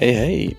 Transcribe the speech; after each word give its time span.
Hey, 0.00 0.14
hey! 0.14 0.56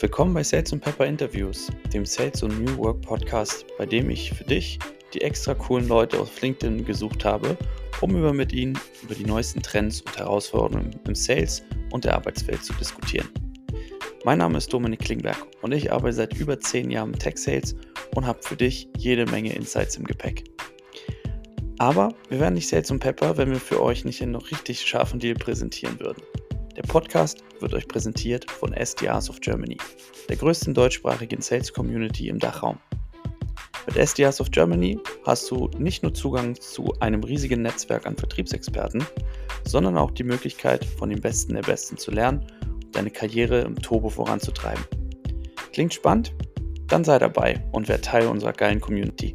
Willkommen 0.00 0.32
bei 0.32 0.42
Sales 0.42 0.72
und 0.72 0.80
Pepper 0.80 1.04
Interviews, 1.04 1.70
dem 1.92 2.06
Sales 2.06 2.42
und 2.42 2.64
New 2.64 2.78
Work 2.78 3.02
Podcast, 3.02 3.66
bei 3.76 3.84
dem 3.84 4.08
ich 4.08 4.32
für 4.32 4.44
dich 4.44 4.78
die 5.12 5.20
extra 5.20 5.52
coolen 5.52 5.86
Leute 5.88 6.18
auf 6.18 6.40
LinkedIn 6.40 6.86
gesucht 6.86 7.22
habe, 7.26 7.54
um 8.00 8.16
über 8.16 8.32
mit 8.32 8.54
ihnen 8.54 8.78
über 9.02 9.14
die 9.14 9.26
neuesten 9.26 9.62
Trends 9.62 10.00
und 10.00 10.16
Herausforderungen 10.16 10.98
im 11.06 11.14
Sales 11.14 11.64
und 11.92 12.06
der 12.06 12.14
Arbeitswelt 12.14 12.64
zu 12.64 12.72
diskutieren. 12.72 13.28
Mein 14.24 14.38
Name 14.38 14.56
ist 14.56 14.72
Dominik 14.72 15.00
Klingberg 15.00 15.46
und 15.60 15.72
ich 15.72 15.92
arbeite 15.92 16.14
seit 16.14 16.34
über 16.38 16.58
10 16.58 16.90
Jahren 16.90 17.12
im 17.12 17.18
Tech 17.18 17.36
Sales 17.36 17.76
und 18.14 18.26
habe 18.26 18.42
für 18.42 18.56
dich 18.56 18.88
jede 18.96 19.26
Menge 19.26 19.52
Insights 19.52 19.98
im 19.98 20.04
Gepäck. 20.04 20.44
Aber 21.76 22.14
wir 22.30 22.40
wären 22.40 22.54
nicht 22.54 22.68
Sales 22.68 22.90
und 22.90 23.00
Pepper, 23.00 23.36
wenn 23.36 23.50
wir 23.50 23.60
für 23.60 23.82
euch 23.82 24.06
nicht 24.06 24.22
einen 24.22 24.32
noch 24.32 24.50
richtig 24.50 24.80
scharfen 24.80 25.20
Deal 25.20 25.34
präsentieren 25.34 26.00
würden. 26.00 26.22
Der 26.76 26.82
Podcast 26.82 27.42
wird 27.60 27.72
euch 27.72 27.88
präsentiert 27.88 28.50
von 28.50 28.74
SDRs 28.74 29.30
of 29.30 29.40
Germany, 29.40 29.78
der 30.28 30.36
größten 30.36 30.74
deutschsprachigen 30.74 31.40
Sales 31.40 31.72
Community 31.72 32.28
im 32.28 32.38
Dachraum. 32.38 32.78
Mit 33.86 33.96
SDRs 33.96 34.42
of 34.42 34.50
Germany 34.50 34.98
hast 35.24 35.50
du 35.50 35.70
nicht 35.78 36.02
nur 36.02 36.12
Zugang 36.12 36.54
zu 36.60 36.92
einem 37.00 37.24
riesigen 37.24 37.62
Netzwerk 37.62 38.04
an 38.04 38.16
Vertriebsexperten, 38.16 39.06
sondern 39.64 39.96
auch 39.96 40.10
die 40.10 40.24
Möglichkeit, 40.24 40.84
von 40.84 41.08
den 41.08 41.20
Besten 41.22 41.54
der 41.54 41.62
Besten 41.62 41.96
zu 41.96 42.10
lernen 42.10 42.46
und 42.66 42.94
deine 42.94 43.10
Karriere 43.10 43.60
im 43.60 43.76
Turbo 43.76 44.10
voranzutreiben. 44.10 44.84
Klingt 45.72 45.94
spannend? 45.94 46.34
Dann 46.88 47.04
sei 47.04 47.18
dabei 47.18 47.64
und 47.72 47.88
werd 47.88 48.04
Teil 48.04 48.26
unserer 48.26 48.52
geilen 48.52 48.82
Community. 48.82 49.34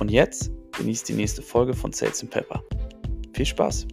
Und 0.00 0.10
jetzt 0.10 0.50
genießt 0.76 1.08
die 1.08 1.14
nächste 1.14 1.42
Folge 1.42 1.74
von 1.74 1.92
Sales 1.92 2.26
Pepper. 2.28 2.64
Viel 3.34 3.46
Spaß! 3.46 3.86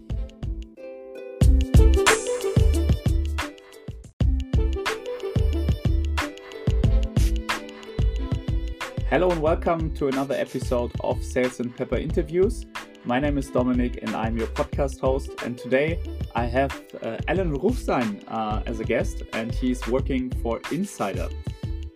Hello 9.09 9.29
and 9.29 9.41
welcome 9.41 9.93
to 9.96 10.07
another 10.07 10.34
episode 10.34 10.91
of 11.01 11.23
Sales 11.23 11.59
and 11.59 11.76
Pepper 11.76 11.98
Interviews. 11.98 12.65
My 13.05 13.20
name 13.20 13.37
is 13.37 13.49
Dominic 13.49 13.99
and 14.01 14.15
I'm 14.15 14.37
your 14.37 14.48
podcast 14.48 14.99
host. 14.99 15.29
And 15.43 15.57
today 15.57 16.01
I 16.34 16.45
have 16.45 16.71
uh, 17.01 17.18
Alan 17.27 17.55
Ruchtein 17.55 18.23
uh, 18.27 18.63
as 18.65 18.79
a 18.79 18.84
guest, 18.84 19.21
and 19.34 19.54
he's 19.54 19.85
working 19.87 20.32
for 20.41 20.62
Insider. 20.71 21.29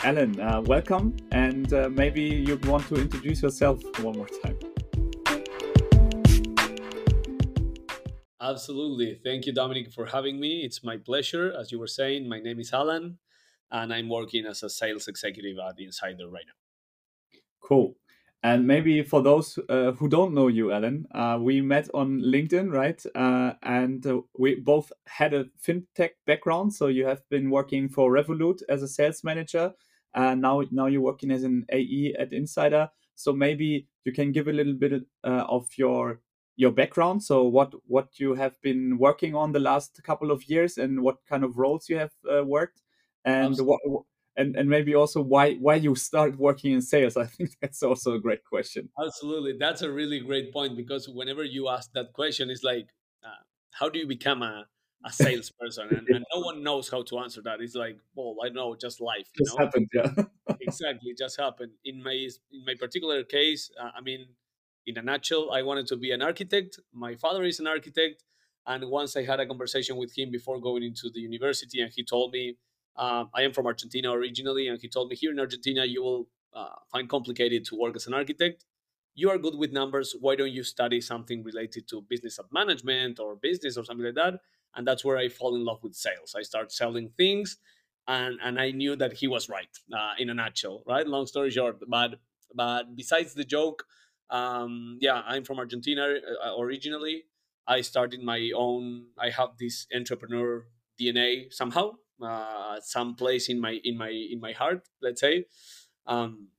Alan, 0.04 0.40
uh, 0.40 0.62
welcome, 0.66 1.16
and 1.32 1.74
uh, 1.74 1.90
maybe 1.90 2.22
you 2.22 2.60
want 2.66 2.88
to 2.90 2.96
introduce 2.96 3.42
yourself 3.42 3.82
one 4.02 4.16
more 4.18 4.28
time. 4.44 4.58
Absolutely. 8.40 9.20
Thank 9.24 9.46
you, 9.48 9.54
Dominic, 9.54 9.92
for 9.92 10.06
having 10.06 10.40
me. 10.40 10.64
It's 10.64 10.84
my 10.84 10.98
pleasure. 10.98 11.52
As 11.60 11.72
you 11.72 11.80
were 11.80 11.88
saying, 11.88 12.30
my 12.30 12.40
name 12.40 12.60
is 12.60 12.72
Alan, 12.72 13.18
and 13.72 13.92
I'm 13.92 14.08
working 14.08 14.46
as 14.46 14.62
a 14.62 14.70
sales 14.70 15.08
executive 15.08 15.58
at 15.58 15.80
Insider 15.80 16.30
right 16.30 16.46
now. 16.46 16.67
Cool. 17.62 17.96
And 18.44 18.68
maybe 18.68 19.02
for 19.02 19.22
those 19.22 19.58
uh, 19.68 19.94
who 19.94 20.08
don't 20.08 20.34
know 20.34 20.48
you, 20.48 20.72
Alan, 20.72 21.08
uh, 21.14 21.40
we 21.42 21.60
met 21.60 21.90
on 21.94 22.22
LinkedIn, 22.22 22.72
right? 22.72 23.04
Uh, 23.16 23.54
and 23.64 24.06
uh, 24.06 24.22
we 24.38 24.56
both 24.56 24.92
had 25.08 25.34
a 25.34 25.46
fintech 25.62 26.12
background. 26.26 26.74
So 26.74 26.88
you 26.88 27.06
have 27.06 27.28
been 27.30 27.50
working 27.50 27.90
for 27.90 28.12
Revolut 28.12 28.62
as 28.70 28.84
a 28.84 28.88
sales 28.88 29.24
manager, 29.24 29.74
and 30.14 30.42
now 30.42 30.64
now 30.72 30.86
you're 30.86 31.02
working 31.02 31.32
as 31.32 31.44
an 31.44 31.66
AE 31.74 32.16
at 32.20 32.32
Insider. 32.32 32.90
So 33.16 33.34
maybe 33.34 33.88
you 34.06 34.14
can 34.14 34.32
give 34.32 34.48
a 34.48 34.54
little 34.54 34.76
bit 34.76 35.04
uh, 35.24 35.46
of 35.50 35.68
your 35.76 36.22
your 36.58 36.72
background. 36.72 37.24
So 37.24 37.44
what 37.44 37.74
what 37.88 38.20
you 38.20 38.36
have 38.36 38.62
been 38.62 39.00
working 39.00 39.34
on 39.36 39.52
the 39.52 39.60
last 39.60 40.00
couple 40.04 40.30
of 40.30 40.48
years, 40.48 40.78
and 40.78 41.02
what 41.02 41.18
kind 41.28 41.44
of 41.44 41.58
roles 41.58 41.90
you 41.90 41.98
have 41.98 42.14
uh, 42.32 42.46
worked, 42.46 42.82
and 43.26 43.58
what 43.60 43.82
and 44.38 44.56
and 44.56 44.70
maybe 44.70 44.96
also 44.96 45.22
why 45.22 45.56
why 45.56 45.76
you 45.76 45.96
start 45.96 46.38
working 46.38 46.72
in 46.72 46.82
sales. 46.82 47.18
I 47.26 47.26
think 47.26 47.58
that's 47.62 47.84
also 47.84 48.14
a 48.14 48.20
great 48.20 48.46
question. 48.46 48.90
Absolutely. 49.04 49.56
That's 49.60 49.82
a 49.82 49.92
really 49.92 50.20
great 50.20 50.54
point 50.54 50.78
because 50.78 51.10
whenever 51.10 51.44
you 51.44 51.68
ask 51.68 51.92
that 51.94 52.14
question 52.14 52.50
it's 52.50 52.64
like 52.64 52.88
uh, 53.26 53.42
how 53.72 53.90
do 53.90 54.00
you 54.00 54.08
become 54.08 54.44
a 54.44 54.68
a 55.06 55.12
salesperson? 55.24 55.88
And, 55.90 56.08
and, 56.08 56.26
no 56.34 56.42
one 56.42 56.64
knows 56.64 56.90
how 56.90 57.04
to 57.04 57.20
answer 57.20 57.42
that. 57.44 57.60
It's 57.60 57.76
like 57.76 57.98
well 58.16 58.36
i 58.46 58.50
know 58.50 58.76
just 58.76 59.02
life 59.02 59.28
you 59.36 59.46
just 59.46 59.58
know? 59.58 59.66
happened 59.66 59.90
yeah. 59.94 60.12
Exactly 60.62 61.14
just 61.18 61.40
happened. 61.40 61.72
In 61.84 62.02
my 62.04 62.14
in 62.52 62.66
my 62.66 62.76
particular 62.80 63.24
case 63.24 63.72
uh, 63.82 63.92
i 63.98 64.02
mean 64.02 64.28
in 64.86 64.98
a 64.98 65.02
nutshell 65.02 65.52
i 65.52 65.62
wanted 65.64 65.88
to 65.88 65.98
be 65.98 66.12
an 66.12 66.22
architect. 66.22 66.80
My 66.94 67.16
father 67.16 67.44
is 67.44 67.60
an 67.60 67.68
architect 67.68 68.24
and 68.66 68.90
once 68.90 69.16
i 69.18 69.24
had 69.24 69.40
a 69.40 69.46
conversation 69.46 69.98
with 69.98 70.18
him 70.18 70.30
before 70.32 70.60
going 70.60 70.84
into 70.84 71.10
the 71.14 71.20
university 71.20 71.82
and 71.82 71.92
he 71.96 72.04
told 72.04 72.32
me 72.32 72.58
um, 72.98 73.30
I 73.34 73.44
am 73.44 73.54
from 73.54 73.68
Argentina 73.68 74.12
originally, 74.12 74.68
and 74.68 74.80
he 74.82 74.90
told 74.90 75.10
me 75.10 75.16
here 75.16 75.32
in 75.32 75.40
Argentina 75.40 75.86
you 75.86 76.04
will 76.04 76.28
uh, 76.54 76.76
find 76.92 77.08
complicated 77.08 77.64
to 77.66 77.76
work 77.76 77.96
as 77.96 78.08
an 78.08 78.14
architect. 78.14 78.66
You 79.14 79.30
are 79.30 79.38
good 79.38 79.56
with 79.56 79.72
numbers. 79.72 80.16
Why 80.20 80.36
don't 80.36 80.52
you 80.52 80.64
study 80.64 81.02
something 81.02 81.44
related 81.44 81.88
to 81.90 82.02
business 82.02 82.38
of 82.38 82.46
management 82.52 83.20
or 83.20 83.36
business 83.36 83.78
or 83.78 83.84
something 83.84 84.06
like 84.06 84.16
that? 84.16 84.40
And 84.76 84.88
that's 84.88 85.06
where 85.06 85.18
I 85.18 85.30
fall 85.30 85.56
in 85.56 85.66
love 85.66 85.80
with 85.84 85.96
sales. 85.96 86.36
I 86.38 86.42
start 86.42 86.72
selling 86.72 87.10
things, 87.18 87.58
and 88.08 88.40
and 88.44 88.60
I 88.60 88.72
knew 88.72 88.96
that 88.96 89.14
he 89.14 89.28
was 89.28 89.48
right 89.50 89.74
uh, 89.94 90.14
in 90.18 90.30
a 90.30 90.34
nutshell. 90.34 90.84
Right. 90.88 91.08
Long 91.08 91.28
story 91.28 91.52
short, 91.52 91.78
but 91.88 92.16
but 92.54 92.96
besides 92.96 93.34
the 93.34 93.44
joke, 93.44 93.86
um, 94.30 94.98
yeah, 95.02 95.22
I'm 95.26 95.44
from 95.44 95.60
Argentina 95.60 96.16
uh, 96.44 96.60
originally. 96.60 97.24
I 97.68 97.82
started 97.82 98.24
my 98.24 98.52
own. 98.56 99.08
I 99.20 99.30
have 99.30 99.58
this 99.60 99.88
entrepreneur 99.94 100.66
DNA 101.00 101.54
somehow 101.54 101.94
uh, 102.22 102.80
some 102.82 103.16
place 103.16 103.50
in 103.50 103.60
my 103.60 103.80
in 103.84 103.98
my 103.98 104.10
in 104.10 104.40
my 104.40 104.52
heart 104.52 104.88
let's 105.02 105.22
say. 105.22 105.46
Um, 106.06 106.50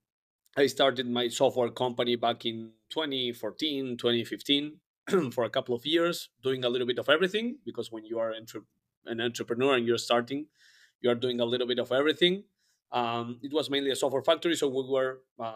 i 0.57 0.67
started 0.67 1.09
my 1.09 1.29
software 1.29 1.71
company 1.71 2.17
back 2.17 2.45
in 2.45 2.73
2014 2.91 3.97
2015 3.97 4.77
for 5.33 5.45
a 5.45 5.51
couple 5.51 5.75
of 5.75 5.87
years 5.87 6.31
doing 6.43 6.65
a 6.65 6.69
little 6.69 6.87
bit 6.87 6.99
of 6.99 7.09
everything 7.09 7.59
because 7.65 7.91
when 7.93 8.05
you 8.05 8.19
are 8.19 8.33
entre- 8.35 8.67
an 9.07 9.21
entrepreneur 9.21 9.75
and 9.77 9.87
you're 9.87 9.99
starting 9.99 10.47
you 11.01 11.11
are 11.11 11.15
doing 11.15 11.41
a 11.41 11.45
little 11.45 11.67
bit 11.67 11.79
of 11.79 11.93
everything. 11.93 12.45
Um, 12.91 13.39
it 13.43 13.53
was 13.53 13.71
mainly 13.71 13.91
a 13.91 13.97
software 13.97 14.23
factory 14.23 14.57
so 14.57 14.67
we 14.69 14.83
were 14.89 15.21
uh, 15.39 15.53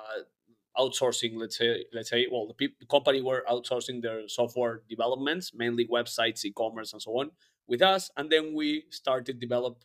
outsourcing 0.78 1.32
let's 1.36 1.56
say 1.56 1.84
let's 1.94 2.10
say 2.10 2.26
well 2.30 2.46
the, 2.46 2.52
pe- 2.52 2.74
the 2.78 2.86
company 2.86 3.22
were 3.22 3.42
outsourcing 3.50 4.02
their 4.02 4.28
software 4.28 4.82
developments 4.88 5.52
mainly 5.54 5.86
websites 5.86 6.44
e-commerce 6.44 6.92
and 6.92 7.00
so 7.00 7.10
on 7.12 7.30
with 7.66 7.80
us 7.80 8.10
and 8.18 8.30
then 8.30 8.54
we 8.54 8.84
started 8.90 9.40
develop 9.40 9.82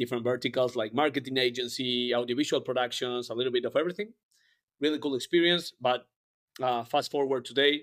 different 0.00 0.24
verticals 0.24 0.74
like 0.74 0.94
marketing 0.94 1.36
agency, 1.36 2.14
audiovisual 2.14 2.62
productions, 2.62 3.28
a 3.28 3.34
little 3.34 3.52
bit 3.52 3.66
of 3.66 3.76
everything. 3.76 4.08
Really 4.80 4.98
cool 4.98 5.14
experience. 5.14 5.74
But 5.78 6.06
uh, 6.60 6.84
fast 6.84 7.10
forward 7.10 7.44
today, 7.44 7.82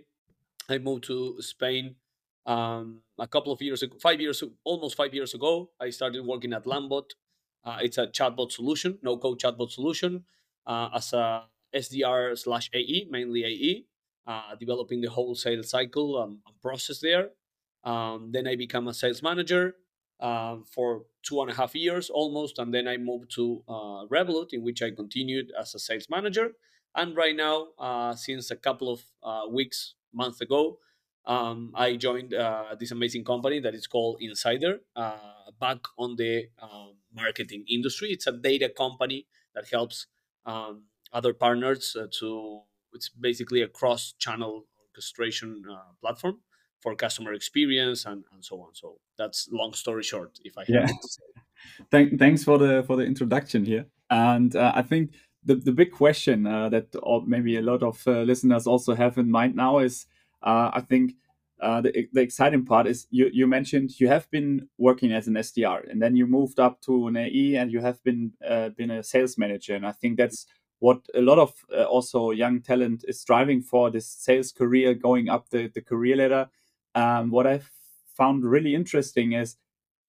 I 0.67 0.79
moved 0.79 1.03
to 1.05 1.39
Spain 1.41 1.95
um, 2.47 3.01
a 3.19 3.27
couple 3.27 3.53
of 3.53 3.61
years 3.61 3.83
ago, 3.83 3.95
five 4.01 4.19
years, 4.19 4.43
almost 4.63 4.97
five 4.97 5.13
years 5.13 5.35
ago. 5.35 5.69
I 5.79 5.91
started 5.91 6.25
working 6.25 6.53
at 6.53 6.65
Landbot. 6.65 7.11
Uh, 7.63 7.77
it's 7.81 7.99
a 7.99 8.07
chatbot 8.07 8.51
solution, 8.51 8.97
no 9.03 9.17
code 9.17 9.39
chatbot 9.39 9.69
solution, 9.69 10.23
uh, 10.65 10.89
as 10.95 11.13
a 11.13 11.43
SDR 11.75 12.37
slash 12.37 12.69
AE, 12.73 13.07
mainly 13.11 13.43
AE, 13.43 13.85
uh, 14.25 14.55
developing 14.59 15.01
the 15.01 15.09
whole 15.09 15.35
sales 15.35 15.69
cycle 15.69 16.17
um, 16.17 16.39
and 16.47 16.61
process 16.61 16.99
there. 16.99 17.29
Um, 17.83 18.31
then 18.31 18.47
I 18.47 18.55
become 18.55 18.87
a 18.87 18.93
sales 18.93 19.21
manager 19.21 19.75
uh, 20.19 20.57
for 20.73 21.03
two 21.23 21.41
and 21.41 21.51
a 21.51 21.53
half 21.53 21.75
years 21.75 22.09
almost, 22.09 22.59
and 22.59 22.73
then 22.73 22.87
I 22.87 22.97
moved 22.97 23.31
to 23.35 23.63
uh, 23.67 24.05
Revolut, 24.07 24.53
in 24.53 24.63
which 24.63 24.81
I 24.81 24.91
continued 24.91 25.51
as 25.59 25.75
a 25.75 25.79
sales 25.79 26.07
manager. 26.09 26.53
And 26.95 27.15
right 27.15 27.35
now, 27.35 27.67
uh, 27.77 28.15
since 28.15 28.49
a 28.49 28.55
couple 28.55 28.91
of 28.91 29.01
uh, 29.21 29.47
weeks, 29.49 29.93
months 30.13 30.41
ago, 30.41 30.79
um, 31.25 31.73
I 31.75 31.97
joined 31.97 32.33
uh, 32.33 32.75
this 32.79 32.91
amazing 32.91 33.25
company 33.25 33.59
that 33.59 33.75
is 33.75 33.85
called 33.85 34.17
Insider, 34.21 34.79
uh, 34.95 35.51
back 35.59 35.79
on 35.97 36.15
the 36.15 36.47
um, 36.61 36.95
marketing 37.13 37.65
industry. 37.69 38.09
It's 38.09 38.25
a 38.25 38.31
data 38.31 38.69
company 38.69 39.27
that 39.53 39.65
helps 39.71 40.07
um, 40.45 40.83
other 41.11 41.33
partners 41.33 41.95
to. 42.19 42.61
It's 42.93 43.09
basically 43.09 43.61
a 43.61 43.67
cross-channel 43.67 44.65
orchestration 44.87 45.63
platform 46.01 46.39
for 46.79 46.95
customer 46.95 47.33
experience 47.33 48.05
and, 48.05 48.23
and 48.33 48.43
so 48.43 48.61
on. 48.61 48.73
So 48.73 48.99
that's 49.17 49.49
long 49.51 49.73
story 49.73 50.03
short, 50.03 50.39
if 50.43 50.57
I 50.57 50.63
yeah. 50.67 50.87
Thank, 51.91 52.19
thanks 52.19 52.43
for 52.43 52.57
the 52.57 52.83
for 52.83 52.95
the 52.95 53.03
introduction 53.03 53.65
here. 53.65 53.85
And 54.09 54.55
uh, 54.55 54.71
I 54.75 54.83
think 54.83 55.13
the, 55.43 55.55
the 55.55 55.71
big 55.71 55.91
question 55.91 56.45
uh, 56.45 56.69
that 56.69 56.95
maybe 57.25 57.57
a 57.57 57.61
lot 57.61 57.83
of 57.83 58.01
uh, 58.07 58.21
listeners 58.21 58.67
also 58.67 58.95
have 58.95 59.17
in 59.17 59.31
mind 59.31 59.55
now 59.55 59.79
is 59.79 60.05
uh, 60.43 60.71
I 60.73 60.81
think 60.81 61.13
uh, 61.59 61.81
the, 61.81 62.07
the 62.13 62.21
exciting 62.21 62.65
part 62.65 62.85
is 62.85 63.07
you, 63.09 63.29
you 63.33 63.47
mentioned 63.47 63.99
you 63.99 64.07
have 64.07 64.29
been 64.29 64.67
working 64.77 65.11
as 65.11 65.27
an 65.27 65.33
SDR 65.33 65.89
and 65.89 66.01
then 66.01 66.15
you 66.15 66.27
moved 66.27 66.59
up 66.59 66.81
to 66.81 67.07
an 67.07 67.17
AE 67.17 67.55
and 67.55 67.71
you 67.71 67.81
have 67.81 68.03
been 68.03 68.33
uh, 68.47 68.69
been 68.69 68.91
a 68.91 69.03
sales 69.03 69.37
manager 69.37 69.75
and 69.75 69.85
I 69.85 69.93
think 69.93 70.17
that's 70.17 70.45
what 70.79 70.99
a 71.15 71.21
lot 71.21 71.39
of 71.39 71.53
also 71.89 72.29
young 72.29 72.61
talent 72.61 73.03
is 73.07 73.19
striving 73.19 73.63
for 73.63 73.89
this 73.89 74.07
sales 74.07 74.51
career 74.51 74.93
going 74.93 75.27
up 75.27 75.49
the, 75.49 75.71
the 75.73 75.81
career 75.81 76.17
ladder 76.17 76.47
um, 76.97 77.29
what 77.29 77.45
I 77.45 77.61
found 78.15 78.43
really 78.43 78.73
interesting 78.73 79.33
is 79.33 79.57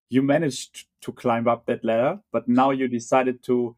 you 0.09 0.23
managed 0.23 0.87
to 1.03 1.13
climb 1.13 1.47
up 1.47 1.67
that 1.67 1.85
ladder, 1.85 2.19
but 2.33 2.49
now 2.49 2.71
you 2.71 2.89
decided 2.89 3.43
to 3.45 3.77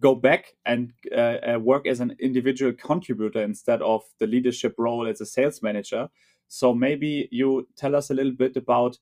go 0.00 0.14
back 0.14 0.54
and 0.64 0.92
uh, 1.12 1.38
uh, 1.52 1.58
work 1.60 1.86
as 1.86 2.00
an 2.00 2.16
individual 2.18 2.72
contributor 2.72 3.42
instead 3.42 3.80
of 3.82 4.02
the 4.20 4.26
leadership 4.26 4.74
role 4.78 5.06
as 5.06 5.20
a 5.20 5.26
sales 5.26 5.62
manager. 5.62 6.08
So 6.48 6.74
maybe 6.74 7.28
you 7.30 7.68
tell 7.76 7.94
us 7.94 8.10
a 8.10 8.14
little 8.14 8.32
bit 8.32 8.56
about, 8.56 8.98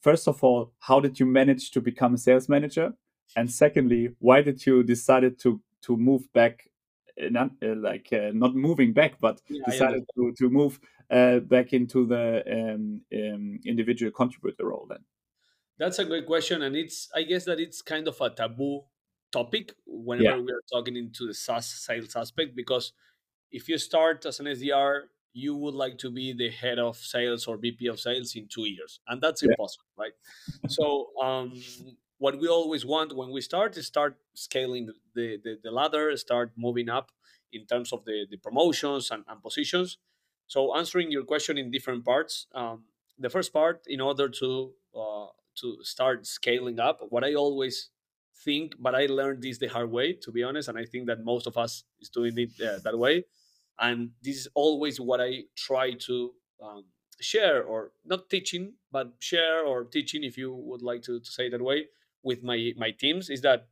first 0.00 0.28
of 0.28 0.44
all, 0.44 0.72
how 0.80 1.00
did 1.00 1.18
you 1.18 1.26
manage 1.26 1.70
to 1.72 1.80
become 1.80 2.14
a 2.14 2.18
sales 2.18 2.48
manager, 2.48 2.92
and 3.36 3.50
secondly, 3.50 4.10
why 4.18 4.42
did 4.42 4.64
you 4.66 4.82
decided 4.82 5.38
to 5.40 5.60
to 5.82 5.96
move 5.96 6.24
back, 6.32 6.68
not 7.30 7.50
uh, 7.62 7.74
like 7.76 8.08
uh, 8.12 8.30
not 8.32 8.54
moving 8.54 8.92
back, 8.92 9.18
but 9.20 9.40
yeah, 9.48 9.62
decided 9.66 10.04
to 10.14 10.32
to 10.38 10.50
move 10.50 10.80
uh, 11.10 11.38
back 11.40 11.72
into 11.72 12.06
the 12.06 12.42
um, 12.50 13.02
um, 13.12 13.60
individual 13.64 14.12
contributor 14.12 14.66
role 14.66 14.86
then? 14.88 15.04
That's 15.78 15.98
a 15.98 16.04
great 16.04 16.26
question, 16.26 16.62
and 16.62 16.76
it's 16.76 17.08
I 17.14 17.22
guess 17.22 17.44
that 17.44 17.60
it's 17.60 17.82
kind 17.82 18.08
of 18.08 18.20
a 18.20 18.30
taboo 18.30 18.82
topic 19.30 19.74
whenever 19.86 20.36
yeah. 20.36 20.42
we 20.42 20.52
are 20.52 20.62
talking 20.72 20.96
into 20.96 21.26
the 21.26 21.34
SaaS 21.34 21.66
sales 21.66 22.16
aspect 22.16 22.56
because 22.56 22.92
if 23.50 23.68
you 23.68 23.78
start 23.78 24.24
as 24.26 24.40
an 24.40 24.46
SDR, 24.46 25.02
you 25.32 25.54
would 25.54 25.74
like 25.74 25.98
to 25.98 26.10
be 26.10 26.32
the 26.32 26.50
head 26.50 26.78
of 26.78 26.96
sales 26.96 27.46
or 27.46 27.56
VP 27.56 27.86
of 27.86 28.00
sales 28.00 28.34
in 28.34 28.48
two 28.48 28.66
years, 28.66 29.00
and 29.06 29.20
that's 29.22 29.42
yeah. 29.42 29.50
impossible, 29.50 29.86
right? 29.96 30.12
so, 30.68 31.08
um, 31.22 31.52
what 32.18 32.38
we 32.38 32.48
always 32.48 32.84
want 32.84 33.16
when 33.16 33.30
we 33.30 33.40
start 33.40 33.76
is 33.76 33.86
start 33.86 34.16
scaling 34.34 34.86
the, 35.14 35.38
the, 35.42 35.58
the 35.62 35.70
ladder, 35.70 36.16
start 36.16 36.52
moving 36.56 36.88
up 36.88 37.10
in 37.52 37.66
terms 37.66 37.92
of 37.92 38.04
the, 38.04 38.26
the 38.30 38.36
promotions 38.36 39.10
and, 39.10 39.24
and 39.28 39.42
positions. 39.42 39.98
So, 40.46 40.76
answering 40.76 41.10
your 41.10 41.24
question 41.24 41.58
in 41.58 41.70
different 41.70 42.04
parts, 42.04 42.46
um, 42.54 42.84
the 43.18 43.30
first 43.30 43.52
part, 43.52 43.82
in 43.86 44.00
order 44.00 44.28
to 44.28 44.72
uh, 44.96 45.26
to 45.60 45.78
start 45.82 46.26
scaling 46.26 46.80
up, 46.80 47.00
what 47.10 47.24
I 47.24 47.34
always 47.34 47.90
think, 48.44 48.74
but 48.78 48.94
I 48.94 49.06
learned 49.06 49.42
this 49.42 49.58
the 49.58 49.66
hard 49.66 49.90
way, 49.90 50.12
to 50.14 50.30
be 50.30 50.42
honest. 50.42 50.68
And 50.68 50.78
I 50.78 50.84
think 50.84 51.06
that 51.08 51.24
most 51.24 51.46
of 51.46 51.56
us 51.58 51.84
is 52.00 52.08
doing 52.08 52.34
it 52.38 52.50
uh, 52.60 52.78
that 52.84 52.98
way. 52.98 53.24
And 53.78 54.10
this 54.22 54.36
is 54.36 54.48
always 54.54 55.00
what 55.00 55.20
I 55.20 55.44
try 55.56 55.92
to 55.92 56.32
um, 56.62 56.84
share, 57.20 57.62
or 57.62 57.92
not 58.04 58.30
teaching, 58.30 58.74
but 58.90 59.14
share 59.18 59.64
or 59.64 59.84
teaching, 59.84 60.24
if 60.24 60.36
you 60.38 60.54
would 60.54 60.82
like 60.82 61.02
to, 61.02 61.20
to 61.20 61.30
say 61.30 61.48
that 61.48 61.62
way, 61.62 61.86
with 62.28 62.40
my 62.50 62.58
my 62.76 62.90
teams. 62.92 63.30
Is 63.30 63.40
that 63.48 63.68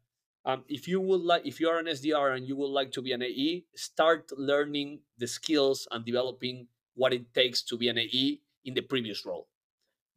um, 0.49 0.65
if 0.69 0.89
you 0.89 1.01
would 1.01 1.25
like, 1.31 1.45
if 1.45 1.61
you 1.61 1.69
are 1.69 1.79
an 1.79 1.87
SDR 1.87 2.35
and 2.37 2.47
you 2.49 2.57
would 2.57 2.75
like 2.81 2.91
to 2.97 3.03
be 3.03 3.13
an 3.13 3.23
AE, 3.23 3.67
start 3.75 4.31
learning 4.37 5.01
the 5.19 5.27
skills 5.27 5.87
and 5.91 6.05
developing 6.05 6.69
what 6.95 7.13
it 7.13 7.35
takes 7.35 7.63
to 7.69 7.77
be 7.77 7.89
an 7.89 7.99
AE 7.99 8.41
in 8.65 8.75
the 8.75 8.83
previous 8.93 9.27
role. 9.27 9.49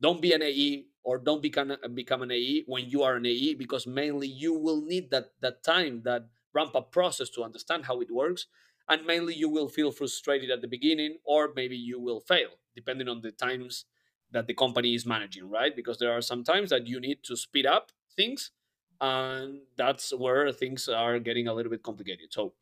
Don't 0.02 0.22
be 0.22 0.32
an 0.34 0.42
AE 0.42 0.88
or 1.04 1.18
don't 1.18 1.42
become 1.42 1.76
become 1.94 2.22
an 2.22 2.32
AE 2.32 2.64
when 2.68 2.90
you 2.90 3.04
are 3.04 3.16
an 3.16 3.26
AE 3.26 3.56
because 3.56 3.88
mainly 3.88 4.28
you 4.28 4.54
will 4.54 4.82
need 4.82 5.12
that 5.12 5.34
that 5.42 5.64
time 5.64 6.04
that 6.04 6.30
ramp 6.54 6.76
up 6.76 6.92
process 6.92 7.30
to 7.32 7.44
understand 7.44 7.86
how 7.86 8.00
it 8.00 8.12
works 8.12 8.48
and 8.88 9.06
mainly 9.06 9.36
you 9.36 9.50
will 9.50 9.70
feel 9.70 9.92
frustrated 9.92 10.50
at 10.50 10.62
the 10.62 10.68
beginning 10.68 11.18
or 11.24 11.54
maybe 11.56 11.78
you 11.78 12.00
will 12.00 12.20
fail 12.20 12.52
depending 12.76 13.08
on 13.08 13.22
the 13.22 13.32
times 13.32 13.86
that 14.32 14.48
the 14.48 14.54
company 14.54 14.94
is 14.96 15.06
managing 15.06 15.50
right 15.50 15.76
because 15.76 15.98
there 16.00 16.12
are 16.12 16.22
some 16.22 16.44
times 16.44 16.70
that 16.70 16.88
you 16.88 17.00
need 17.00 17.24
to 17.24 17.36
speed 17.36 17.66
up 17.66 17.92
things 18.22 18.52
and 19.02 19.62
that's 19.78 20.08
where 20.24 20.52
things 20.52 20.90
are 20.90 21.20
getting 21.20 21.48
a 21.48 21.54
little 21.54 21.72
bit 21.76 21.84
complicated. 21.90 22.28
So 22.32 22.54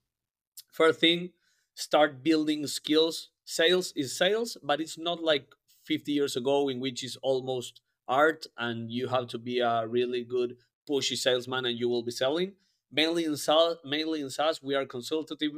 first 0.72 1.00
thing 1.00 1.32
start 1.74 2.24
building 2.24 2.68
skills. 2.68 3.30
Sales 3.44 3.94
is 3.96 4.18
sales 4.24 4.58
but 4.70 4.80
it's 4.84 4.98
not 4.98 5.24
like 5.32 5.48
50 5.86 6.12
years 6.12 6.36
ago 6.36 6.70
in 6.70 6.80
which 6.80 7.04
is 7.04 7.18
almost 7.30 7.82
art 8.08 8.46
and 8.58 8.92
you 8.92 9.08
have 9.08 9.28
to 9.34 9.40
be 9.40 9.60
a 9.60 9.88
really 9.88 10.24
good 10.24 10.58
pushy 10.90 11.18
salesman 11.18 11.66
and 11.66 11.78
you 11.80 11.90
will 11.90 12.04
be 12.04 12.12
selling. 12.24 12.54
Mainly 12.92 13.26
in 13.26 13.36
SaaS, 13.36 13.78
mainly 13.84 14.22
in 14.22 14.30
SaaS 14.30 14.62
we 14.62 14.76
are 14.76 14.86
consultative 14.86 15.54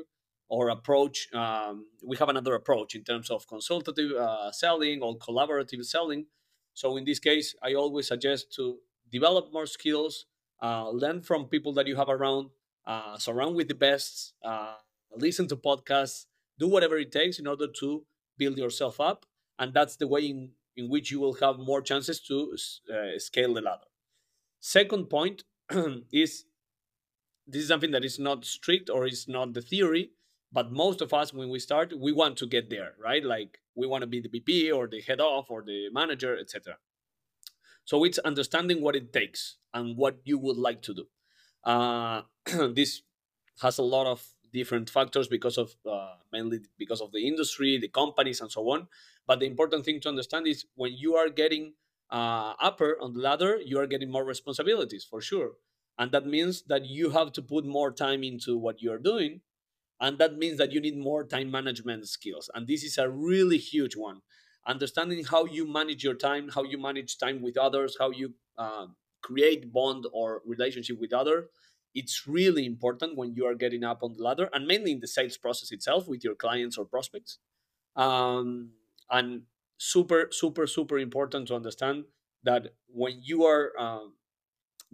or 0.48 0.70
approach 0.70 1.28
um, 1.34 1.86
we 2.10 2.16
have 2.18 2.30
another 2.30 2.54
approach 2.56 2.96
in 2.96 3.04
terms 3.04 3.30
of 3.30 3.48
consultative 3.48 4.12
uh, 4.14 4.52
selling 4.52 5.02
or 5.02 5.18
collaborative 5.18 5.84
selling. 5.86 6.26
So 6.74 6.96
in 6.98 7.04
this 7.10 7.20
case 7.20 7.48
i 7.68 7.74
always 7.74 8.08
suggest 8.08 8.44
to 8.58 8.64
develop 9.12 9.52
more 9.52 9.66
skills 9.66 10.26
uh, 10.62 10.90
learn 10.90 11.22
from 11.22 11.46
people 11.46 11.74
that 11.74 11.88
you 11.88 11.96
have 11.96 12.10
around 12.10 12.50
uh, 12.86 13.18
surround 13.18 13.56
with 13.56 13.68
the 13.68 13.76
best 13.76 14.34
uh, 14.44 14.76
listen 15.16 15.48
to 15.48 15.56
podcasts 15.56 16.26
do 16.58 16.68
whatever 16.68 16.98
it 16.98 17.12
takes 17.12 17.40
in 17.40 17.48
order 17.48 17.68
to 17.68 18.04
build 18.38 18.58
yourself 18.58 19.00
up 19.00 19.26
and 19.58 19.74
that's 19.74 19.96
the 19.98 20.08
way 20.08 20.22
in 20.22 20.52
in 20.80 20.90
which 20.90 21.12
you 21.12 21.20
will 21.20 21.34
have 21.36 21.60
more 21.60 21.82
chances 21.82 22.20
to 22.22 22.56
uh, 22.94 23.20
scale 23.20 23.54
the 23.54 23.62
ladder. 23.62 23.90
Second 24.62 25.10
point 25.10 25.44
is 26.12 26.46
this 27.46 27.64
is 27.64 27.68
something 27.68 27.92
that 27.92 28.06
is 28.06 28.18
not 28.18 28.46
strict 28.46 28.90
or 28.90 29.06
is 29.06 29.28
not 29.28 29.54
the 29.54 29.62
theory, 29.62 30.12
but 30.52 30.72
most 30.72 31.02
of 31.02 31.14
us, 31.14 31.34
when 31.34 31.50
we 31.50 31.60
start, 31.60 31.94
we 32.00 32.12
want 32.12 32.38
to 32.38 32.48
get 32.48 32.70
there, 32.70 32.94
right? 33.04 33.24
Like 33.24 33.60
we 33.76 33.88
want 33.88 34.02
to 34.02 34.08
be 34.08 34.22
the 34.22 34.30
VP 34.30 34.72
or 34.72 34.88
the 34.88 35.02
head 35.02 35.20
of 35.20 35.46
or 35.50 35.62
the 35.62 35.90
manager, 35.92 36.38
etc. 36.38 36.78
So 37.90 38.04
it's 38.04 38.20
understanding 38.20 38.84
what 38.84 38.96
it 38.96 39.12
takes 39.12 39.58
and 39.74 39.98
what 39.98 40.20
you 40.24 40.38
would 40.38 40.58
like 40.58 40.84
to 40.84 40.94
do. 40.94 41.06
Uh, 41.64 42.22
this 42.76 43.02
has 43.64 43.80
a 43.80 43.82
lot 43.82 44.06
of 44.06 44.24
different 44.54 44.92
factors 44.92 45.28
because 45.28 45.58
of 45.58 45.76
uh, 45.90 46.14
mainly 46.32 46.60
because 46.78 47.02
of 47.02 47.12
the 47.12 47.28
industry, 47.28 47.80
the 47.80 47.88
companies, 47.88 48.42
and 48.42 48.52
so 48.52 48.62
on. 48.70 48.90
But 49.26 49.40
the 49.40 49.48
important 49.48 49.86
thing 49.86 50.00
to 50.02 50.10
understand 50.10 50.46
is 50.46 50.68
when 50.76 50.94
you 50.94 51.16
are 51.16 51.30
getting 51.30 51.74
uh, 52.12 52.54
upper 52.62 52.96
on 53.02 53.14
the 53.14 53.22
ladder, 53.22 53.58
you 53.58 53.80
are 53.80 53.88
getting 53.88 54.12
more 54.12 54.24
responsibilities 54.24 55.04
for 55.04 55.20
sure. 55.20 55.54
And 55.98 56.12
that 56.12 56.28
means 56.28 56.66
that 56.68 56.86
you 56.86 57.10
have 57.10 57.32
to 57.34 57.42
put 57.42 57.66
more 57.66 57.92
time 57.92 58.24
into 58.24 58.56
what 58.56 58.84
you're 58.84 59.00
doing. 59.00 59.42
And 60.00 60.20
that 60.20 60.38
means 60.38 60.60
that 60.60 60.72
you 60.72 60.80
need 60.80 60.96
more 60.96 61.24
time 61.24 61.50
management 61.50 62.08
skills. 62.08 62.52
And 62.54 62.68
this 62.68 62.84
is 62.84 63.00
a 63.00 63.10
really 63.10 63.58
huge 63.58 63.96
one. 63.96 64.22
Understanding 64.70 65.26
how 65.26 65.46
you 65.46 65.68
manage 65.68 66.04
your 66.04 66.14
time, 66.14 66.50
how 66.50 66.64
you 66.64 66.78
manage 66.78 67.18
time 67.18 67.42
with 67.42 67.58
others, 67.58 67.98
how 68.00 68.12
you 68.12 68.36
uh, 68.58 68.86
create 69.22 69.74
bond 69.74 70.06
or 70.14 70.42
relationship 70.46 71.00
with 71.00 71.12
others. 71.12 71.46
It's 71.96 72.28
really 72.28 72.66
important 72.66 73.18
when 73.18 73.34
you 73.34 73.48
are 73.48 73.56
getting 73.56 73.84
up 73.84 74.04
on 74.04 74.16
the 74.16 74.24
ladder 74.24 74.48
and 74.54 74.68
mainly 74.68 74.92
in 74.92 75.00
the 75.00 75.08
sales 75.08 75.38
process 75.38 75.72
itself 75.72 76.08
with 76.08 76.24
your 76.24 76.36
clients 76.36 76.78
or 76.78 76.86
prospects. 76.86 77.40
Um, 77.96 78.74
and 79.10 79.44
super 79.80 80.28
super 80.32 80.68
super 80.68 81.00
important 81.00 81.48
to 81.48 81.56
understand 81.56 82.04
that 82.44 82.68
when 82.88 83.20
you 83.24 83.46
are 83.46 83.72
uh, 83.80 84.08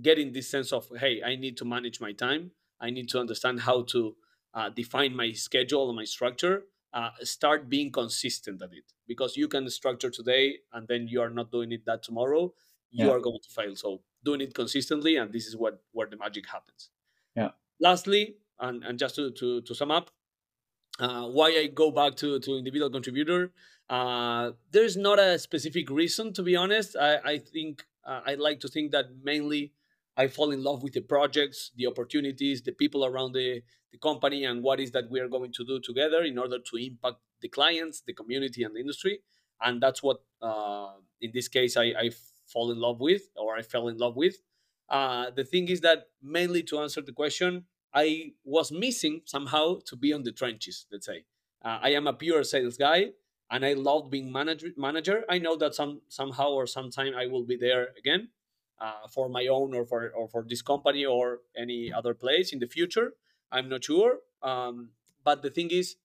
getting 0.02 0.32
this 0.32 0.50
sense 0.50 0.72
of 0.72 0.88
hey 1.00 1.22
i 1.26 1.36
need 1.36 1.58
to 1.58 1.66
manage 1.66 2.00
my 2.00 2.12
time 2.12 2.52
i 2.80 2.90
need 2.90 3.10
to 3.10 3.20
understand 3.20 3.62
how 3.62 3.82
to 3.82 4.16
uh, 4.54 4.70
define 4.70 5.16
my 5.16 5.32
schedule 5.32 5.90
and 5.90 5.96
my 5.96 6.04
structure 6.04 6.64
uh, 6.96 7.12
start 7.22 7.70
being 7.70 7.92
consistent 7.92 8.62
at 8.62 8.72
it 8.74 8.86
because 9.08 9.38
you 9.38 9.48
can 9.48 9.70
structure 9.70 10.10
today 10.10 10.56
and 10.74 10.88
then 10.88 11.08
you 11.08 11.22
are 11.22 11.30
not 11.30 11.52
doing 11.52 11.72
it 11.72 11.86
that 11.86 12.02
tomorrow 12.02 12.52
you 12.92 13.06
yeah. 13.06 13.12
are 13.12 13.20
going 13.20 13.40
to 13.44 13.50
fail 13.50 13.76
so 13.76 14.02
doing 14.24 14.42
it 14.42 14.54
consistently 14.56 15.18
and 15.18 15.32
this 15.32 15.46
is 15.46 15.56
what 15.56 15.84
where 15.92 16.08
the 16.08 16.18
magic 16.18 16.48
happens 16.48 16.90
yeah 17.36 17.50
lastly 17.80 18.38
and, 18.60 18.84
and 18.84 18.98
just 18.98 19.16
to, 19.16 19.30
to, 19.32 19.62
to 19.62 19.76
sum 19.76 19.92
up 19.92 20.10
uh, 21.00 21.28
why 21.28 21.50
i 21.50 21.68
go 21.68 21.92
back 21.92 22.16
to, 22.16 22.40
to 22.40 22.58
individual 22.58 22.90
contributor 22.90 23.52
uh, 23.90 24.52
there's 24.72 24.98
not 24.98 25.20
a 25.20 25.38
specific 25.38 25.90
reason, 25.90 26.34
to 26.34 26.44
be 26.44 26.56
honest. 26.56 26.96
I, 26.96 27.18
I 27.18 27.38
think 27.38 27.86
uh, 28.06 28.22
I 28.26 28.36
like 28.36 28.60
to 28.62 28.68
think 28.68 28.92
that 28.92 29.06
mainly 29.24 29.74
I 30.18 30.28
fall 30.28 30.52
in 30.52 30.64
love 30.64 30.84
with 30.84 30.94
the 30.94 31.02
projects, 31.02 31.72
the 31.76 31.88
opportunities, 31.88 32.62
the 32.62 32.72
people 32.72 33.06
around 33.06 33.34
the, 33.34 33.62
the 33.92 33.98
company, 33.98 34.46
and 34.46 34.64
what 34.64 34.80
is 34.80 34.92
that 34.92 35.10
we 35.10 35.20
are 35.20 35.28
going 35.28 35.52
to 35.54 35.66
do 35.66 35.80
together 35.80 36.24
in 36.24 36.38
order 36.38 36.58
to 36.60 36.78
impact 36.78 37.18
the 37.42 37.50
clients, 37.50 38.02
the 38.06 38.14
community, 38.14 38.64
and 38.64 38.76
the 38.76 38.80
industry. 38.80 39.20
And 39.62 39.82
that's 39.82 40.02
what, 40.02 40.18
uh, 40.42 40.94
in 41.22 41.32
this 41.34 41.48
case, 41.48 41.76
I, 41.78 41.94
I 42.00 42.12
fall 42.48 42.72
in 42.72 42.80
love 42.80 43.00
with, 43.00 43.24
or 43.36 43.56
I 43.56 43.62
fell 43.62 43.88
in 43.88 43.98
love 43.98 44.16
with. 44.16 44.36
Uh, 44.90 45.32
the 45.36 45.44
thing 45.44 45.68
is 45.68 45.82
that 45.82 46.06
mainly 46.22 46.64
to 46.64 46.80
answer 46.80 47.02
the 47.02 47.12
question, 47.12 47.66
I 47.94 48.34
was 48.44 48.72
missing 48.72 49.22
somehow 49.26 49.80
to 49.86 49.96
be 49.96 50.14
on 50.14 50.24
the 50.24 50.32
trenches. 50.32 50.86
Let's 50.92 51.06
say 51.06 51.26
uh, 51.64 51.80
I 51.82 51.90
am 51.92 52.08
a 52.08 52.14
pure 52.14 52.44
sales 52.44 52.78
guy 52.78 53.12
and 53.50 53.66
I 53.66 53.74
loved 53.74 54.12
being 54.12 54.32
manager. 54.32 54.68
Manager, 54.78 55.24
I 55.30 55.40
know 55.40 55.56
that 55.56 55.76
some 55.76 56.02
somehow 56.10 56.50
or 56.50 56.68
sometime 56.68 57.14
I 57.16 57.28
will 57.28 57.46
be 57.46 57.56
there 57.56 57.90
again 57.98 58.30
uh, 58.80 59.08
for 59.14 59.30
my 59.30 59.48
own 59.48 59.74
or 59.74 59.86
for 59.86 60.10
or 60.10 60.28
for 60.28 60.46
this 60.48 60.62
company 60.62 61.06
or 61.06 61.40
any 61.58 61.92
other 61.92 62.14
place 62.14 62.54
in 62.54 62.60
the 62.60 62.68
future. 62.68 63.14
I'm 63.52 63.70
not 63.70 63.84
sure, 63.84 64.20
um, 64.42 64.90
but 65.24 65.42
the 65.42 65.50
thing 65.50 65.72
is, 65.72 65.96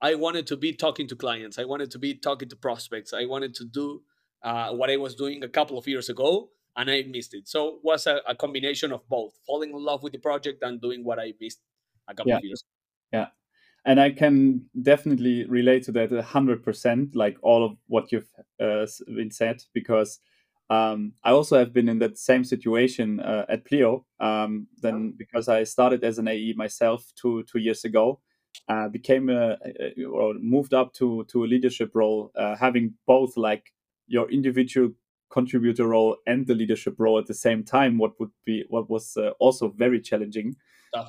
I 0.00 0.14
wanted 0.14 0.46
to 0.48 0.56
be 0.56 0.72
talking 0.72 1.06
to 1.08 1.16
clients. 1.16 1.58
I 1.58 1.64
wanted 1.64 1.90
to 1.92 1.98
be 1.98 2.14
talking 2.14 2.48
to 2.48 2.56
prospects. 2.56 3.12
I 3.12 3.26
wanted 3.26 3.54
to 3.56 3.64
do 3.64 4.02
uh, 4.42 4.72
what 4.72 4.90
I 4.90 4.96
was 4.96 5.14
doing 5.14 5.44
a 5.44 5.48
couple 5.48 5.78
of 5.78 5.86
years 5.86 6.08
ago, 6.08 6.50
and 6.76 6.90
I 6.90 7.02
missed 7.02 7.34
it. 7.34 7.48
So 7.48 7.68
it 7.68 7.80
was 7.82 8.06
a, 8.06 8.20
a 8.26 8.34
combination 8.34 8.92
of 8.92 9.08
both: 9.08 9.38
falling 9.46 9.70
in 9.70 9.84
love 9.84 10.02
with 10.02 10.12
the 10.12 10.18
project 10.18 10.62
and 10.62 10.80
doing 10.80 11.04
what 11.04 11.18
I 11.18 11.34
missed 11.40 11.60
a 12.08 12.14
couple 12.14 12.30
yeah. 12.30 12.38
of 12.38 12.44
years. 12.44 12.64
Yeah 13.12 13.26
and 13.84 14.00
I 14.00 14.10
can 14.10 14.66
definitely 14.80 15.46
relate 15.46 15.84
to 15.84 15.92
that 15.92 16.12
hundred 16.22 16.62
percent, 16.62 17.16
like 17.16 17.38
all 17.42 17.64
of 17.64 17.76
what 17.86 18.12
you've 18.12 18.28
uh, 18.60 18.86
been 19.06 19.30
said, 19.30 19.62
because 19.72 20.18
um, 20.70 21.12
I 21.24 21.32
also 21.32 21.58
have 21.58 21.72
been 21.72 21.88
in 21.88 21.98
that 21.98 22.16
same 22.16 22.44
situation 22.44 23.18
uh, 23.20 23.44
at 23.48 23.64
Pleo. 23.64 24.06
Um, 24.20 24.68
then 24.80 25.14
because 25.18 25.48
I 25.48 25.64
started 25.64 26.04
as 26.04 26.18
an 26.18 26.28
AE 26.28 26.54
myself 26.56 27.12
two 27.20 27.42
two 27.42 27.58
years 27.58 27.84
ago, 27.84 28.20
uh, 28.68 28.88
became 28.88 29.28
a, 29.30 29.58
a, 29.80 30.04
or 30.04 30.34
moved 30.34 30.72
up 30.72 30.94
to 30.94 31.24
to 31.24 31.44
a 31.44 31.48
leadership 31.48 31.90
role, 31.94 32.30
uh, 32.36 32.54
having 32.56 32.94
both 33.06 33.36
like 33.36 33.72
your 34.06 34.30
individual 34.30 34.90
contributor 35.28 35.88
role 35.88 36.16
and 36.26 36.46
the 36.46 36.54
leadership 36.54 36.94
role 36.98 37.18
at 37.18 37.26
the 37.26 37.34
same 37.34 37.64
time. 37.64 37.98
What 37.98 38.18
would 38.20 38.30
be 38.44 38.64
what 38.68 38.88
was 38.88 39.16
uh, 39.16 39.30
also 39.40 39.68
very 39.68 40.00
challenging. 40.00 40.54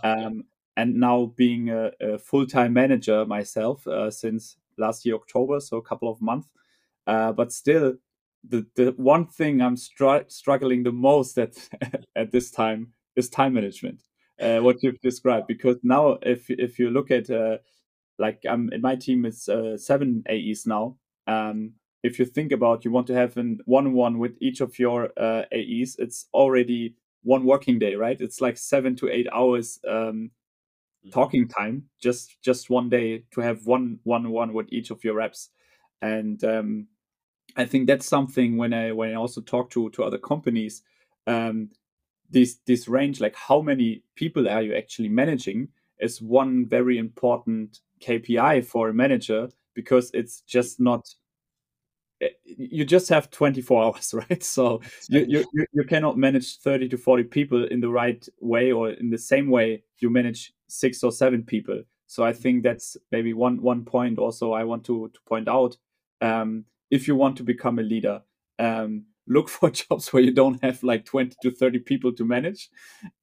Um, 0.04 0.44
and 0.78 0.96
now 0.96 1.34
being 1.36 1.70
a, 1.70 1.92
a 2.00 2.18
full 2.18 2.48
time 2.48 2.74
manager 2.74 3.26
myself 3.26 3.86
uh, 3.88 4.10
since 4.10 4.58
last 4.78 5.06
year 5.06 5.16
October, 5.16 5.60
so 5.60 5.78
a 5.78 5.82
couple 5.82 6.10
of 6.10 6.22
months. 6.22 6.50
Uh, 7.06 7.32
but 7.32 7.52
still, 7.52 7.96
the 8.48 8.66
the 8.76 8.94
one 8.98 9.28
thing 9.28 9.62
I'm 9.62 9.78
str- 9.78 10.28
struggling 10.28 10.84
the 10.84 10.92
most 10.92 11.38
at 11.38 11.56
at 12.16 12.32
this 12.32 12.52
time 12.52 12.94
is 13.16 13.30
time 13.30 13.54
management. 13.54 14.02
Uh, 14.40 14.60
what 14.60 14.82
you've 14.82 15.00
described, 15.02 15.48
because 15.48 15.78
now 15.84 16.18
if 16.24 16.50
if 16.50 16.80
you 16.80 16.90
look 16.90 17.12
at 17.12 17.30
uh, 17.30 17.58
like 18.18 18.42
I'm 18.50 18.72
in 18.74 18.82
my 18.82 18.96
team 18.96 19.26
is 19.26 19.48
uh, 19.48 19.78
seven 19.78 20.24
AEs 20.30 20.66
now. 20.66 20.98
Um, 21.28 21.74
if 22.04 22.18
you 22.18 22.26
think 22.26 22.52
about 22.52 22.84
you 22.84 22.92
want 22.92 23.08
to 23.08 23.14
have 23.14 23.38
an 23.38 23.60
one-on-one 23.66 24.18
with 24.18 24.36
each 24.42 24.60
of 24.60 24.80
your 24.80 25.10
uh, 25.18 25.44
AEs, 25.54 25.96
it's 26.00 26.28
already 26.34 26.96
one 27.24 27.46
working 27.46 27.78
day, 27.78 27.96
right? 27.96 28.20
It's 28.20 28.42
like 28.42 28.58
seven 28.58 28.96
to 28.98 29.10
eight 29.10 29.28
hours 29.32 29.80
um, 29.88 29.94
mm-hmm. 29.94 31.10
talking 31.12 31.48
time, 31.48 31.84
just 32.02 32.42
just 32.42 32.70
one 32.70 32.90
day 32.90 33.26
to 33.34 33.42
have 33.42 33.68
one 33.68 34.00
one-on-one 34.04 34.54
with 34.54 34.68
each 34.72 34.90
of 34.90 35.04
your 35.04 35.16
reps, 35.16 35.50
and 36.02 36.44
um, 36.44 36.88
I 37.56 37.66
think 37.66 37.88
that's 37.88 38.06
something 38.08 38.58
when 38.58 38.74
I 38.74 38.92
when 38.92 39.12
I 39.12 39.16
also 39.16 39.42
talk 39.42 39.70
to 39.72 39.90
to 39.92 40.04
other 40.04 40.18
companies, 40.18 40.84
um, 41.28 41.70
this 42.32 42.60
this 42.66 42.88
range 42.88 43.20
like 43.20 43.36
how 43.36 43.62
many 43.62 44.04
people 44.16 44.50
are 44.50 44.62
you 44.62 44.74
actually 44.74 45.10
managing 45.10 45.68
is 46.00 46.22
one 46.22 46.66
very 46.68 46.98
important 46.98 47.80
KPI 48.02 48.66
for 48.66 48.90
a 48.90 48.94
manager 48.94 49.50
because 49.76 50.10
it's 50.14 50.42
just 50.42 50.80
not 50.80 51.08
eh, 52.22 52.30
you 52.44 52.86
just 52.86 53.10
have 53.10 53.30
24 53.30 53.84
hours 53.96 54.14
right? 54.14 54.44
So 54.44 54.82
you, 55.10 55.26
you 55.54 55.66
you 55.74 55.84
cannot 55.84 56.18
manage 56.18 56.58
30 56.60 56.90
to 56.90 56.98
40 56.98 57.24
people 57.26 57.66
in 57.66 57.82
the 57.82 57.90
right 57.90 58.28
way 58.40 58.72
or 58.72 58.92
in 58.92 59.10
the 59.10 59.18
same 59.18 59.50
way 59.50 59.84
you 60.00 60.10
manage 60.10 60.54
six 60.68 61.04
or 61.04 61.12
seven 61.12 61.44
people. 61.44 61.84
So 62.08 62.24
i 62.24 62.34
think 62.34 62.64
that's 62.64 62.98
maybe 63.12 63.34
one 63.34 63.62
one 63.62 63.86
point 63.86 64.20
also 64.20 64.52
i 64.54 64.64
want 64.64 64.84
to 64.86 65.10
to 65.14 65.20
point 65.28 65.48
out. 65.48 65.78
Um, 66.22 66.66
if 66.92 67.08
you 67.08 67.16
want 67.16 67.36
to 67.38 67.44
become 67.44 67.80
a 67.80 67.84
leader 67.84 68.22
um, 68.60 69.06
look 69.28 69.50
for 69.58 69.70
jobs 69.70 70.12
where 70.14 70.24
you 70.24 70.32
don't 70.32 70.64
have 70.64 70.84
like 70.84 71.06
20 71.06 71.36
to 71.42 71.52
30 71.52 71.80
people 71.80 72.14
to 72.14 72.26
manage. 72.26 72.70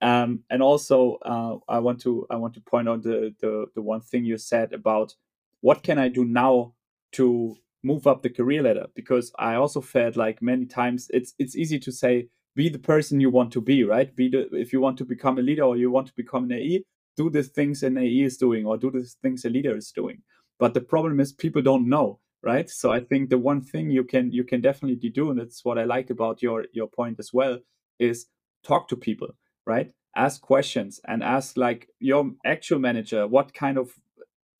Um, 0.00 0.40
and 0.50 0.62
also 0.62 1.18
uh, 1.22 1.56
i 1.68 1.78
want 1.78 2.00
to 2.00 2.26
i 2.30 2.36
want 2.36 2.54
to 2.54 2.60
point 2.60 2.88
out 2.88 3.02
the, 3.02 3.34
the 3.40 3.66
the 3.74 3.82
one 3.82 4.00
thing 4.00 4.24
you 4.24 4.38
said 4.38 4.72
about 4.72 5.14
what 5.60 5.82
can 5.82 5.98
i 5.98 6.08
do 6.08 6.24
now 6.24 6.72
to 7.12 7.56
move 7.84 8.06
up 8.06 8.22
the 8.22 8.30
career 8.30 8.62
ladder? 8.62 8.86
Because 8.94 9.32
i 9.38 9.54
also 9.54 9.80
felt 9.80 10.16
like 10.16 10.42
many 10.42 10.66
times 10.66 11.08
it's 11.10 11.34
it's 11.38 11.56
easy 11.56 11.78
to 11.78 11.92
say 11.92 12.28
be 12.56 12.68
the 12.68 12.78
person 12.78 13.20
you 13.20 13.30
want 13.30 13.52
to 13.52 13.60
be 13.60 13.84
right? 13.84 14.14
Be 14.16 14.28
the 14.28 14.48
if 14.52 14.72
you 14.72 14.80
want 14.80 14.98
to 14.98 15.04
become 15.04 15.38
a 15.38 15.42
leader 15.42 15.62
or 15.62 15.76
you 15.76 15.90
want 15.90 16.08
to 16.08 16.14
become 16.16 16.44
an 16.44 16.52
ae 16.52 16.84
do 17.16 17.30
the 17.30 17.42
things 17.42 17.82
an 17.82 17.98
ae 17.98 18.20
is 18.22 18.36
doing 18.36 18.64
or 18.64 18.76
do 18.76 18.90
the 18.90 19.02
things 19.22 19.44
a 19.44 19.50
leader 19.50 19.76
is 19.76 19.90
doing. 19.92 20.22
But 20.58 20.74
the 20.74 20.80
problem 20.80 21.20
is 21.20 21.32
people 21.32 21.62
don't 21.62 21.88
know 21.88 22.20
right? 22.42 22.70
So 22.70 22.92
i 22.92 23.00
think 23.00 23.30
the 23.30 23.38
one 23.38 23.60
thing 23.60 23.90
you 23.90 24.04
can 24.04 24.30
you 24.30 24.44
can 24.44 24.60
definitely 24.60 25.10
do 25.10 25.30
and 25.30 25.40
that's 25.40 25.64
what 25.64 25.78
i 25.78 25.84
like 25.84 26.10
about 26.10 26.42
your 26.42 26.66
your 26.72 26.88
point 26.88 27.18
as 27.18 27.32
well 27.32 27.58
is 27.98 28.26
talk 28.62 28.88
to 28.88 28.96
people 28.96 29.34
right? 29.68 29.92
Ask 30.16 30.40
questions 30.40 31.00
and 31.06 31.22
ask 31.22 31.56
like 31.56 31.88
your 32.00 32.32
actual 32.44 32.80
manager 32.80 33.28
what 33.28 33.54
kind 33.54 33.78
of 33.78 33.92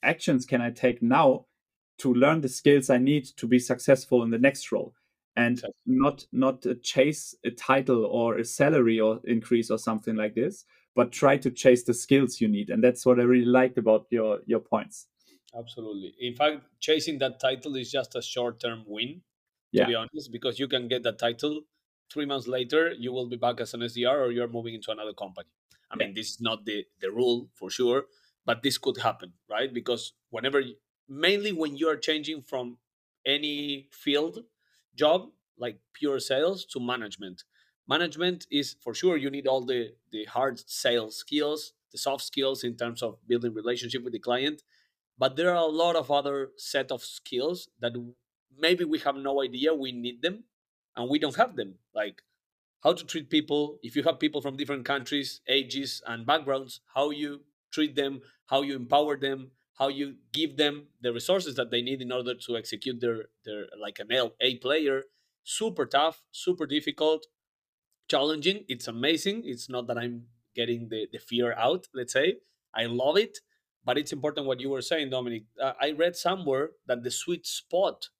actions 0.05 0.47
can 0.47 0.61
i 0.61 0.71
take 0.71 1.03
now 1.03 1.47
to 1.99 2.15
learn 2.15 2.41
the 2.41 2.49
skills 2.49 2.91
i 2.91 2.99
need 2.99 3.25
to 3.25 3.47
be 3.49 3.59
successful 3.59 4.23
in 4.23 4.31
the 4.31 4.39
next 4.39 4.71
role? 4.71 4.93
And 5.35 5.63
not 5.87 6.27
not 6.33 6.67
uh, 6.67 6.75
chase 6.83 7.35
a 7.45 7.51
title 7.51 8.05
or 8.05 8.39
a 8.39 8.45
salary 8.45 9.01
or 9.01 9.21
increase 9.25 9.71
or 9.71 9.79
something 9.79 10.17
like 10.17 10.35
this 10.35 10.65
but 10.95 11.13
try 11.13 11.37
to 11.37 11.51
chase 11.51 11.85
the 11.85 11.95
skills 11.95 12.41
you 12.41 12.49
need. 12.49 12.71
And 12.71 12.83
that's 12.83 13.07
what 13.07 13.19
i 13.19 13.23
really 13.23 13.53
liked 13.61 13.79
about 13.79 14.07
your 14.11 14.41
your 14.47 14.61
points 14.61 15.07
Absolutely. 15.57 16.15
In 16.21 16.35
fact, 16.35 16.63
chasing 16.81 17.19
that 17.19 17.41
title 17.41 17.77
is 17.77 17.91
just 17.91 18.15
a 18.15 18.23
short 18.23 18.61
term 18.61 18.85
win, 18.87 19.23
yeah. 19.73 19.85
to 19.85 19.89
be 19.89 19.95
honest, 19.95 20.31
because 20.31 20.59
you 20.59 20.69
can 20.69 20.89
get 20.89 21.03
that 21.05 21.19
title. 21.19 21.63
Three 22.13 22.27
months 22.27 22.47
later, 22.47 22.93
you 22.99 23.13
will 23.13 23.29
be 23.29 23.37
back 23.37 23.61
as 23.61 23.75
an 23.75 23.81
SDR 23.81 24.27
or 24.27 24.31
you're 24.31 24.49
moving 24.49 24.75
into 24.75 24.91
another 24.91 25.13
company. 25.13 25.49
I 25.91 25.97
yeah. 25.99 26.07
mean, 26.07 26.15
this 26.15 26.31
is 26.31 26.41
not 26.41 26.65
the, 26.65 26.85
the 27.01 27.11
rule 27.11 27.49
for 27.55 27.71
sure, 27.71 28.05
but 28.45 28.63
this 28.63 28.79
could 28.79 28.99
happen, 28.99 29.33
right? 29.51 29.73
Because 29.73 30.13
whenever, 30.31 30.61
you, 30.61 30.75
mainly 31.09 31.53
when 31.53 31.77
you 31.77 31.89
are 31.89 31.97
changing 31.97 32.43
from 32.43 32.79
any 33.27 33.89
field 33.91 34.41
job, 34.95 35.29
like 35.59 35.81
pure 35.93 36.19
sales, 36.19 36.65
to 36.67 36.81
management. 36.81 37.45
Management 37.89 38.47
is 38.51 38.77
for 38.81 38.95
sure 38.95 39.17
you 39.17 39.31
need 39.31 39.47
all 39.47 39.65
the, 39.65 39.95
the 40.13 40.25
hard 40.25 40.61
sales 40.69 41.17
skills, 41.17 41.73
the 41.91 41.99
soft 41.99 42.25
skills 42.25 42.65
in 42.65 42.77
terms 42.77 43.03
of 43.03 43.17
building 43.27 43.55
relationship 43.55 44.05
with 44.05 44.13
the 44.13 44.19
client 44.19 44.63
but 45.19 45.37
there 45.37 45.51
are 45.51 45.57
a 45.57 45.67
lot 45.67 45.97
of 45.97 46.11
other 46.11 46.51
set 46.57 46.91
of 46.93 47.03
skills 47.03 47.69
that 47.81 47.93
maybe 48.57 48.85
we 48.85 48.99
have 49.01 49.17
no 49.17 49.43
idea 49.43 49.75
we 49.75 49.93
need 49.93 50.23
them 50.23 50.45
and 50.97 51.09
we 51.11 51.19
don't 51.19 51.37
have 51.37 51.57
them. 51.57 51.77
Like 51.95 52.23
how 52.83 52.93
to 52.93 53.05
treat 53.05 53.31
people 53.31 53.79
if 53.83 53.97
you 53.97 54.03
have 54.05 54.21
people 54.21 54.41
from 54.41 54.57
different 54.57 54.85
countries 54.85 55.41
ages 55.49 56.03
and 56.07 56.27
backgrounds 56.27 56.81
how 56.95 57.11
you 57.11 57.43
treat 57.73 57.97
them 57.97 58.21
how 58.47 58.63
you 58.63 58.77
empower 58.77 59.17
them 59.17 59.51
how 59.79 59.89
you 59.89 60.17
give 60.33 60.57
them 60.57 60.89
the 61.01 61.13
resources 61.13 61.55
that 61.57 61.71
they 61.71 61.83
need 61.83 62.03
in 62.03 62.13
order 62.13 62.35
to 62.35 62.57
execute 62.57 63.01
their 63.01 63.27
their 63.45 63.67
like 63.81 63.99
an 64.01 64.09
a 64.41 64.57
player. 64.59 65.05
Super 65.45 65.87
tough 65.87 66.23
super 66.33 66.67
difficult 66.67 67.27
challenging. 68.09 68.65
It's 68.69 68.89
amazing. 68.89 69.43
It's 69.45 69.69
not 69.69 69.87
that 69.89 69.99
i'm 69.99 70.27
getting 70.55 70.89
the, 70.89 71.07
the 71.13 71.19
fear 71.19 71.53
out 71.55 71.87
let's 71.95 72.13
say. 72.13 72.37
I 72.75 72.87
love 72.87 73.17
it 73.17 73.39
but 73.89 73.97
it's 73.97 74.13
important 74.13 74.47
what 74.47 74.61
you 74.61 74.69
were 74.69 74.83
saying, 74.83 75.09
Dominic. 75.09 75.45
Uh, 75.59 75.73
I 75.81 75.93
read 75.93 76.15
somewhere 76.15 76.73
that 76.87 77.03
the 77.05 77.11
sweet 77.11 77.47
spot 77.47 78.11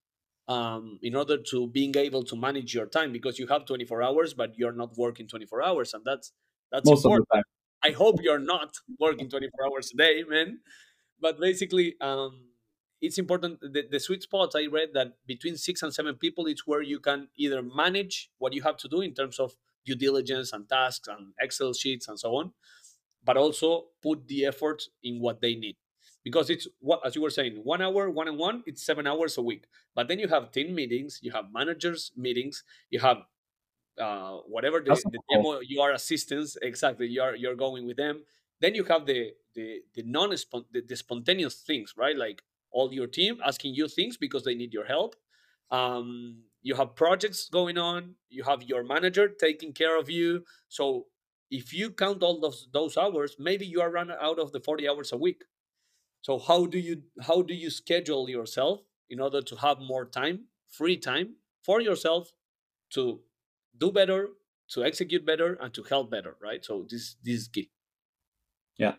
um, 0.49 0.99
in 1.03 1.15
order 1.15 1.37
to 1.51 1.69
being 1.69 1.95
able 1.95 2.25
to 2.25 2.37
manage 2.37 2.73
your 2.73 2.87
time 2.87 3.13
because 3.13 3.39
you 3.39 3.47
have 3.49 3.67
24 3.67 4.03
hours, 4.03 4.33
but 4.33 4.57
you're 4.57 4.73
not 4.73 4.97
working 4.97 5.29
24 5.29 5.63
hours, 5.63 5.93
and 5.93 6.03
that's 6.07 6.33
that's 6.73 6.89
Most 6.89 7.05
important. 7.05 7.45
I 7.85 7.91
hope 7.91 8.17
you're 8.23 8.39
not 8.39 8.77
working 8.99 9.29
24 9.29 9.67
hours 9.67 9.91
a 9.93 9.97
day, 9.99 10.25
man. 10.27 10.61
But 11.21 11.39
basically, 11.39 11.97
um, 12.01 12.47
it's 13.03 13.19
important. 13.19 13.61
The, 13.61 13.85
the 13.91 14.01
sweet 14.01 14.23
spot 14.23 14.53
I 14.57 14.69
read 14.69 14.95
that 14.95 15.19
between 15.27 15.59
six 15.59 15.83
and 15.83 15.93
seven 15.93 16.15
people, 16.15 16.47
it's 16.47 16.67
where 16.67 16.81
you 16.81 16.99
can 16.99 17.29
either 17.37 17.63
manage 17.63 18.31
what 18.39 18.55
you 18.55 18.63
have 18.63 18.79
to 18.79 18.89
do 18.89 19.03
in 19.03 19.13
terms 19.13 19.39
of 19.39 19.53
due 19.85 19.97
diligence 19.97 20.51
and 20.55 20.67
tasks 20.67 21.09
and 21.09 21.35
Excel 21.39 21.75
sheets 21.75 22.09
and 22.09 22.19
so 22.19 22.37
on, 22.37 22.53
but 23.29 23.37
also 23.37 23.89
put 24.03 24.27
the 24.27 24.47
effort 24.47 24.85
in 25.05 25.21
what 25.21 25.43
they 25.43 25.55
need. 25.55 25.77
Because 26.25 26.49
it's 26.49 26.67
what 26.81 27.01
as 27.05 27.15
you 27.15 27.21
were 27.21 27.35
saying 27.39 27.61
one 27.63 27.83
hour 27.83 28.09
one 28.09 28.27
on 28.27 28.39
one 28.39 28.63
it's 28.65 28.83
seven 28.91 29.07
hours 29.07 29.37
a 29.37 29.43
week. 29.43 29.65
But 29.95 30.09
then 30.09 30.19
you 30.19 30.29
have 30.29 30.51
team 30.51 30.75
meetings 30.75 31.21
you 31.23 31.33
have 31.33 31.45
managers 31.53 32.11
meetings 32.17 32.65
you 32.89 33.01
have 33.01 33.19
uh, 34.01 34.39
whatever 34.55 34.81
the, 34.81 34.95
the 35.13 35.21
demo 35.31 35.61
you 35.61 35.83
are 35.83 35.93
assistants 35.93 36.57
exactly 36.63 37.07
you're 37.07 37.37
you're 37.37 37.55
going 37.67 37.87
with 37.87 37.99
them. 37.99 38.25
Then 38.63 38.75
you 38.75 38.85
have 38.85 39.05
the 39.05 39.33
the 39.55 39.67
the 39.95 40.05
non 40.05 40.31
the, 40.31 40.83
the 40.89 40.97
spontaneous 40.97 41.57
things 41.71 41.93
right? 41.99 42.17
Like 42.17 42.41
all 42.71 42.93
your 42.95 43.09
team 43.19 43.41
asking 43.45 43.75
you 43.75 43.89
things 43.89 44.17
because 44.17 44.45
they 44.45 44.55
need 44.55 44.73
your 44.73 44.87
help. 44.87 45.17
Um, 45.71 46.45
you 46.63 46.77
have 46.77 46.97
projects 46.97 47.51
going 47.51 47.77
on 47.77 48.15
you 48.31 48.43
have 48.45 48.63
your 48.63 48.83
manager 48.85 49.29
taking 49.29 49.75
care 49.75 49.99
of 49.99 50.09
you. 50.09 50.45
So 50.69 51.09
if 51.51 51.73
you 51.73 51.91
count 51.91 52.23
all 52.23 52.41
those 52.41 52.69
those 52.73 52.97
hours 52.97 53.37
maybe 53.39 53.67
you 53.67 53.81
are 53.81 53.91
run 53.91 54.11
out 54.11 54.39
of 54.39 54.53
the 54.53 54.61
40 54.61 54.89
hours 54.89 55.13
a 55.13 55.17
week. 55.17 55.43
So 56.21 56.39
how 56.39 56.67
do 56.67 56.79
you 56.79 57.03
how 57.23 57.43
do 57.43 57.55
you 57.55 57.71
schedule 57.71 58.29
yourself 58.29 58.81
in 59.09 59.21
order 59.21 59.41
to 59.43 59.57
have 59.57 59.81
more 59.81 60.05
time 60.05 60.47
free 60.69 60.97
time 60.97 61.37
for 61.65 61.81
yourself 61.81 62.33
to 62.91 63.21
do 63.77 63.91
better 63.91 64.29
to 64.71 64.85
execute 64.85 65.25
better 65.25 65.55
and 65.55 65.73
to 65.75 65.83
help 65.83 66.11
better 66.11 66.37
right? 66.43 66.65
So 66.65 66.87
this 66.89 67.17
this 67.23 67.43
is 67.43 67.49
key. 67.49 67.71
Yeah. 68.77 68.95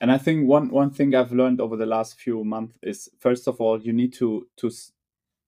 And 0.00 0.10
i 0.10 0.18
think 0.18 0.48
one 0.48 0.68
one 0.70 0.90
thing 0.90 1.14
i've 1.14 1.32
learned 1.32 1.60
over 1.60 1.76
the 1.76 1.86
last 1.86 2.18
few 2.18 2.42
months 2.42 2.76
is 2.82 3.08
first 3.20 3.46
of 3.46 3.60
all 3.60 3.80
you 3.80 3.92
need 3.92 4.12
to 4.14 4.48
to 4.56 4.70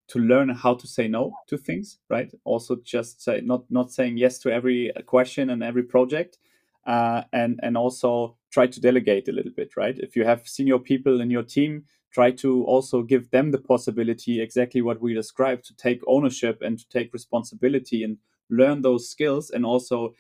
to 0.09 0.19
learn 0.19 0.49
how 0.51 0.75
to 0.75 0.87
say 0.87 1.09
no 1.09 1.33
to 1.47 1.57
things 1.57 1.99
right 2.11 2.33
also 2.45 2.77
just 2.85 3.23
say 3.23 3.41
not 3.43 3.65
not 3.71 3.91
saying 3.91 4.17
yes 4.17 4.39
to 4.39 4.53
every 4.53 4.93
question 5.07 5.51
and 5.51 5.63
every 5.63 5.83
project 5.83 6.39
uh, 6.87 7.23
and 7.33 7.59
and 7.63 7.77
also 7.77 8.37
try 8.51 8.67
to 8.67 8.81
delegate 8.81 9.29
a 9.29 9.33
little 9.33 9.53
bit 9.53 9.77
right 9.77 9.99
if 9.99 10.15
you 10.17 10.25
have 10.25 10.47
senior 10.47 10.79
people 10.79 11.21
in 11.21 11.31
your 11.31 11.43
team 11.43 11.85
try 12.13 12.31
to 12.31 12.65
also 12.65 13.03
give 13.03 13.31
them 13.31 13.51
the 13.51 13.59
possibility 13.59 14.41
exactly 14.41 14.83
what 14.83 15.01
we 15.01 15.15
described 15.15 15.65
to 15.65 15.75
take 15.77 16.01
ownership 16.07 16.61
and 16.63 16.79
to 16.79 16.89
take 16.89 17.13
responsibility 17.13 18.05
and 18.05 18.19
learn 18.51 18.83
those 18.83 19.09
skills 19.09 19.51
and 19.51 19.65
also 19.65 20.15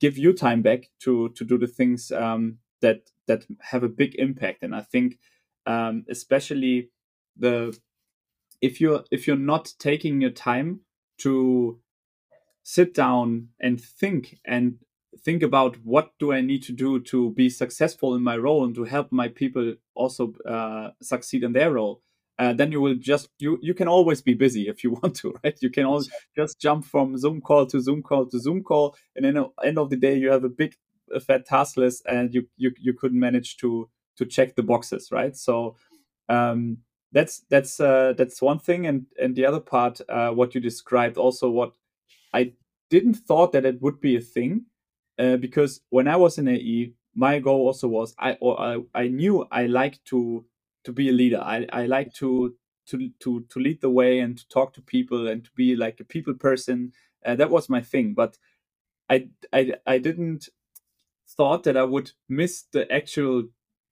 give 0.00 0.18
you 0.18 0.32
time 0.32 0.62
back 0.62 0.90
to 1.00 1.30
to 1.30 1.44
do 1.44 1.58
the 1.58 1.66
things 1.66 2.10
um, 2.12 2.58
that 2.80 3.10
that 3.26 3.44
have 3.60 3.82
a 3.82 3.88
big 3.88 4.14
impact. 4.16 4.62
And 4.62 4.74
I 4.74 4.82
think 4.82 5.18
um, 5.66 6.04
especially 6.08 6.90
the 7.36 7.76
if 8.60 8.80
you're 8.80 9.04
if 9.10 9.26
you're 9.26 9.36
not 9.36 9.72
taking 9.78 10.20
your 10.20 10.30
time 10.30 10.80
to 11.18 11.78
sit 12.62 12.94
down 12.94 13.48
and 13.60 13.80
think 13.80 14.38
and 14.44 14.78
think 15.24 15.42
about 15.42 15.76
what 15.84 16.10
do 16.18 16.32
I 16.32 16.40
need 16.40 16.62
to 16.64 16.72
do 16.72 17.00
to 17.00 17.30
be 17.30 17.48
successful 17.48 18.14
in 18.14 18.22
my 18.22 18.36
role 18.36 18.64
and 18.64 18.74
to 18.74 18.84
help 18.84 19.12
my 19.12 19.28
people 19.28 19.74
also 19.94 20.34
uh, 20.48 20.90
succeed 21.00 21.42
in 21.42 21.52
their 21.52 21.72
role. 21.72 22.02
Uh, 22.38 22.52
then 22.52 22.70
you 22.70 22.80
will 22.82 22.94
just 22.94 23.30
you 23.38 23.58
you 23.62 23.72
can 23.72 23.88
always 23.88 24.20
be 24.20 24.34
busy 24.34 24.68
if 24.68 24.84
you 24.84 24.90
want 25.02 25.14
to 25.16 25.34
right 25.42 25.56
you 25.62 25.70
can 25.70 25.86
always 25.86 26.10
just 26.36 26.60
jump 26.60 26.84
from 26.84 27.16
zoom 27.16 27.40
call 27.40 27.64
to 27.64 27.80
zoom 27.80 28.02
call 28.02 28.26
to 28.26 28.38
zoom 28.38 28.62
call 28.62 28.94
and 29.14 29.24
then 29.24 29.38
at 29.38 29.46
the 29.56 29.66
end 29.68 29.78
of 29.78 29.88
the 29.88 29.96
day 29.96 30.14
you 30.14 30.30
have 30.30 30.44
a 30.44 30.50
big 30.50 30.74
a 31.14 31.18
fat 31.18 31.46
task 31.46 31.78
list 31.78 32.02
and 32.06 32.34
you 32.34 32.46
you, 32.58 32.72
you 32.78 32.92
couldn't 32.92 33.18
manage 33.18 33.56
to 33.56 33.88
to 34.18 34.26
check 34.26 34.54
the 34.54 34.62
boxes 34.62 35.08
right 35.10 35.34
so 35.34 35.76
um, 36.28 36.78
that's 37.12 37.42
that's 37.50 37.80
uh, 37.80 38.14
that's 38.18 38.42
one 38.42 38.58
thing 38.58 38.86
and 38.86 39.06
and 39.20 39.36
the 39.36 39.46
other 39.46 39.60
part 39.60 40.00
uh, 40.08 40.30
what 40.30 40.54
you 40.54 40.60
described 40.60 41.16
also 41.18 41.50
what 41.50 41.72
i 42.34 42.52
didn't 42.90 43.14
thought 43.14 43.52
that 43.52 43.66
it 43.66 43.82
would 43.82 44.00
be 44.00 44.16
a 44.16 44.20
thing 44.20 44.62
uh, 45.18 45.38
because 45.38 45.82
when 45.90 46.08
I 46.08 46.16
was 46.16 46.38
in 46.38 46.48
AE, 46.48 46.92
my 47.16 47.40
goal 47.40 47.68
also 47.68 47.88
was 47.88 48.14
I 48.20 48.34
or 48.42 48.60
I, 48.60 48.80
I 48.94 49.08
knew 49.08 49.46
I 49.52 49.66
like 49.66 50.04
to 50.06 50.46
to 50.84 50.92
be 50.92 51.10
a 51.10 51.14
leader. 51.14 51.40
I, 51.42 51.66
I 51.72 51.86
like 51.86 52.14
to 52.16 52.54
to 52.88 53.10
to 53.20 53.42
to 53.50 53.60
lead 53.60 53.80
the 53.82 53.90
way 53.90 54.20
and 54.20 54.38
to 54.38 54.48
talk 54.48 54.74
to 54.74 54.82
people 54.82 55.28
and 55.28 55.44
to 55.44 55.50
be 55.56 55.76
like 55.76 56.00
a 56.00 56.04
people 56.04 56.34
person. 56.34 56.92
Uh, 57.26 57.36
that 57.36 57.50
was 57.50 57.70
my 57.70 57.82
thing. 57.82 58.14
But 58.14 58.38
I 59.10 59.28
I 59.52 59.74
I 59.86 59.98
didn't 59.98 60.48
thought 61.36 61.64
that 61.64 61.76
I 61.76 61.84
would 61.84 62.12
miss 62.28 62.64
the 62.72 62.90
actual 62.92 63.44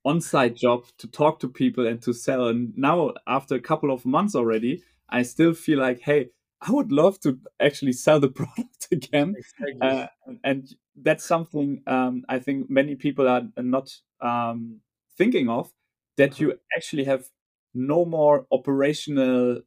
on-site 0.05 0.57
job 0.57 0.85
to 0.99 1.07
talk 1.09 1.41
to 1.41 1.49
people 1.49 1.87
and 1.87 2.01
to 2.03 2.13
sell. 2.13 2.49
And 2.49 2.73
now 2.77 3.13
after 3.27 3.55
a 3.55 3.61
couple 3.61 3.91
of 3.91 4.05
months 4.05 4.35
already, 4.35 4.83
I 5.09 5.23
still 5.23 5.55
feel 5.55 5.79
like, 5.79 6.01
hey, 6.01 6.31
I 6.61 6.71
would 6.71 6.93
love 6.93 7.21
to 7.21 7.39
actually 7.61 7.93
sell 7.93 8.21
the 8.21 8.29
product 8.41 8.89
again. 8.91 9.35
Exactly. 9.37 9.79
Uh, 9.81 10.07
and 10.43 10.69
that's 10.97 11.25
something 11.25 11.83
um, 11.87 12.25
I 12.29 12.39
think 12.39 12.71
many 12.71 12.95
people 12.95 13.29
are 13.29 13.43
not 13.57 13.91
um, 14.21 14.81
thinking 15.17 15.49
of 15.49 15.73
that 16.17 16.33
uh-huh. 16.33 16.41
you 16.41 16.59
actually 16.77 17.05
have 17.05 17.25
no 17.75 18.05
more 18.05 18.47
operational 18.53 19.61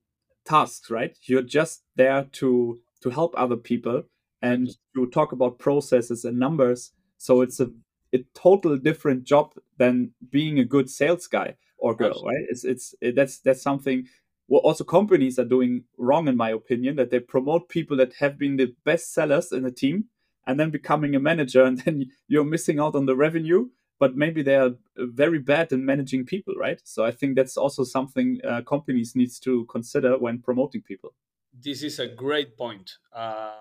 tasks, 0.46 0.90
right? 0.90 1.18
You're 1.24 1.42
just 1.42 1.84
there 1.96 2.28
to 2.34 2.80
to 3.02 3.10
help 3.10 3.34
other 3.38 3.58
people 3.58 4.04
and 4.42 4.70
to 4.96 5.06
talk 5.08 5.32
about 5.32 5.60
processes 5.60 6.26
and 6.26 6.40
numbers. 6.40 6.94
So 7.18 7.42
it's 7.42 7.60
a 7.60 7.70
a 8.14 8.20
total 8.34 8.78
different 8.78 9.24
job 9.24 9.54
than 9.78 10.12
being 10.30 10.60
a 10.60 10.66
good 10.66 10.90
sales 10.90 11.28
guy 11.28 11.56
or 11.78 11.96
girl, 11.96 12.10
Absolutely. 12.10 12.36
right? 12.36 12.46
It's 12.50 12.64
it's 12.64 12.96
it, 13.02 13.16
that's 13.16 13.40
that's 13.40 13.62
something 13.62 14.08
what 14.48 14.64
also 14.64 14.84
companies 14.84 15.38
are 15.38 15.46
doing 15.46 15.84
wrong, 15.98 16.28
in 16.28 16.38
my 16.38 16.50
opinion, 16.52 16.96
that 16.96 17.12
they 17.12 17.20
promote 17.20 17.70
people 17.70 17.98
that 17.98 18.14
have 18.16 18.38
been 18.38 18.56
the 18.56 18.74
best 18.86 19.14
sellers 19.14 19.52
in 19.52 19.64
the 19.64 19.72
team 19.72 20.06
and 20.46 20.58
then 20.58 20.70
becoming 20.72 21.16
a 21.16 21.20
manager, 21.20 21.64
and 21.64 21.80
then 21.80 22.06
you're 22.28 22.46
missing 22.46 22.80
out 22.80 22.96
on 22.96 23.06
the 23.06 23.16
revenue. 23.16 23.70
But 24.00 24.16
maybe 24.16 24.44
they 24.44 24.56
are 24.56 24.76
very 24.96 25.40
bad 25.40 25.72
in 25.72 25.84
managing 25.84 26.26
people, 26.26 26.54
right? 26.54 26.80
So 26.84 27.04
I 27.04 27.10
think 27.10 27.36
that's 27.36 27.58
also 27.58 27.84
something 27.84 28.40
uh, 28.48 28.62
companies 28.62 29.16
needs 29.16 29.40
to 29.40 29.66
consider 29.66 30.20
when 30.20 30.40
promoting 30.40 30.84
people. 30.84 31.16
This 31.52 31.82
is 31.82 31.98
a 31.98 32.08
great 32.08 32.56
point. 32.56 32.92
Uh, 33.12 33.56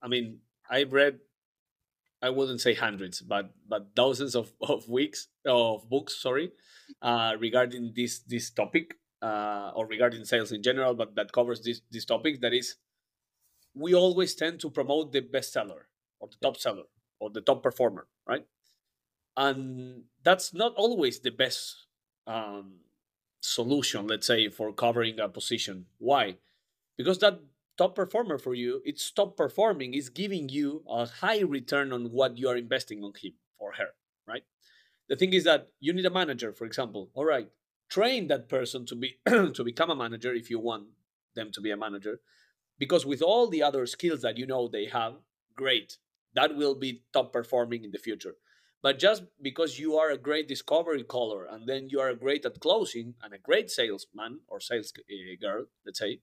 I 0.00 0.06
mean, 0.06 0.38
I've 0.70 0.92
read 0.92 1.18
I 2.24 2.30
wouldn't 2.30 2.62
say 2.62 2.72
hundreds, 2.72 3.20
but 3.20 3.52
but 3.68 3.82
thousands 3.94 4.34
of, 4.34 4.52
of 4.62 4.88
weeks 4.88 5.28
of 5.44 5.88
books, 5.90 6.16
sorry, 6.16 6.52
uh, 7.02 7.32
regarding 7.38 7.92
this 7.94 8.20
this 8.20 8.50
topic 8.50 8.96
uh, 9.20 9.72
or 9.76 9.86
regarding 9.86 10.24
sales 10.24 10.50
in 10.50 10.62
general, 10.62 10.94
but 10.94 11.14
that 11.16 11.32
covers 11.32 11.60
this 11.60 11.82
this 11.90 12.06
topic. 12.06 12.40
That 12.40 12.54
is, 12.54 12.76
we 13.74 13.94
always 13.94 14.34
tend 14.34 14.60
to 14.60 14.70
promote 14.70 15.12
the 15.12 15.20
best 15.20 15.52
seller 15.52 15.88
or 16.18 16.28
the 16.28 16.40
top 16.40 16.56
seller 16.56 16.88
or 17.20 17.28
the 17.28 17.42
top 17.42 17.62
performer, 17.62 18.06
right? 18.26 18.46
And 19.36 20.04
that's 20.22 20.54
not 20.54 20.72
always 20.76 21.20
the 21.20 21.30
best 21.30 21.86
um, 22.26 22.80
solution, 23.42 24.06
let's 24.06 24.26
say, 24.26 24.48
for 24.48 24.72
covering 24.72 25.20
a 25.20 25.28
position. 25.28 25.86
Why? 25.98 26.36
Because 26.96 27.18
that 27.18 27.40
top 27.76 27.94
performer 27.94 28.38
for 28.38 28.54
you, 28.54 28.80
it's 28.84 29.10
top 29.10 29.36
performing, 29.36 29.94
is 29.94 30.08
giving 30.08 30.48
you 30.48 30.84
a 30.88 31.06
high 31.06 31.40
return 31.40 31.92
on 31.92 32.12
what 32.12 32.38
you 32.38 32.48
are 32.48 32.56
investing 32.56 33.02
on 33.04 33.12
him 33.20 33.32
or 33.58 33.72
her, 33.74 33.90
right? 34.26 34.44
The 35.08 35.16
thing 35.16 35.32
is 35.32 35.44
that 35.44 35.68
you 35.80 35.92
need 35.92 36.06
a 36.06 36.10
manager, 36.10 36.52
for 36.52 36.64
example. 36.64 37.10
All 37.14 37.24
right, 37.24 37.48
train 37.88 38.28
that 38.28 38.48
person 38.48 38.86
to 38.86 38.96
be 38.96 39.18
to 39.26 39.64
become 39.64 39.90
a 39.90 39.96
manager 39.96 40.32
if 40.32 40.50
you 40.50 40.58
want 40.58 40.86
them 41.34 41.50
to 41.52 41.60
be 41.60 41.70
a 41.70 41.76
manager 41.76 42.20
because 42.78 43.06
with 43.06 43.22
all 43.22 43.48
the 43.48 43.62
other 43.62 43.86
skills 43.86 44.22
that 44.22 44.38
you 44.38 44.46
know 44.46 44.68
they 44.68 44.86
have 44.86 45.14
great 45.54 45.98
that 46.34 46.56
will 46.56 46.74
be 46.74 47.02
top 47.12 47.32
performing 47.32 47.84
in 47.84 47.90
the 47.90 47.98
future 47.98 48.34
but 48.82 48.98
just 48.98 49.22
because 49.40 49.78
you 49.78 49.96
are 49.96 50.10
a 50.10 50.18
great 50.18 50.48
discovery 50.48 51.02
caller 51.02 51.44
and 51.44 51.68
then 51.68 51.88
you 51.88 52.00
are 52.00 52.14
great 52.14 52.44
at 52.44 52.60
closing 52.60 53.14
and 53.22 53.32
a 53.32 53.38
great 53.38 53.70
salesman 53.70 54.40
or 54.48 54.60
sales 54.60 54.92
uh, 54.98 55.36
girl 55.40 55.66
let's 55.86 55.98
say 55.98 56.20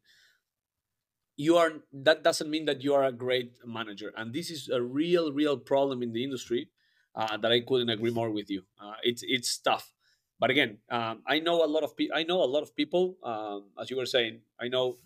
you 1.45 1.57
are 1.57 1.71
that 2.09 2.23
doesn't 2.23 2.49
mean 2.55 2.65
that 2.65 2.83
you 2.83 2.93
are 2.93 3.05
a 3.05 3.11
great 3.25 3.51
manager 3.65 4.11
and 4.17 4.33
this 4.33 4.49
is 4.55 4.69
a 4.69 4.81
real 4.81 5.31
real 5.41 5.57
problem 5.57 6.03
in 6.03 6.11
the 6.13 6.23
industry 6.23 6.69
uh, 7.15 7.37
that 7.37 7.51
i 7.51 7.59
couldn't 7.61 7.89
agree 7.89 8.11
more 8.11 8.29
with 8.29 8.49
you 8.49 8.61
uh, 8.83 8.97
it's 9.03 9.23
it's 9.25 9.57
tough 9.57 9.93
but 10.41 10.49
again, 10.49 10.79
um, 10.89 11.21
I 11.27 11.37
know 11.37 11.63
a 11.63 11.69
lot 11.69 11.83
of 11.83 11.95
people. 11.95 12.17
I 12.17 12.23
know 12.23 12.43
a 12.43 12.49
lot 12.49 12.63
of 12.63 12.75
people. 12.75 13.15
Um, 13.23 13.65
as 13.79 13.91
you 13.91 13.97
were 13.97 14.07
saying, 14.07 14.39
I 14.59 14.69
know 14.69 14.97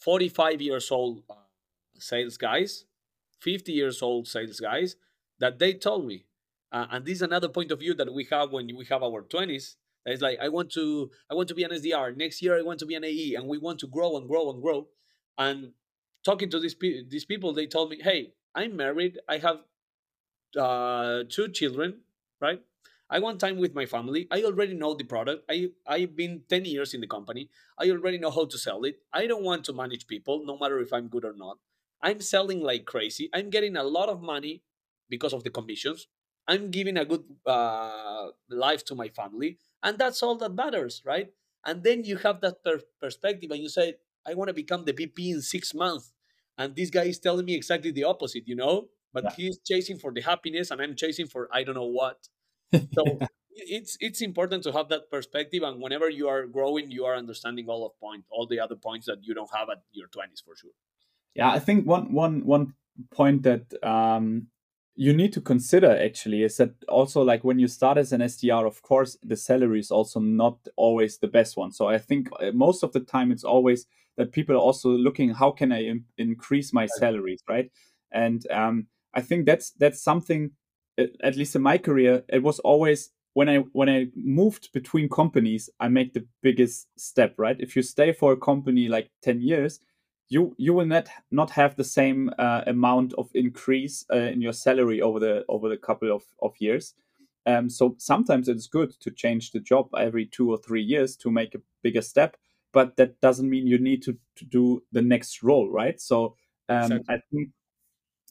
forty-five 0.00 0.62
years 0.62 0.90
old 0.92 1.24
uh, 1.28 1.34
sales 1.98 2.36
guys, 2.36 2.84
fifty 3.40 3.72
years 3.72 4.00
old 4.00 4.28
sales 4.28 4.60
guys 4.60 4.94
that 5.40 5.58
they 5.58 5.74
told 5.74 6.06
me, 6.06 6.26
uh, 6.70 6.86
and 6.92 7.04
this 7.04 7.16
is 7.16 7.22
another 7.22 7.48
point 7.48 7.72
of 7.72 7.80
view 7.80 7.92
that 7.94 8.14
we 8.14 8.24
have 8.30 8.52
when 8.52 8.70
we 8.76 8.84
have 8.84 9.02
our 9.02 9.22
twenties. 9.22 9.76
It's 10.04 10.22
like 10.22 10.38
I 10.40 10.48
want 10.48 10.70
to, 10.72 11.10
I 11.30 11.34
want 11.34 11.48
to 11.48 11.54
be 11.54 11.64
an 11.64 11.70
SDR 11.70 12.16
next 12.16 12.42
year. 12.42 12.58
I 12.58 12.62
want 12.62 12.78
to 12.80 12.86
be 12.86 12.94
an 12.94 13.04
AE, 13.04 13.34
and 13.34 13.46
we 13.48 13.58
want 13.58 13.78
to 13.80 13.86
grow 13.86 14.16
and 14.16 14.28
grow 14.28 14.50
and 14.50 14.62
grow. 14.62 14.88
And 15.38 15.72
talking 16.24 16.50
to 16.50 16.60
these 16.60 16.74
pe- 16.74 17.04
these 17.08 17.24
people, 17.24 17.52
they 17.52 17.66
told 17.66 17.90
me, 17.90 18.00
"Hey, 18.02 18.34
I'm 18.54 18.76
married. 18.76 19.18
I 19.28 19.38
have 19.38 19.60
uh, 20.58 21.24
two 21.28 21.48
children, 21.48 22.00
right? 22.40 22.60
I 23.10 23.18
want 23.18 23.40
time 23.40 23.58
with 23.58 23.74
my 23.74 23.84
family. 23.84 24.26
I 24.30 24.42
already 24.42 24.74
know 24.74 24.94
the 24.94 25.04
product. 25.04 25.44
I 25.50 25.68
I've 25.86 26.16
been 26.16 26.42
10 26.48 26.64
years 26.64 26.94
in 26.94 27.00
the 27.00 27.06
company. 27.06 27.50
I 27.78 27.90
already 27.90 28.18
know 28.18 28.30
how 28.30 28.46
to 28.46 28.58
sell 28.58 28.84
it. 28.84 29.00
I 29.12 29.26
don't 29.26 29.44
want 29.44 29.64
to 29.66 29.72
manage 29.72 30.06
people 30.06 30.44
no 30.46 30.56
matter 30.58 30.78
if 30.80 30.92
I'm 30.92 31.08
good 31.08 31.24
or 31.24 31.34
not. 31.36 31.58
I'm 32.00 32.20
selling 32.20 32.60
like 32.60 32.86
crazy. 32.86 33.28
I'm 33.34 33.50
getting 33.50 33.76
a 33.76 33.84
lot 33.84 34.08
of 34.08 34.22
money 34.22 34.62
because 35.10 35.32
of 35.34 35.44
the 35.44 35.50
commissions. 35.50 36.08
I'm 36.48 36.70
giving 36.70 36.96
a 36.96 37.04
good 37.04 37.24
uh, 37.46 38.28
life 38.50 38.84
to 38.86 38.94
my 38.94 39.08
family, 39.08 39.58
and 39.82 39.98
that's 39.98 40.22
all 40.22 40.36
that 40.36 40.54
matters, 40.54 41.02
right? 41.04 41.30
And 41.64 41.82
then 41.84 42.04
you 42.04 42.16
have 42.18 42.40
that 42.40 42.64
per- 42.64 42.82
perspective, 43.00 43.50
and 43.50 43.60
you 43.60 43.68
say, 43.68 43.94
"I 44.26 44.34
want 44.34 44.48
to 44.48 44.54
become 44.54 44.84
the 44.84 44.92
VP 44.92 45.30
in 45.30 45.40
six 45.42 45.74
months," 45.74 46.12
and 46.58 46.74
this 46.74 46.90
guy 46.90 47.04
is 47.04 47.18
telling 47.18 47.46
me 47.46 47.54
exactly 47.54 47.92
the 47.92 48.04
opposite, 48.04 48.46
you 48.46 48.56
know. 48.56 48.88
But 49.12 49.24
yeah. 49.24 49.34
he's 49.36 49.58
chasing 49.64 49.98
for 49.98 50.12
the 50.12 50.22
happiness, 50.22 50.70
and 50.70 50.80
I'm 50.80 50.96
chasing 50.96 51.26
for 51.26 51.48
I 51.52 51.62
don't 51.64 51.74
know 51.74 51.92
what 52.00 52.28
so 52.94 53.18
it's 53.54 53.96
it's 54.00 54.20
important 54.20 54.62
to 54.64 54.72
have 54.72 54.88
that 54.88 55.10
perspective 55.10 55.62
and 55.62 55.80
whenever 55.80 56.08
you 56.08 56.28
are 56.28 56.46
growing 56.46 56.90
you 56.90 57.04
are 57.04 57.16
understanding 57.16 57.68
all 57.68 57.86
of 57.86 57.98
point 58.00 58.24
all 58.30 58.46
the 58.46 58.58
other 58.58 58.76
points 58.76 59.06
that 59.06 59.18
you 59.22 59.34
don't 59.34 59.50
have 59.54 59.68
at 59.68 59.82
your 59.92 60.08
20s 60.08 60.42
for 60.44 60.56
sure 60.56 60.70
yeah 61.34 61.50
i 61.50 61.58
think 61.58 61.86
one 61.86 62.12
one 62.12 62.44
one 62.44 62.74
point 63.10 63.42
that 63.42 63.62
um 63.82 64.46
you 64.94 65.12
need 65.12 65.32
to 65.32 65.40
consider 65.40 65.90
actually 65.90 66.42
is 66.42 66.58
that 66.58 66.74
also 66.88 67.22
like 67.22 67.44
when 67.44 67.58
you 67.58 67.68
start 67.68 67.98
as 67.98 68.12
an 68.12 68.20
SDR, 68.20 68.66
of 68.66 68.82
course, 68.82 69.16
the 69.22 69.36
salary 69.36 69.80
is 69.80 69.90
also 69.90 70.20
not 70.20 70.58
always 70.76 71.18
the 71.18 71.28
best 71.28 71.56
one. 71.56 71.72
So 71.72 71.88
I 71.88 71.98
think 71.98 72.28
uh, 72.40 72.52
most 72.52 72.82
of 72.82 72.92
the 72.92 73.00
time 73.00 73.32
it's 73.32 73.44
always 73.44 73.86
that 74.16 74.32
people 74.32 74.54
are 74.54 74.58
also 74.58 74.90
looking 74.90 75.30
how 75.30 75.50
can 75.50 75.72
I 75.72 75.84
Im- 75.84 76.04
increase 76.18 76.72
my 76.72 76.86
salaries, 76.86 77.42
right? 77.48 77.70
And 78.12 78.46
um, 78.50 78.86
I 79.14 79.22
think 79.22 79.46
that's 79.46 79.70
that's 79.70 80.02
something 80.02 80.50
at 80.98 81.36
least 81.36 81.56
in 81.56 81.62
my 81.62 81.78
career, 81.78 82.22
it 82.28 82.42
was 82.42 82.58
always 82.60 83.10
when 83.34 83.48
I 83.48 83.58
when 83.72 83.88
I 83.88 84.08
moved 84.14 84.72
between 84.72 85.08
companies, 85.08 85.70
I 85.80 85.88
make 85.88 86.12
the 86.12 86.26
biggest 86.42 86.88
step. 86.98 87.34
Right, 87.38 87.56
if 87.58 87.76
you 87.76 87.82
stay 87.82 88.12
for 88.12 88.32
a 88.32 88.36
company 88.36 88.88
like 88.88 89.10
ten 89.22 89.40
years, 89.40 89.80
you 90.34 90.54
you 90.58 90.72
will 90.76 90.86
not 90.86 91.08
not 91.30 91.50
have 91.50 91.74
the 91.76 91.84
same 91.84 92.30
uh, 92.38 92.62
amount 92.66 93.12
of 93.14 93.30
increase 93.34 94.04
uh, 94.12 94.16
in 94.34 94.40
your 94.42 94.52
salary 94.54 95.00
over 95.02 95.20
the 95.20 95.44
over 95.48 95.68
the 95.68 95.76
couple 95.88 96.10
of 96.16 96.24
of 96.40 96.52
years. 96.58 96.94
Um, 97.46 97.68
so 97.68 97.94
sometimes 97.98 98.48
it's 98.48 98.68
good 98.68 98.90
to 99.00 99.10
change 99.10 99.50
the 99.50 99.60
job 99.60 99.88
every 99.98 100.26
two 100.26 100.48
or 100.52 100.58
three 100.58 100.82
years 100.82 101.16
to 101.16 101.30
make 101.30 101.54
a 101.56 101.60
bigger 101.82 102.02
step, 102.02 102.36
but 102.72 102.96
that 102.96 103.20
doesn't 103.20 103.50
mean 103.50 103.66
you 103.66 103.78
need 103.78 104.02
to, 104.04 104.16
to 104.36 104.44
do 104.44 104.82
the 104.92 105.02
next 105.02 105.42
role, 105.42 105.68
right? 105.70 106.00
So 106.00 106.36
Um, 106.68 107.02
Exactly. 107.02 107.14
I 107.14 107.18
think 107.30 107.50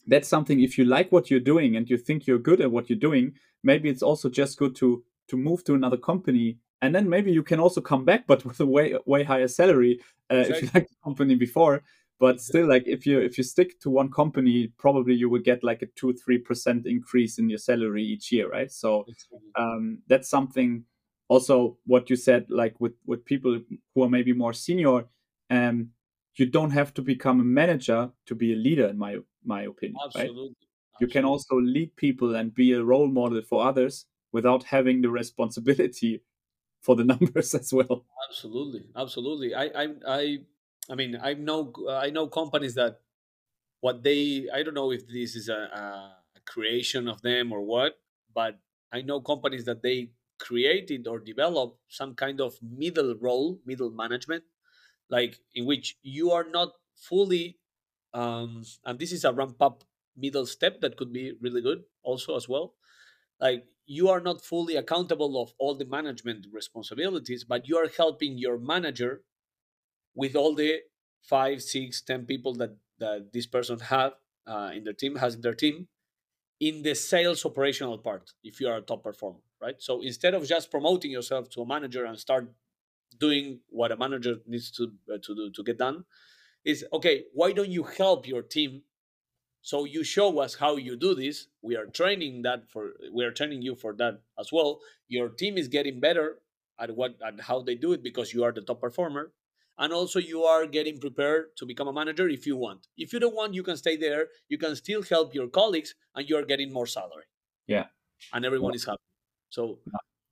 that's 0.06 0.28
something. 0.28 0.60
If 0.60 0.78
you 0.78 0.84
like 0.84 1.12
what 1.12 1.30
you're 1.30 1.40
doing 1.54 1.76
and 1.76 1.88
you 1.88 1.96
think 1.98 2.26
you're 2.26 2.38
good 2.38 2.60
at 2.60 2.70
what 2.72 2.88
you're 2.90 2.98
doing, 2.98 3.34
maybe 3.62 3.88
it's 3.88 4.02
also 4.02 4.28
just 4.28 4.58
good 4.58 4.74
to 4.76 5.04
to 5.28 5.36
move 5.36 5.64
to 5.64 5.74
another 5.74 5.96
company, 5.96 6.58
and 6.82 6.94
then 6.94 7.08
maybe 7.08 7.32
you 7.32 7.42
can 7.42 7.60
also 7.60 7.80
come 7.80 8.04
back, 8.04 8.26
but 8.26 8.44
with 8.44 8.60
a 8.60 8.66
way 8.66 8.94
way 9.06 9.22
higher 9.22 9.48
salary 9.48 10.00
uh, 10.30 10.44
if 10.48 10.62
you 10.62 10.68
like 10.74 10.88
the 10.88 10.96
company 11.02 11.36
before. 11.36 11.82
But 12.20 12.34
Exactly. 12.34 12.60
still, 12.60 12.68
like 12.68 12.84
if 12.86 13.06
you 13.06 13.20
if 13.20 13.38
you 13.38 13.44
stick 13.44 13.80
to 13.80 13.90
one 13.90 14.10
company, 14.10 14.72
probably 14.78 15.14
you 15.14 15.30
will 15.30 15.40
get 15.40 15.64
like 15.64 15.82
a 15.82 15.86
two 15.86 16.12
three 16.12 16.38
percent 16.38 16.86
increase 16.86 17.38
in 17.38 17.48
your 17.48 17.58
salary 17.58 18.04
each 18.04 18.30
year, 18.30 18.48
right? 18.50 18.70
So 18.70 19.06
um, 19.56 19.98
that's 20.08 20.28
something 20.28 20.84
also 21.28 21.78
what 21.86 22.10
you 22.10 22.16
said 22.16 22.44
like 22.48 22.74
with 22.80 22.92
with 23.06 23.24
people 23.24 23.58
who 23.94 24.02
are 24.02 24.08
maybe 24.16 24.32
more 24.32 24.52
senior 24.52 25.04
um 25.50 25.88
you 26.36 26.46
don't 26.46 26.70
have 26.70 26.92
to 26.92 27.02
become 27.02 27.40
a 27.40 27.52
manager 27.60 28.10
to 28.26 28.34
be 28.34 28.52
a 28.52 28.56
leader 28.56 28.88
in 28.88 28.98
my 28.98 29.16
my 29.44 29.62
opinion 29.62 29.96
right 30.14 30.28
Absolutely. 30.28 30.56
you 31.00 31.06
can 31.06 31.24
also 31.24 31.54
lead 31.56 31.94
people 31.96 32.34
and 32.34 32.54
be 32.54 32.72
a 32.72 32.84
role 32.84 33.08
model 33.08 33.40
for 33.50 33.64
others 33.64 34.06
without 34.32 34.62
having 34.64 35.00
the 35.00 35.08
responsibility 35.08 36.22
for 36.82 36.96
the 36.96 37.04
numbers 37.12 37.54
as 37.54 37.72
well 37.72 38.04
Absolutely. 38.28 38.88
Absolutely. 38.96 39.54
I 39.54 39.64
I 39.74 39.84
I 40.06 40.22
I 40.90 40.94
mean 40.94 41.16
I 41.20 41.34
know 41.34 41.72
I 41.88 42.10
know 42.10 42.28
companies 42.28 42.74
that 42.74 43.00
what 43.80 44.02
they 44.02 44.48
I 44.52 44.62
don't 44.62 44.74
know 44.74 44.92
if 44.92 45.06
this 45.06 45.36
is 45.36 45.48
a, 45.48 45.60
a 46.36 46.40
creation 46.46 47.08
of 47.08 47.22
them 47.22 47.52
or 47.52 47.62
what, 47.62 47.98
but 48.34 48.60
I 48.92 49.02
know 49.02 49.20
companies 49.20 49.64
that 49.66 49.82
they 49.82 50.12
created 50.38 51.06
or 51.06 51.18
developed 51.20 51.80
some 51.88 52.14
kind 52.14 52.40
of 52.40 52.58
middle 52.62 53.16
role, 53.16 53.60
middle 53.66 53.90
management, 53.90 54.44
like 55.08 55.40
in 55.54 55.66
which 55.66 55.98
you 56.02 56.30
are 56.32 56.44
not 56.44 56.72
fully 56.96 57.58
um 58.14 58.62
and 58.84 58.98
this 58.98 59.12
is 59.12 59.24
a 59.24 59.32
ramp 59.32 59.56
up 59.60 59.84
middle 60.16 60.46
step 60.46 60.80
that 60.80 60.96
could 60.96 61.12
be 61.12 61.32
really 61.40 61.62
good 61.62 61.84
also 62.02 62.36
as 62.36 62.48
well 62.48 62.74
like 63.40 63.66
you 63.98 64.08
are 64.08 64.20
not 64.20 64.44
fully 64.52 64.76
accountable 64.76 65.32
of 65.42 65.54
all 65.58 65.74
the 65.74 65.84
management 65.98 66.46
responsibilities 66.60 67.44
but 67.44 67.68
you 67.68 67.76
are 67.76 67.90
helping 68.02 68.38
your 68.38 68.58
manager 68.58 69.12
with 70.14 70.34
all 70.36 70.54
the 70.54 70.80
five 71.22 71.62
six 71.62 72.00
ten 72.10 72.24
people 72.32 72.54
that 72.54 72.76
that 72.98 73.32
this 73.32 73.46
person 73.46 73.78
have 73.78 74.12
uh, 74.46 74.70
in 74.76 74.84
their 74.84 74.98
team 75.02 75.16
has 75.16 75.34
in 75.34 75.42
their 75.42 75.58
team 75.64 75.88
in 76.60 76.82
the 76.82 76.94
sales 76.94 77.44
operational 77.44 77.98
part 77.98 78.32
if 78.44 78.60
you 78.60 78.68
are 78.68 78.78
a 78.78 78.82
top 78.90 79.02
performer 79.02 79.40
right? 79.62 79.76
So 79.80 80.02
instead 80.02 80.34
of 80.34 80.46
just 80.46 80.70
promoting 80.70 81.12
yourself 81.12 81.48
to 81.50 81.62
a 81.62 81.66
manager 81.66 82.04
and 82.04 82.18
start 82.18 82.52
doing 83.18 83.60
what 83.68 83.92
a 83.92 83.96
manager 83.96 84.36
needs 84.46 84.70
to 84.72 84.92
uh, 85.12 85.18
to 85.22 85.34
do 85.34 85.50
to 85.50 85.62
get 85.62 85.78
done 85.78 86.04
is 86.64 86.84
okay 86.92 87.16
why 87.34 87.52
don't 87.52 87.68
you 87.78 87.84
help 87.84 88.26
your 88.26 88.42
team 88.42 88.82
so 89.62 89.84
you 89.84 90.04
show 90.04 90.38
us 90.40 90.54
how 90.56 90.76
you 90.76 90.96
do 90.96 91.14
this. 91.14 91.46
We 91.62 91.76
are 91.76 91.86
training 91.86 92.42
that 92.42 92.68
for 92.68 92.94
we 93.12 93.24
are 93.24 93.30
training 93.30 93.62
you 93.62 93.74
for 93.74 93.94
that 93.94 94.20
as 94.38 94.52
well. 94.52 94.80
Your 95.08 95.28
team 95.28 95.56
is 95.56 95.68
getting 95.68 96.00
better 96.00 96.38
at 96.78 96.94
what 96.94 97.16
at 97.26 97.40
how 97.40 97.62
they 97.62 97.74
do 97.74 97.92
it 97.92 98.02
because 98.02 98.34
you 98.34 98.44
are 98.44 98.52
the 98.52 98.62
top 98.62 98.80
performer. 98.80 99.32
And 99.78 99.92
also 99.92 100.18
you 100.18 100.44
are 100.44 100.66
getting 100.66 101.00
prepared 101.00 101.56
to 101.56 101.66
become 101.66 101.88
a 101.88 101.92
manager 101.92 102.28
if 102.28 102.46
you 102.46 102.56
want. 102.56 102.88
If 102.96 103.12
you 103.12 103.20
don't 103.20 103.34
want 103.34 103.54
you 103.54 103.62
can 103.62 103.76
stay 103.76 103.96
there. 103.96 104.28
You 104.48 104.58
can 104.58 104.76
still 104.76 105.02
help 105.02 105.34
your 105.34 105.48
colleagues 105.48 105.94
and 106.14 106.28
you 106.28 106.36
are 106.36 106.44
getting 106.44 106.72
more 106.72 106.86
salary. 106.86 107.24
Yeah. 107.66 107.86
And 108.32 108.44
everyone 108.44 108.74
is 108.74 108.84
happy. 108.84 109.00
So 109.50 109.78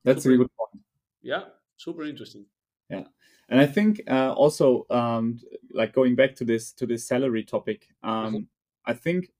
that's 0.04 0.20
a 0.20 0.22
super, 0.22 0.36
good 0.38 0.50
point. 0.58 0.84
Yeah 1.22 1.44
super 1.80 2.04
interesting. 2.04 2.44
Yeah. 2.90 3.04
And 3.48 3.60
i 3.60 3.66
think 3.66 4.02
uh, 4.08 4.32
also 4.32 4.86
um, 4.90 5.40
like 5.72 5.92
going 5.92 6.14
back 6.14 6.36
to 6.36 6.44
this 6.44 6.72
to 6.72 6.86
this 6.86 7.06
salary 7.06 7.44
topic 7.44 7.88
um, 8.02 8.34
Mhm. 8.34 8.46
I 8.86 8.92
think 8.92 9.30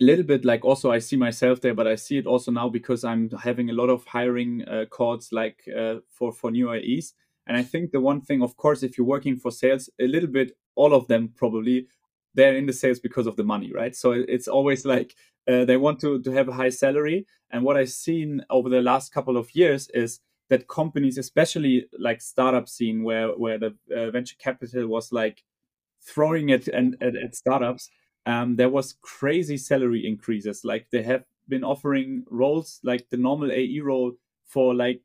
a 0.00 0.04
little 0.04 0.24
bit 0.24 0.44
like 0.44 0.64
also 0.64 0.90
i 0.90 0.98
see 0.98 1.16
myself 1.16 1.60
there 1.60 1.74
but 1.74 1.86
i 1.86 1.94
see 1.94 2.18
it 2.18 2.26
also 2.26 2.50
now 2.50 2.68
because 2.68 3.04
i'm 3.04 3.28
having 3.42 3.70
a 3.70 3.74
lot 3.74 3.90
of 3.90 4.04
hiring 4.06 4.64
uh, 4.68 4.84
calls 4.90 5.30
like 5.32 5.60
uh, 5.76 5.96
for 6.08 6.32
for 6.32 6.50
new 6.50 6.72
AEs 6.72 7.14
and 7.46 7.56
i 7.56 7.62
think 7.62 7.90
the 7.90 8.00
one 8.00 8.20
thing 8.20 8.42
of 8.42 8.56
course 8.56 8.82
if 8.82 8.96
you're 8.96 9.06
working 9.06 9.36
for 9.36 9.50
sales 9.50 9.90
a 10.00 10.06
little 10.06 10.28
bit 10.28 10.52
all 10.76 10.94
of 10.94 11.06
them 11.08 11.32
probably 11.36 11.86
they're 12.34 12.56
in 12.56 12.66
the 12.66 12.72
sales 12.72 13.00
because 13.00 13.26
of 13.26 13.36
the 13.36 13.44
money 13.44 13.72
right? 13.72 13.94
So 13.94 14.12
it's 14.12 14.48
always 14.48 14.84
like 14.84 15.14
uh, 15.48 15.64
they 15.64 15.76
want 15.76 16.00
to 16.00 16.22
to 16.22 16.30
have 16.32 16.48
a 16.48 16.52
high 16.52 16.70
salary. 16.70 17.26
And 17.50 17.64
what 17.64 17.76
i've 17.76 17.90
seen 17.90 18.42
over 18.50 18.68
the 18.68 18.82
last 18.82 19.12
couple 19.12 19.36
of 19.36 19.54
years 19.54 19.88
is 19.94 20.20
that 20.48 20.68
companies 20.68 21.18
especially 21.18 21.86
like 21.98 22.20
startup 22.20 22.68
scene 22.68 23.02
where 23.02 23.28
where 23.30 23.58
the 23.58 23.74
uh, 23.96 24.10
venture 24.10 24.36
capital 24.38 24.86
was 24.86 25.12
like 25.12 25.42
throwing 26.02 26.48
it 26.50 26.68
at, 26.68 27.02
at 27.02 27.34
startups 27.34 27.90
um, 28.26 28.56
there 28.56 28.68
was 28.68 28.96
crazy 29.02 29.56
salary 29.56 30.06
increases 30.06 30.64
like 30.64 30.86
they 30.90 31.02
have 31.02 31.24
been 31.48 31.64
offering 31.64 32.24
roles 32.30 32.80
like 32.82 33.08
the 33.10 33.16
normal 33.16 33.50
ae 33.50 33.80
role 33.80 34.12
for 34.44 34.74
like 34.74 35.02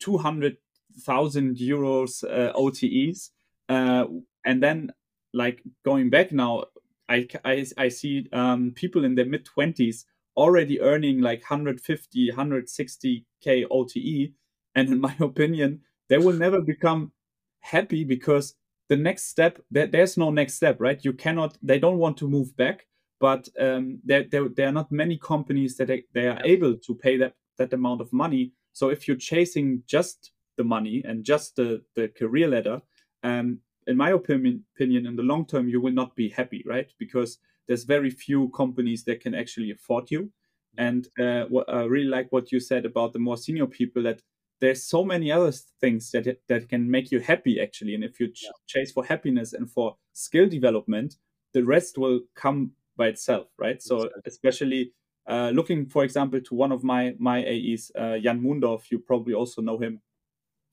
200,000 0.00 1.56
euros 1.56 2.24
uh, 2.24 2.52
OTEs. 2.54 3.30
Uh, 3.68 4.06
and 4.44 4.62
then, 4.62 4.92
like, 5.32 5.62
going 5.84 6.10
back 6.10 6.32
now, 6.32 6.64
I, 7.08 7.28
I, 7.44 7.66
I 7.76 7.88
see 7.88 8.28
um, 8.32 8.72
people 8.74 9.04
in 9.04 9.14
their 9.14 9.26
mid 9.26 9.46
20s 9.46 10.04
already 10.36 10.80
earning 10.80 11.20
like 11.20 11.40
150, 11.40 12.30
160K 12.30 13.64
OTE. 13.70 14.32
And 14.74 14.88
in 14.88 15.00
my 15.00 15.14
opinion, 15.20 15.80
they 16.08 16.18
will 16.18 16.34
never 16.34 16.60
become 16.60 17.12
happy 17.60 18.04
because 18.04 18.54
the 18.88 18.96
next 18.96 19.24
step, 19.26 19.58
there, 19.70 19.86
there's 19.86 20.16
no 20.16 20.30
next 20.30 20.54
step, 20.54 20.76
right? 20.80 21.04
You 21.04 21.12
cannot, 21.12 21.56
they 21.62 21.78
don't 21.78 21.98
want 21.98 22.16
to 22.18 22.28
move 22.28 22.56
back. 22.56 22.86
But 23.20 23.48
um, 23.58 24.00
there, 24.04 24.24
there, 24.30 24.48
there 24.48 24.68
are 24.68 24.72
not 24.72 24.92
many 24.92 25.16
companies 25.16 25.76
that 25.76 25.86
they, 25.86 26.04
they 26.12 26.26
are 26.26 26.40
able 26.44 26.76
to 26.76 26.94
pay 26.94 27.16
that, 27.18 27.34
that 27.56 27.72
amount 27.72 28.00
of 28.00 28.12
money 28.12 28.52
so 28.74 28.88
if 28.90 29.08
you're 29.08 29.16
chasing 29.16 29.82
just 29.86 30.32
the 30.58 30.64
money 30.64 31.02
and 31.06 31.24
just 31.24 31.56
the, 31.56 31.82
the 31.94 32.08
career 32.08 32.48
ladder, 32.48 32.82
um, 33.22 33.60
in 33.86 33.96
my 33.96 34.10
opinion, 34.10 34.64
opinion, 34.76 35.06
in 35.06 35.16
the 35.16 35.22
long 35.22 35.46
term, 35.46 35.68
you 35.68 35.80
will 35.80 35.92
not 35.92 36.14
be 36.16 36.28
happy, 36.28 36.62
right? 36.66 36.92
Because 36.98 37.38
there's 37.66 37.84
very 37.84 38.10
few 38.10 38.48
companies 38.50 39.04
that 39.04 39.20
can 39.20 39.34
actually 39.34 39.70
afford 39.70 40.10
you. 40.10 40.30
And 40.76 41.06
uh, 41.20 41.44
what 41.44 41.72
I 41.72 41.84
really 41.84 42.08
like 42.08 42.26
what 42.30 42.50
you 42.50 42.58
said 42.58 42.84
about 42.84 43.12
the 43.12 43.20
more 43.20 43.36
senior 43.36 43.66
people 43.66 44.02
that 44.02 44.20
there's 44.64 44.82
so 44.82 45.04
many 45.04 45.30
other 45.30 45.52
things 45.80 46.10
that 46.12 46.38
that 46.48 46.68
can 46.68 46.90
make 46.90 47.10
you 47.12 47.20
happy 47.20 47.60
actually. 47.60 47.94
And 47.94 48.02
if 48.02 48.18
you 48.18 48.28
ch- 48.28 48.46
chase 48.66 48.92
for 48.92 49.04
happiness 49.04 49.52
and 49.52 49.70
for 49.70 49.96
skill 50.14 50.48
development, 50.48 51.16
the 51.52 51.62
rest 51.62 51.98
will 51.98 52.20
come 52.34 52.72
by 52.96 53.08
itself, 53.08 53.48
right? 53.58 53.82
So 53.82 53.96
Exactly. 53.96 54.22
especially 54.26 54.92
uh, 55.28 55.50
looking, 55.54 55.86
for 55.86 56.04
example, 56.04 56.40
to 56.40 56.54
one 56.54 56.72
of 56.72 56.82
my 56.82 57.14
my 57.18 57.44
AEs, 57.44 57.92
uh, 57.94 58.18
Jan 58.18 58.40
Mundorf, 58.40 58.90
you 58.90 58.98
probably 58.98 59.34
also 59.34 59.60
know 59.62 59.78
him. 59.78 60.00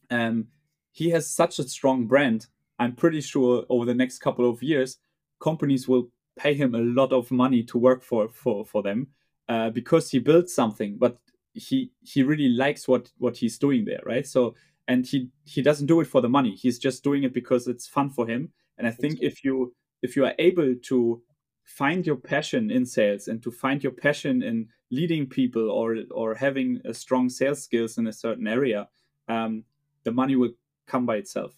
Um, 0.09 0.47
he 0.91 1.09
has 1.11 1.29
such 1.29 1.59
a 1.59 1.63
strong 1.63 2.07
brand. 2.07 2.47
I'm 2.79 2.95
pretty 2.95 3.21
sure 3.21 3.65
over 3.69 3.85
the 3.85 3.93
next 3.93 4.19
couple 4.19 4.49
of 4.49 4.63
years, 4.63 4.97
companies 5.39 5.87
will 5.87 6.09
pay 6.37 6.53
him 6.53 6.75
a 6.75 6.79
lot 6.79 7.11
of 7.13 7.29
money 7.31 7.63
to 7.63 7.77
work 7.77 8.03
for 8.03 8.29
for 8.29 8.65
for 8.65 8.81
them 8.83 9.07
uh, 9.49 9.69
because 9.69 10.11
he 10.11 10.19
built 10.19 10.49
something. 10.49 10.97
But 10.97 11.17
he 11.53 11.91
he 12.01 12.23
really 12.23 12.49
likes 12.49 12.87
what 12.87 13.11
what 13.17 13.37
he's 13.37 13.57
doing 13.57 13.85
there, 13.85 14.01
right? 14.05 14.25
So 14.27 14.55
and 14.87 15.05
he 15.05 15.29
he 15.45 15.61
doesn't 15.61 15.87
do 15.87 15.99
it 16.01 16.07
for 16.07 16.21
the 16.21 16.29
money. 16.29 16.55
He's 16.55 16.79
just 16.79 17.03
doing 17.03 17.23
it 17.23 17.33
because 17.33 17.67
it's 17.67 17.87
fun 17.87 18.09
for 18.09 18.27
him. 18.27 18.51
And 18.77 18.87
I 18.87 18.91
think 18.91 19.19
if 19.21 19.43
you 19.43 19.73
if 20.01 20.15
you 20.15 20.25
are 20.25 20.35
able 20.39 20.75
to 20.75 21.21
find 21.63 22.05
your 22.05 22.15
passion 22.15 22.71
in 22.71 22.85
sales 22.85 23.27
and 23.27 23.41
to 23.43 23.51
find 23.51 23.83
your 23.83 23.91
passion 23.91 24.41
in 24.41 24.67
leading 24.89 25.27
people 25.27 25.69
or 25.69 25.97
or 26.11 26.35
having 26.35 26.81
a 26.85 26.93
strong 26.93 27.29
sales 27.29 27.63
skills 27.63 27.97
in 27.97 28.07
a 28.07 28.13
certain 28.13 28.47
area 28.47 28.89
um, 29.29 29.63
the 30.03 30.11
money 30.11 30.35
will 30.35 30.51
come 30.87 31.05
by 31.05 31.15
itself 31.15 31.55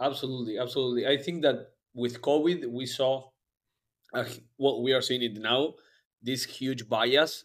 Absolutely, 0.00 0.58
absolutely. 0.58 1.06
I 1.06 1.16
think 1.16 1.42
that 1.42 1.72
with 1.94 2.22
COVID, 2.22 2.66
we 2.70 2.86
saw 2.86 3.30
uh, 4.14 4.24
what 4.56 4.82
we 4.82 4.92
are 4.92 5.02
seeing 5.02 5.22
it 5.22 5.38
now. 5.38 5.74
This 6.22 6.44
huge 6.44 6.88
bias 6.88 7.44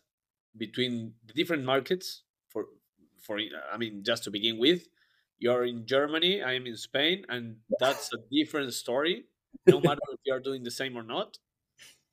between 0.58 1.14
the 1.26 1.34
different 1.34 1.64
markets. 1.64 2.24
For 2.50 2.66
for 3.22 3.40
I 3.72 3.78
mean, 3.78 4.04
just 4.04 4.24
to 4.26 4.32
begin 4.32 4.58
with, 4.58 4.88
you're 5.40 5.66
in 5.66 5.86
Germany, 5.86 6.42
I 6.42 6.54
am 6.54 6.68
in 6.68 6.78
Spain, 6.78 7.26
and 7.30 7.58
that's 7.80 8.12
a 8.14 8.18
different 8.32 8.74
story. 8.74 9.26
No 9.68 9.80
matter 9.80 10.02
if 10.12 10.20
you 10.26 10.34
are 10.34 10.40
doing 10.40 10.64
the 10.64 10.72
same 10.72 10.98
or 10.98 11.04
not. 11.04 11.38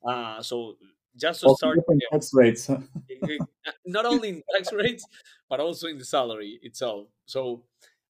Uh, 0.05 0.41
so 0.41 0.77
just 1.15 1.41
to 1.41 1.47
also 1.47 1.57
start, 1.57 1.77
different 1.77 2.01
yeah, 2.01 2.17
tax 2.17 2.31
rates 2.33 2.69
not 3.85 4.05
only 4.05 4.29
in 4.29 4.43
tax 4.55 4.71
rates 4.71 5.05
but 5.49 5.59
also 5.59 5.87
in 5.87 5.97
the 5.97 6.05
salary 6.05 6.59
itself 6.63 7.07
so 7.25 7.63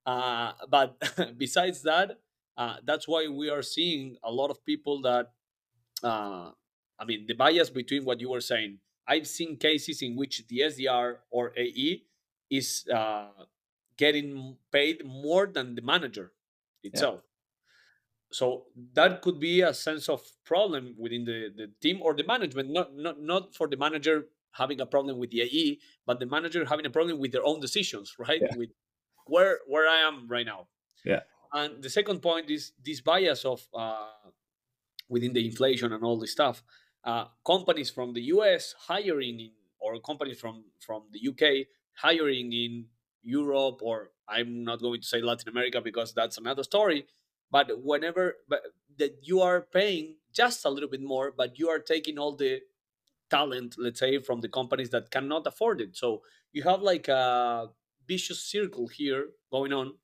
uh, 0.06 0.52
but 0.70 0.96
besides 1.38 1.82
that 1.84 2.20
uh, 2.58 2.76
that's 2.84 3.08
why 3.08 3.28
we 3.28 3.50
are 3.50 3.62
seeing 3.62 4.18
a 4.24 4.32
lot 4.32 4.52
of 4.52 4.64
people 4.66 5.02
that 5.02 5.32
uh, 6.04 6.52
i 7.00 7.06
mean 7.06 7.26
the 7.28 7.34
bias 7.34 7.70
between 7.70 8.06
what 8.06 8.20
you 8.20 8.30
were 8.30 8.42
saying 8.42 8.78
i've 9.08 9.28
seen 9.28 9.58
cases 9.58 10.02
in 10.02 10.16
which 10.16 10.48
the 10.48 10.60
sdr 10.60 11.18
or 11.30 11.54
ae 11.58 12.04
is 12.50 12.86
uh, 12.94 13.28
getting 13.98 14.58
paid 14.72 15.06
more 15.06 15.48
than 15.48 15.76
the 15.76 15.82
manager 15.82 16.32
itself 16.84 17.22
so 18.32 18.66
that 18.94 19.22
could 19.22 19.40
be 19.40 19.62
a 19.62 19.74
sense 19.74 20.08
of 20.08 20.22
problem 20.46 20.96
within 20.98 21.26
the, 21.26 21.52
the 21.56 21.70
team 21.82 22.00
or 22.02 22.14
the 22.14 22.24
management 22.24 22.70
not, 22.70 22.96
not 22.96 23.22
not 23.22 23.54
for 23.54 23.68
the 23.68 23.78
manager 23.78 24.26
having 24.54 24.82
a 24.82 24.86
problem 24.86 25.18
with 25.18 25.32
the 25.32 25.42
AE, 25.42 25.80
but 26.06 26.20
the 26.20 26.26
manager 26.26 26.66
having 26.66 26.86
a 26.86 26.90
problem 26.90 27.20
with 27.20 27.32
their 27.32 27.46
own 27.46 27.60
decisions, 27.60 28.16
right? 28.20 28.42
Yeah. 28.42 28.58
With 28.58 28.70
where 29.28 29.60
where 29.68 29.88
I 29.88 30.08
am 30.08 30.28
right 30.28 30.46
now. 30.46 30.68
Yeah. 31.06 31.22
And 31.54 31.84
the 31.84 31.90
second 31.90 32.22
point 32.22 32.50
is 32.50 32.72
this 32.84 33.02
bias 33.02 33.44
of 33.44 33.68
uh, 33.74 34.08
within 35.10 35.34
the 35.34 35.46
inflation 35.46 35.92
and 35.92 36.04
all 36.04 36.18
this 36.18 36.32
stuff. 36.32 36.64
Uh, 37.04 37.26
companies 37.46 37.90
from 37.90 38.14
the 38.14 38.22
US 38.36 38.76
hiring 38.88 39.40
in, 39.40 39.52
or 39.80 40.00
companies 40.00 40.40
from 40.40 40.66
from 40.80 41.04
the 41.12 41.22
UK 41.30 41.68
hiring 41.94 42.54
in 42.54 42.86
Europe, 43.24 43.80
or 43.82 44.12
I'm 44.28 44.64
not 44.64 44.82
going 44.82 45.02
to 45.02 45.08
say 45.08 45.22
Latin 45.22 45.50
America 45.50 45.82
because 45.82 46.14
that's 46.14 46.38
another 46.38 46.64
story. 46.64 47.06
But 47.50 47.84
whenever 47.84 48.38
but 48.48 48.62
that 48.98 49.20
you 49.24 49.42
are 49.42 49.62
paying 49.62 50.16
just 50.34 50.66
a 50.66 50.70
little 50.70 50.90
bit 50.90 51.02
more, 51.02 51.34
but 51.36 51.58
you 51.60 51.70
are 51.70 51.80
taking 51.80 52.18
all 52.18 52.36
the 52.36 52.62
talent, 53.30 53.76
let's 53.78 54.00
say, 54.00 54.20
from 54.20 54.42
the 54.42 54.50
companies 54.50 54.90
that 54.92 55.10
cannot 55.10 55.48
afford 55.48 55.82
it. 55.82 55.96
So 55.98 56.22
you 56.54 56.64
have 56.64 56.82
like 56.82 57.08
a 57.08 57.70
vicious 58.08 58.44
circle 58.44 58.88
here 58.88 59.30
going 59.52 59.74
on. 59.74 59.96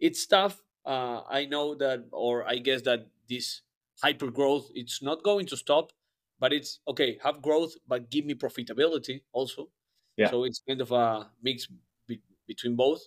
It's 0.00 0.26
tough. 0.26 0.62
Uh, 0.84 1.20
I 1.30 1.44
know 1.44 1.74
that, 1.74 2.06
or 2.10 2.48
I 2.48 2.56
guess 2.56 2.82
that 2.82 3.08
this 3.28 3.60
hyper 4.02 4.30
growth, 4.30 4.70
it's 4.74 5.02
not 5.02 5.22
going 5.22 5.46
to 5.46 5.56
stop, 5.56 5.92
but 6.40 6.52
it's 6.52 6.80
okay, 6.88 7.18
have 7.22 7.42
growth, 7.42 7.74
but 7.86 8.10
give 8.10 8.24
me 8.24 8.34
profitability 8.34 9.20
also. 9.32 9.68
Yeah. 10.16 10.30
So 10.30 10.44
it's 10.44 10.60
kind 10.66 10.80
of 10.80 10.90
a 10.90 11.30
mix 11.42 11.68
be- 12.08 12.22
between 12.48 12.76
both. 12.76 13.02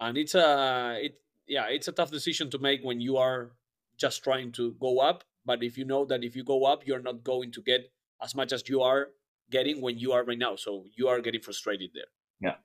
And 0.00 0.16
it's 0.16 0.34
a, 0.34 0.98
it, 1.00 1.20
yeah, 1.46 1.66
it's 1.68 1.88
a 1.88 1.92
tough 1.92 2.10
decision 2.10 2.50
to 2.50 2.58
make 2.58 2.80
when 2.82 3.00
you 3.00 3.18
are 3.18 3.52
just 3.98 4.24
trying 4.24 4.52
to 4.52 4.72
go 4.80 4.98
up. 4.98 5.24
But 5.44 5.62
if 5.62 5.76
you 5.76 5.84
know 5.84 6.04
that 6.06 6.24
if 6.24 6.34
you 6.34 6.42
go 6.42 6.64
up, 6.64 6.86
you're 6.86 7.02
not 7.02 7.22
going 7.22 7.52
to 7.52 7.62
get 7.62 7.92
as 8.22 8.34
much 8.34 8.52
as 8.52 8.68
you 8.68 8.82
are 8.82 9.08
getting 9.50 9.80
when 9.80 9.98
you 9.98 10.12
are 10.12 10.24
right 10.24 10.38
now. 10.38 10.56
So 10.56 10.84
you 10.96 11.08
are 11.08 11.20
getting 11.20 11.40
frustrated 11.40 11.90
there. 11.94 12.10
Yeah, 12.40 12.56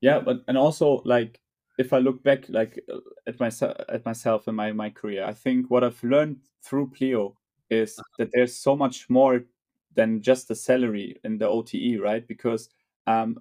yeah, 0.00 0.20
but 0.20 0.44
and 0.46 0.56
also 0.56 1.02
like 1.04 1.40
if 1.78 1.92
I 1.92 1.98
look 1.98 2.22
back 2.22 2.48
like 2.48 2.80
at 3.26 3.40
myself 3.40 3.76
at 3.88 4.04
myself 4.04 4.46
and 4.46 4.56
my 4.56 4.72
my 4.72 4.90
career, 4.90 5.24
I 5.24 5.32
think 5.32 5.70
what 5.70 5.84
I've 5.84 6.02
learned 6.02 6.38
through 6.62 6.90
Pleo 6.90 7.36
is 7.72 8.04
that 8.18 8.30
there's 8.32 8.56
so 8.56 8.76
much 8.76 9.08
more 9.10 9.44
than 9.94 10.22
just 10.22 10.48
the 10.48 10.54
salary 10.54 11.16
in 11.24 11.38
the 11.38 11.48
OTE, 11.48 11.96
right? 11.98 12.26
Because 12.26 12.68
um, 13.06 13.38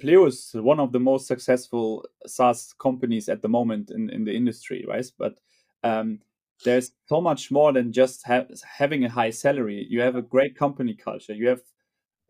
Pleo 0.00 0.26
is 0.26 0.50
one 0.54 0.80
of 0.80 0.92
the 0.92 1.00
most 1.00 1.26
successful 1.26 2.04
SaaS 2.26 2.74
companies 2.78 3.28
at 3.28 3.42
the 3.42 3.48
moment 3.48 3.90
in, 3.90 4.10
in 4.10 4.24
the 4.24 4.34
industry, 4.34 4.84
right? 4.88 5.06
But 5.18 5.36
um, 5.84 6.20
there's 6.64 6.92
so 7.06 7.20
much 7.20 7.50
more 7.50 7.72
than 7.72 7.92
just 7.92 8.26
ha- 8.26 8.46
having 8.78 9.04
a 9.04 9.08
high 9.10 9.30
salary. 9.30 9.86
You 9.88 10.00
have 10.00 10.16
a 10.16 10.22
great 10.22 10.56
company 10.56 10.94
culture. 10.94 11.34
You 11.34 11.48
have 11.48 11.62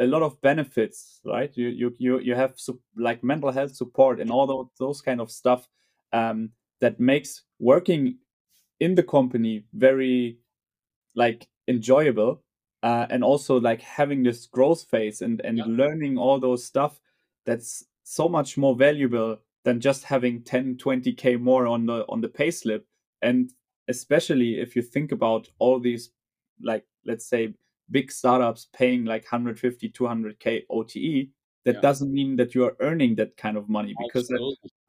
a 0.01 0.07
lot 0.07 0.23
of 0.23 0.40
benefits, 0.40 1.20
right? 1.25 1.57
You 1.57 1.68
you 1.68 1.94
you 1.99 2.18
you 2.20 2.35
have 2.35 2.55
su- 2.57 2.81
like 2.97 3.23
mental 3.25 3.53
health 3.53 3.75
support 3.77 4.20
and 4.20 4.31
all 4.31 4.47
those 4.47 4.66
those 4.79 5.01
kind 5.01 5.20
of 5.20 5.31
stuff 5.31 5.68
um, 6.12 6.51
that 6.81 7.01
makes 7.01 7.44
working 7.61 8.18
in 8.81 8.94
the 8.94 9.03
company 9.03 9.64
very 9.75 10.38
like 11.14 11.46
enjoyable 11.68 12.42
uh, 12.83 13.07
and 13.11 13.24
also 13.24 13.59
like 13.61 13.81
having 13.81 14.22
this 14.22 14.46
growth 14.46 14.85
phase 14.85 15.22
and 15.22 15.40
and 15.44 15.59
Yeah. 15.59 15.64
learning 15.66 16.18
all 16.18 16.38
those 16.40 16.64
stuff 16.64 17.00
that's 17.46 17.85
so 18.03 18.29
much 18.29 18.57
more 18.59 18.74
valuable 18.77 19.38
than 19.64 19.81
just 19.81 20.05
having 20.05 20.42
10 20.42 20.77
20k 20.77 21.40
more 21.40 21.66
on 21.66 21.87
the 21.87 22.05
on 22.09 22.20
the 22.20 22.29
pay 22.29 22.50
slip 22.50 22.87
and 23.22 23.53
especially 23.88 24.61
if 24.61 24.77
you 24.77 24.83
think 24.83 25.12
about 25.12 25.48
all 25.59 25.79
these 25.81 26.11
like 26.62 26.85
let's 27.07 27.27
say 27.27 27.55
big 27.90 28.11
startups 28.11 28.68
paying 28.72 29.05
like 29.05 29.22
150 29.24 29.90
200k 29.90 30.64
ote 30.70 30.92
that 31.64 31.77
Yeah. 31.77 31.81
doesn't 31.81 32.12
mean 32.12 32.37
that 32.37 32.55
you 32.55 32.64
are 32.64 32.77
earning 32.81 33.14
that 33.16 33.37
kind 33.37 33.57
of 33.57 33.68
money 33.68 33.94
because. 33.98 34.31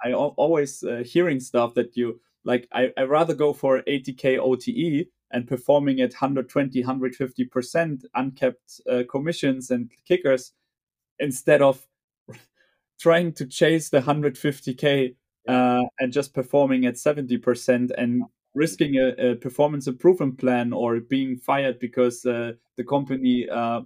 I 0.04 0.12
al- 0.12 0.36
always 0.38 0.84
uh, 0.84 1.04
hearing 1.06 1.40
stuff 1.40 1.74
that 1.76 1.96
you 1.98 2.20
like. 2.44 2.68
I 2.74 2.92
I 2.98 3.04
rather 3.04 3.34
go 3.34 3.54
for 3.54 3.82
80k 3.88 4.38
OTE 4.38 5.08
and 5.32 5.48
performing 5.48 6.02
at 6.02 6.12
120, 6.12 6.82
150 6.82 7.46
percent 7.46 8.06
uncapped 8.16 8.82
uh, 8.90 9.04
commissions 9.10 9.72
and 9.72 9.92
kickers 10.08 10.54
instead 11.20 11.62
of 11.62 11.86
trying 13.00 13.34
to 13.34 13.46
chase 13.46 13.90
the 13.90 14.00
150k 14.00 15.16
uh, 15.48 15.84
and 16.00 16.12
just 16.12 16.34
performing 16.34 16.86
at 16.86 16.98
70 16.98 17.38
percent 17.38 17.92
and 17.98 18.24
risking 18.54 18.96
a, 18.96 19.32
a 19.32 19.36
performance 19.36 19.88
improvement 19.88 20.38
plan 20.38 20.72
or 20.72 21.00
being 21.00 21.38
fired 21.38 21.78
because 21.80 22.26
uh, 22.26 22.54
the 22.78 22.84
company 22.84 23.48
uh, 23.50 23.82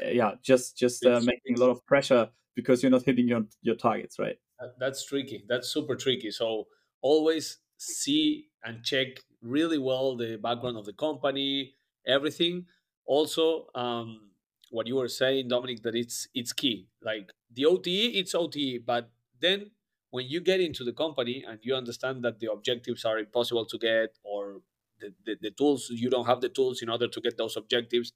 yeah 0.00 0.32
just 0.42 0.76
just 0.76 1.04
uh, 1.04 1.20
making 1.20 1.56
a 1.56 1.60
lot 1.60 1.70
of 1.70 1.84
pressure 1.86 2.28
because 2.54 2.82
you're 2.82 2.90
not 2.92 3.02
hitting 3.02 3.26
your 3.26 3.42
your 3.62 3.74
targets 3.74 4.18
right 4.18 4.38
That's 4.78 5.04
tricky. 5.04 5.44
That's 5.48 5.68
super 5.68 5.96
tricky. 5.96 6.30
So 6.30 6.66
always 7.02 7.58
see 7.78 8.46
and 8.64 8.82
check 8.82 9.08
really 9.42 9.78
well 9.78 10.16
the 10.16 10.36
background 10.36 10.76
of 10.76 10.84
the 10.84 10.92
company, 10.92 11.74
everything. 12.06 12.66
Also, 13.06 13.66
um, 13.74 14.30
what 14.70 14.86
you 14.86 14.96
were 14.96 15.08
saying, 15.08 15.48
Dominic, 15.48 15.82
that 15.82 15.94
it's 15.94 16.28
it's 16.34 16.52
key. 16.52 16.88
Like 17.02 17.30
the 17.52 17.66
OTE, 17.66 17.86
it's 18.20 18.34
OTE, 18.34 18.84
but 18.84 19.10
then 19.40 19.70
when 20.10 20.26
you 20.26 20.40
get 20.40 20.60
into 20.60 20.84
the 20.84 20.92
company 20.92 21.44
and 21.46 21.58
you 21.62 21.74
understand 21.74 22.24
that 22.24 22.40
the 22.40 22.50
objectives 22.50 23.04
are 23.04 23.18
impossible 23.18 23.66
to 23.66 23.78
get 23.78 24.16
or 24.22 24.60
the, 25.00 25.12
the, 25.26 25.36
the 25.42 25.50
tools 25.50 25.90
you 25.90 26.08
don't 26.08 26.26
have 26.26 26.40
the 26.40 26.48
tools 26.48 26.80
in 26.82 26.88
order 26.88 27.06
to 27.06 27.20
get 27.20 27.36
those 27.36 27.56
objectives 27.56 28.12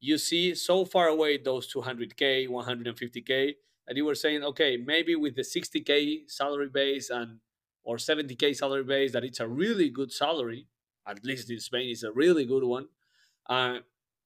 you 0.00 0.16
see 0.16 0.54
so 0.54 0.84
far 0.84 1.08
away 1.08 1.36
those 1.36 1.70
200k 1.72 2.48
150k 2.48 3.54
and 3.86 3.96
you 3.98 4.04
were 4.04 4.14
saying 4.14 4.42
okay 4.42 4.76
maybe 4.76 5.14
with 5.14 5.36
the 5.36 5.42
60k 5.42 6.30
salary 6.30 6.68
base 6.68 7.10
and 7.10 7.40
or 7.84 7.96
70k 7.96 8.56
salary 8.56 8.84
base 8.84 9.12
that 9.12 9.24
it's 9.24 9.40
a 9.40 9.48
really 9.48 9.88
good 9.90 10.12
salary 10.12 10.66
at 11.06 11.24
least 11.24 11.50
in 11.50 11.60
spain 11.60 11.90
is 11.90 12.02
a 12.02 12.12
really 12.12 12.44
good 12.44 12.64
one 12.64 12.86
uh, 13.48 13.78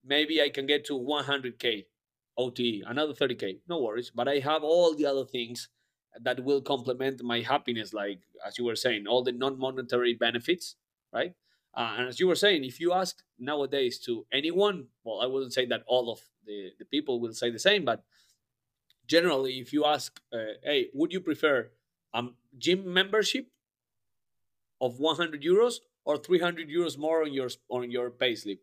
maybe 0.04 0.40
i 0.40 0.48
can 0.48 0.66
get 0.66 0.84
to 0.84 0.94
100k 0.94 1.86
ote 2.36 2.60
another 2.86 3.12
30k 3.12 3.58
no 3.68 3.80
worries 3.80 4.10
but 4.14 4.28
i 4.28 4.38
have 4.38 4.62
all 4.62 4.94
the 4.94 5.06
other 5.06 5.24
things 5.24 5.68
that 6.20 6.42
will 6.42 6.62
complement 6.62 7.22
my 7.22 7.40
happiness 7.40 7.92
like 7.92 8.20
as 8.46 8.58
you 8.58 8.64
were 8.64 8.76
saying 8.76 9.06
all 9.06 9.22
the 9.22 9.32
non-monetary 9.32 10.14
benefits 10.14 10.76
right? 11.12 11.34
Uh, 11.74 11.94
and 11.98 12.08
as 12.08 12.18
you 12.18 12.26
were 12.26 12.34
saying, 12.34 12.64
if 12.64 12.80
you 12.80 12.92
ask 12.92 13.22
nowadays 13.38 13.98
to 14.00 14.26
anyone, 14.32 14.86
well, 15.04 15.20
I 15.20 15.26
wouldn't 15.26 15.52
say 15.52 15.66
that 15.66 15.82
all 15.86 16.10
of 16.10 16.20
the, 16.46 16.70
the 16.78 16.84
people 16.84 17.20
will 17.20 17.32
say 17.32 17.50
the 17.50 17.58
same, 17.58 17.84
but 17.84 18.04
generally, 19.06 19.58
if 19.58 19.72
you 19.72 19.84
ask, 19.84 20.20
uh, 20.32 20.54
hey, 20.62 20.88
would 20.94 21.12
you 21.12 21.20
prefer 21.20 21.70
a 22.14 22.24
gym 22.56 22.92
membership 22.92 23.48
of 24.80 24.98
100 24.98 25.42
euros 25.42 25.76
or 26.04 26.16
300 26.16 26.68
euros 26.68 26.96
more 26.96 27.22
on 27.22 27.32
your 27.32 27.48
on 27.70 27.90
your 27.90 28.10
payslip? 28.10 28.60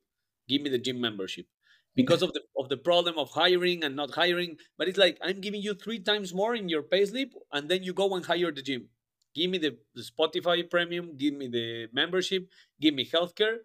Give 0.48 0.62
me 0.62 0.70
the 0.70 0.78
gym 0.80 1.02
membership 1.02 1.48
because 1.96 2.22
of 2.22 2.34
the 2.34 2.42
of 2.58 2.70
the 2.70 2.78
problem 2.78 3.18
of 3.18 3.32
hiring 3.32 3.84
and 3.84 3.96
not 3.96 4.16
hiring. 4.16 4.58
But 4.78 4.88
it's 4.88 4.98
like 4.98 5.18
I'm 5.22 5.42
giving 5.42 5.62
you 5.62 5.74
three 5.74 6.00
times 6.00 6.34
more 6.34 6.56
in 6.56 6.70
your 6.70 6.84
payslip, 6.84 7.32
and 7.52 7.70
then 7.70 7.84
you 7.84 7.94
go 7.94 8.16
and 8.16 8.26
hire 8.26 8.52
the 8.52 8.62
gym. 8.62 8.90
Give 9.34 9.50
me 9.50 9.58
the, 9.58 9.78
the 9.94 10.02
Spotify 10.02 10.70
premium, 10.70 11.18
give 11.18 11.34
me 11.34 11.48
the 11.50 11.88
membership, 11.92 12.48
give 12.80 12.94
me 12.94 13.06
healthcare, 13.06 13.58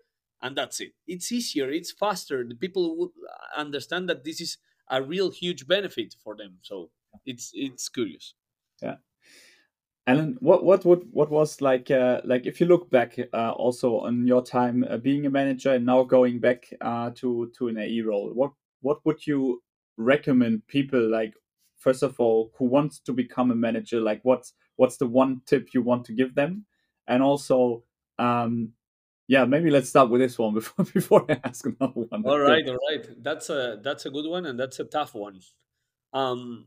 and 0.43 0.57
that's 0.57 0.81
it. 0.81 0.95
It's 1.07 1.31
easier, 1.31 1.71
it's 1.71 1.93
faster. 1.93 2.45
The 2.45 2.57
people 2.57 2.97
will 2.97 3.13
understand 3.57 4.09
that 4.09 4.25
this 4.25 4.41
is 4.41 4.59
a 4.91 5.01
real 5.01 5.31
huge 5.31 5.69
benefit 5.69 6.17
for 6.25 6.37
them. 6.37 6.59
So 6.63 6.91
it's 7.25 7.53
it's 7.55 7.89
curious. 7.89 8.35
Alan, 10.11 10.37
what 10.41 10.65
what 10.65 10.85
would 10.85 11.07
what 11.13 11.31
was 11.31 11.61
like 11.61 11.91
uh, 11.91 12.21
like 12.25 12.47
if 12.47 12.61
you 12.61 12.67
look 12.67 12.91
back 12.91 13.19
uh, 13.33 13.53
also 13.53 14.01
on 14.01 14.27
your 14.27 14.43
time 14.43 14.85
uh, 14.89 14.97
being 14.97 15.27
a 15.27 15.31
manager 15.31 15.73
and 15.75 15.87
now 15.87 16.03
going 16.03 16.41
back 16.41 16.69
uh, 16.81 17.11
to 17.17 17.51
to 17.57 17.69
an 17.69 17.79
AE 17.79 18.01
role, 18.03 18.31
what 18.35 18.53
what 18.81 19.05
would 19.05 19.27
you 19.27 19.63
recommend 19.97 20.67
people 20.67 21.01
like 21.01 21.35
first 21.77 22.03
of 22.03 22.19
all 22.19 22.51
who 22.57 22.65
wants 22.65 23.01
to 23.01 23.13
become 23.13 23.51
a 23.51 23.55
manager 23.55 24.01
like 24.01 24.21
what's 24.23 24.55
what's 24.77 24.97
the 24.97 25.07
one 25.07 25.43
tip 25.47 25.69
you 25.75 25.83
want 25.83 26.05
to 26.07 26.13
give 26.13 26.35
them 26.35 26.65
and 27.07 27.23
also 27.23 27.83
um 28.19 28.71
yeah 29.29 29.45
maybe 29.45 29.71
let's 29.71 29.91
start 29.91 30.09
with 30.09 30.21
this 30.21 30.39
one 30.39 30.55
before 30.61 30.85
before 30.87 31.27
I 31.29 31.39
ask 31.45 31.67
another 31.67 31.93
one. 31.93 32.25
All 32.25 32.39
right, 32.39 32.67
all 32.69 32.79
right. 32.91 33.07
That's 33.23 33.51
a 33.51 33.79
that's 33.83 34.07
a 34.07 34.11
good 34.11 34.29
one, 34.29 34.47
and 34.47 34.59
that's 34.59 34.81
a 34.81 34.85
tough 34.85 35.15
one. 35.15 35.41
Um, 36.13 36.67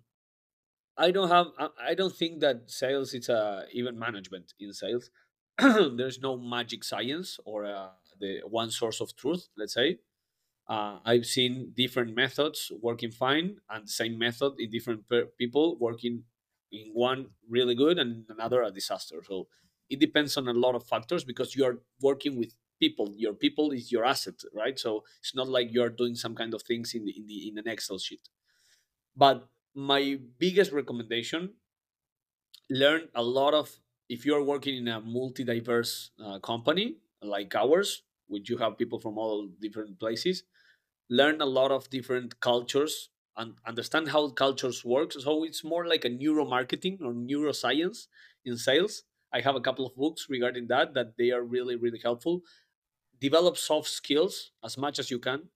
I 0.98 1.12
don't 1.12 1.30
have. 1.30 1.48
I- 1.58 1.96
don't 1.96 2.16
think 2.16 2.40
that 2.42 2.70
sales 2.70 3.14
it's 3.14 3.30
a 3.30 3.66
even 3.72 3.98
management 3.98 4.54
in 4.60 4.74
sales. 4.74 5.10
There's 5.58 6.20
no 6.20 6.38
magic 6.38 6.84
science 6.84 7.40
or 7.46 7.66
uh, 7.66 7.90
the 8.20 8.42
one 8.48 8.72
source 8.72 9.02
of 9.02 9.16
truth. 9.16 9.50
Let's 9.58 9.74
say. 9.74 10.00
Uh, 10.68 11.00
I've 11.06 11.26
seen 11.26 11.74
different 11.76 12.16
methods 12.16 12.72
working 12.82 13.12
fine, 13.12 13.58
and 13.70 13.86
the 13.86 13.92
same 13.92 14.18
method 14.18 14.54
in 14.60 14.72
different 14.72 15.10
per- 15.10 15.28
people 15.40 15.78
working 15.80 16.26
in 16.72 16.88
one 16.94 17.32
really 17.50 17.76
good 17.76 18.00
and 18.00 18.26
another 18.30 18.64
a 18.64 18.72
disaster. 18.72 19.24
So 19.28 19.48
it 19.90 20.00
depends 20.00 20.38
on 20.38 20.48
a 20.48 20.54
lot 20.54 20.76
of 20.76 20.86
factors 20.88 21.24
because 21.26 21.56
you 21.56 21.66
are 21.66 21.82
working 22.02 22.38
with 22.40 22.56
people. 22.80 23.14
Your 23.18 23.34
people 23.34 23.72
is 23.72 23.92
your 23.92 24.06
asset, 24.06 24.36
right? 24.54 24.80
So 24.80 25.04
it's 25.22 25.36
not 25.36 25.50
like 25.50 25.70
you're 25.72 25.90
doing 25.90 26.16
some 26.16 26.36
kind 26.36 26.54
of 26.54 26.64
things 26.64 26.94
in 26.96 27.06
the, 27.06 27.12
in 27.18 27.28
the 27.28 27.50
in 27.50 27.58
an 27.60 27.68
Excel 27.68 28.00
sheet. 28.00 28.30
But 29.16 29.48
my 29.76 30.20
biggest 30.40 30.72
recommendation: 30.72 31.56
learn 32.70 33.10
a 33.16 33.24
lot 33.24 33.54
of. 33.54 33.80
If 34.10 34.26
you're 34.26 34.44
working 34.44 34.76
in 34.78 34.88
a 34.88 35.00
multi-diverse 35.02 36.12
uh, 36.20 36.40
company 36.40 36.98
like 37.22 37.56
ours, 37.56 38.04
which 38.28 38.50
you 38.50 38.58
have 38.58 38.78
people 38.78 39.00
from 39.00 39.18
all 39.18 39.48
different 39.48 40.00
places, 40.00 40.44
learn 41.10 41.42
a 41.42 41.46
lot 41.46 41.72
of 41.72 41.90
different 41.90 42.40
cultures 42.42 43.10
and 43.38 43.56
understand 43.66 44.10
how 44.10 44.30
cultures 44.30 44.86
work. 44.86 45.14
So 45.14 45.44
it's 45.46 45.64
more 45.64 45.88
like 45.88 46.06
a 46.06 46.10
neuromarketing 46.10 47.02
or 47.02 47.14
neuroscience 47.14 48.08
in 48.46 48.58
sales. 48.58 49.04
I 49.34 49.42
have 49.42 49.56
a 49.56 49.62
couple 49.62 49.86
of 49.88 49.96
books 49.96 50.28
regarding 50.30 50.68
that 50.68 50.94
that 50.96 51.18
they 51.18 51.32
are 51.32 51.44
really 51.44 51.76
really 51.76 52.00
helpful. 52.04 52.42
Develop 53.20 53.58
soft 53.58 53.90
skills 53.90 54.52
as 54.64 54.78
much 54.78 55.00
as 55.00 55.12
you 55.12 55.20
can. 55.20 55.50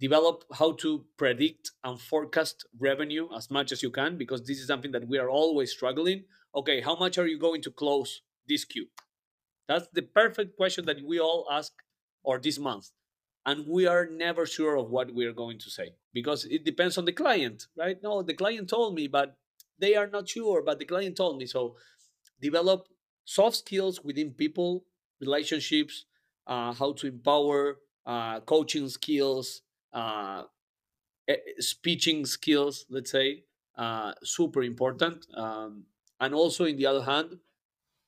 Develop 0.00 0.44
how 0.54 0.72
to 0.72 1.04
predict 1.18 1.72
and 1.84 2.00
forecast 2.00 2.66
revenue 2.78 3.28
as 3.36 3.50
much 3.50 3.70
as 3.70 3.82
you 3.82 3.90
can 3.90 4.16
because 4.16 4.46
this 4.46 4.58
is 4.58 4.66
something 4.66 4.92
that 4.92 5.06
we 5.06 5.18
are 5.18 5.28
always 5.28 5.72
struggling. 5.72 6.24
Okay, 6.54 6.80
how 6.80 6.96
much 6.96 7.18
are 7.18 7.26
you 7.26 7.38
going 7.38 7.62
to 7.62 7.70
close 7.70 8.22
this 8.48 8.64
Q? 8.64 8.86
That's 9.68 9.88
the 9.92 10.02
perfect 10.02 10.56
question 10.56 10.86
that 10.86 11.04
we 11.04 11.20
all 11.20 11.46
ask 11.50 11.72
or 12.22 12.38
this 12.38 12.58
month 12.58 12.90
and 13.46 13.66
we 13.66 13.86
are 13.86 14.06
never 14.06 14.46
sure 14.46 14.76
of 14.76 14.90
what 14.90 15.14
we 15.14 15.24
are 15.24 15.32
going 15.32 15.58
to 15.58 15.70
say 15.70 15.90
because 16.12 16.44
it 16.44 16.64
depends 16.64 16.98
on 16.98 17.04
the 17.04 17.12
client 17.12 17.66
right 17.76 18.02
no 18.02 18.22
the 18.22 18.34
client 18.34 18.68
told 18.68 18.94
me 18.94 19.06
but 19.08 19.36
they 19.78 19.94
are 19.94 20.06
not 20.06 20.28
sure 20.28 20.62
but 20.62 20.78
the 20.78 20.84
client 20.84 21.16
told 21.16 21.38
me 21.38 21.46
so 21.46 21.74
develop 22.40 22.86
soft 23.24 23.56
skills 23.56 24.02
within 24.04 24.30
people 24.32 24.84
relationships 25.20 26.04
uh, 26.46 26.72
how 26.72 26.92
to 26.92 27.06
empower 27.06 27.78
uh, 28.06 28.40
coaching 28.40 28.88
skills 28.88 29.62
uh, 29.92 30.44
speaking 31.58 32.26
skills 32.26 32.86
let's 32.88 33.10
say 33.10 33.44
uh, 33.76 34.12
super 34.22 34.62
important 34.62 35.26
um, 35.34 35.86
and 36.18 36.34
also 36.34 36.64
in 36.64 36.76
the 36.76 36.86
other 36.86 37.02
hand 37.02 37.38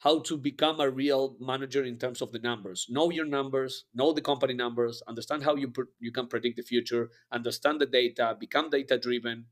how 0.00 0.20
to 0.20 0.36
become 0.36 0.80
a 0.80 0.90
real 0.90 1.36
manager 1.40 1.84
in 1.84 1.98
terms 1.98 2.22
of 2.22 2.32
the 2.32 2.38
numbers. 2.38 2.86
Know 2.90 3.10
your 3.10 3.26
numbers, 3.26 3.86
know 3.94 4.12
the 4.12 4.20
company 4.22 4.54
numbers, 4.54 5.02
understand 5.08 5.44
how 5.44 5.56
you 5.56 5.70
pr- 5.70 5.92
you 6.00 6.12
can 6.12 6.28
predict 6.28 6.56
the 6.56 6.62
future, 6.62 7.10
understand 7.32 7.80
the 7.80 7.86
data, 7.86 8.36
become 8.38 8.70
data 8.70 8.98
driven, 8.98 9.46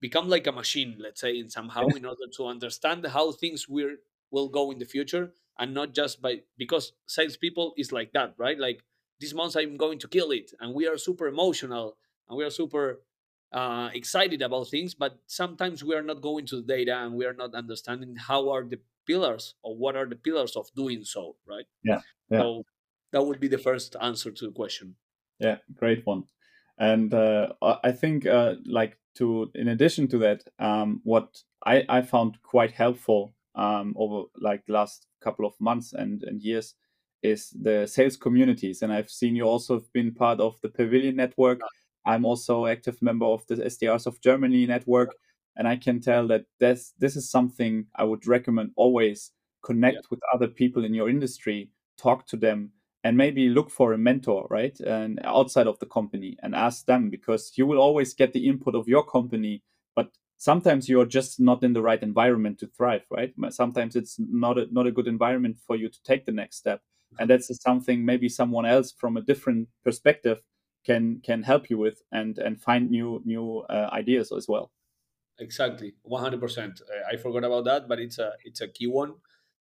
become 0.00 0.28
like 0.28 0.46
a 0.46 0.52
machine, 0.52 0.96
let's 0.98 1.20
say, 1.20 1.38
in 1.38 1.50
somehow 1.50 1.92
in 1.94 2.04
order 2.04 2.26
to 2.36 2.46
understand 2.46 3.06
how 3.06 3.32
things 3.32 3.68
will 3.68 3.96
will 4.30 4.48
go 4.48 4.70
in 4.70 4.78
the 4.78 4.84
future, 4.84 5.32
and 5.58 5.74
not 5.74 5.94
just 5.94 6.22
by 6.22 6.42
because 6.56 6.92
salespeople 7.06 7.74
is 7.76 7.92
like 7.92 8.12
that, 8.12 8.34
right? 8.38 8.58
Like 8.58 8.84
this 9.20 9.34
month 9.34 9.56
I'm 9.56 9.76
going 9.76 9.98
to 10.00 10.08
kill 10.08 10.30
it, 10.30 10.52
and 10.60 10.74
we 10.74 10.86
are 10.86 10.98
super 10.98 11.26
emotional 11.26 11.96
and 12.28 12.36
we 12.36 12.44
are 12.44 12.50
super 12.50 13.00
uh, 13.52 13.90
excited 13.94 14.42
about 14.42 14.68
things, 14.68 14.94
but 14.94 15.18
sometimes 15.26 15.84
we 15.84 15.94
are 15.94 16.02
not 16.02 16.20
going 16.20 16.46
to 16.46 16.56
the 16.56 16.62
data 16.62 16.96
and 16.98 17.14
we 17.14 17.24
are 17.24 17.32
not 17.32 17.54
understanding 17.54 18.16
how 18.16 18.50
are 18.50 18.64
the 18.64 18.78
pillars 19.06 19.54
or 19.62 19.76
what 19.76 19.96
are 19.96 20.06
the 20.06 20.16
pillars 20.16 20.56
of 20.56 20.66
doing 20.74 21.04
so, 21.04 21.36
right? 21.46 21.66
Yeah. 21.84 22.00
yeah. 22.30 22.40
So 22.40 22.64
that 23.12 23.24
would 23.24 23.40
be 23.40 23.48
the 23.48 23.58
first 23.58 23.96
answer 24.00 24.30
to 24.30 24.46
the 24.46 24.52
question. 24.52 24.96
Yeah, 25.38 25.58
great 25.74 26.04
one. 26.04 26.24
And 26.78 27.14
uh, 27.14 27.52
I 27.62 27.92
think, 27.92 28.26
uh, 28.26 28.54
like, 28.66 28.98
to 29.16 29.50
in 29.54 29.68
addition 29.68 30.08
to 30.08 30.18
that, 30.18 30.42
um, 30.58 31.00
what 31.04 31.42
I, 31.64 31.84
I 31.88 32.02
found 32.02 32.42
quite 32.42 32.72
helpful 32.72 33.34
um, 33.54 33.94
over 33.96 34.24
like 34.38 34.62
last 34.68 35.06
couple 35.22 35.46
of 35.46 35.54
months 35.58 35.94
and, 35.94 36.22
and 36.22 36.42
years 36.42 36.74
is 37.26 37.50
the 37.50 37.86
sales 37.86 38.16
communities. 38.16 38.82
And 38.82 38.92
I've 38.92 39.10
seen 39.10 39.36
you 39.36 39.44
also 39.44 39.74
have 39.74 39.92
been 39.92 40.12
part 40.12 40.40
of 40.40 40.60
the 40.62 40.68
Pavilion 40.68 41.16
Network. 41.16 41.60
I'm 42.04 42.24
also 42.24 42.66
active 42.66 43.00
member 43.02 43.26
of 43.26 43.46
the 43.46 43.56
SDRs 43.56 44.06
of 44.06 44.20
Germany 44.20 44.66
network 44.66 45.14
and 45.56 45.66
I 45.66 45.76
can 45.76 46.00
tell 46.00 46.26
that 46.28 46.44
this 46.60 46.92
this 46.98 47.16
is 47.16 47.30
something 47.30 47.86
I 47.96 48.04
would 48.04 48.26
recommend 48.26 48.72
always 48.76 49.32
connect 49.62 49.96
yeah. 49.96 50.08
with 50.10 50.20
other 50.32 50.48
people 50.48 50.84
in 50.84 50.94
your 50.94 51.08
industry, 51.08 51.70
talk 51.96 52.26
to 52.28 52.36
them, 52.36 52.70
and 53.02 53.16
maybe 53.16 53.48
look 53.48 53.70
for 53.70 53.92
a 53.92 53.98
mentor, 53.98 54.46
right? 54.50 54.78
And 54.80 55.18
outside 55.24 55.66
of 55.66 55.78
the 55.78 55.86
company 55.86 56.36
and 56.42 56.54
ask 56.54 56.86
them 56.86 57.10
because 57.10 57.52
you 57.56 57.66
will 57.66 57.78
always 57.78 58.14
get 58.14 58.32
the 58.32 58.46
input 58.46 58.74
of 58.74 58.86
your 58.86 59.04
company, 59.04 59.62
but 59.96 60.10
sometimes 60.36 60.88
you're 60.88 61.06
just 61.06 61.40
not 61.40 61.64
in 61.64 61.72
the 61.72 61.82
right 61.82 62.02
environment 62.02 62.58
to 62.60 62.66
thrive, 62.66 63.02
right? 63.10 63.32
Sometimes 63.50 63.96
it's 63.96 64.16
not 64.18 64.58
a, 64.58 64.66
not 64.70 64.86
a 64.86 64.92
good 64.92 65.08
environment 65.08 65.56
for 65.66 65.74
you 65.74 65.88
to 65.88 66.02
take 66.04 66.26
the 66.26 66.32
next 66.32 66.58
step, 66.58 66.82
and 67.18 67.30
that's 67.30 67.50
something 67.62 68.04
maybe 68.04 68.28
someone 68.28 68.66
else 68.66 68.92
from 68.92 69.16
a 69.16 69.20
different 69.22 69.68
perspective 69.84 70.42
can 70.84 71.20
can 71.20 71.42
help 71.42 71.68
you 71.70 71.78
with 71.78 72.02
and 72.12 72.38
and 72.38 72.60
find 72.60 72.90
new 72.90 73.22
new 73.24 73.60
uh, 73.68 73.88
ideas 73.92 74.32
as 74.32 74.46
well. 74.48 74.70
Exactly, 75.38 75.94
one 76.02 76.22
hundred 76.22 76.40
percent. 76.40 76.80
I 77.12 77.16
forgot 77.16 77.44
about 77.44 77.64
that, 77.64 77.88
but 77.88 77.98
it's 77.98 78.18
a 78.18 78.32
it's 78.44 78.60
a 78.60 78.68
key 78.68 78.86
one. 78.86 79.14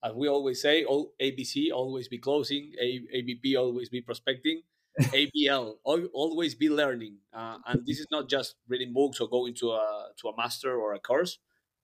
As 0.04 0.14
we 0.14 0.28
always 0.30 0.62
say, 0.62 0.84
all 0.84 1.14
ABC 1.22 1.72
always 1.74 2.08
be 2.08 2.20
closing, 2.20 2.74
a, 2.80 3.02
ABP 3.12 3.58
always 3.58 3.90
be 3.90 4.02
prospecting, 4.02 4.62
ABL 5.02 5.76
always 5.84 6.54
be 6.56 6.70
learning. 6.70 7.18
Uh, 7.34 7.58
and 7.66 7.86
this 7.86 8.00
is 8.00 8.08
not 8.12 8.30
just 8.30 8.56
reading 8.68 8.94
books 8.94 9.20
or 9.20 9.28
going 9.28 9.56
to 9.56 9.72
a 9.72 10.10
to 10.22 10.28
a 10.30 10.38
master 10.38 10.78
or 10.78 10.94
a 10.94 11.00
course. 11.00 11.40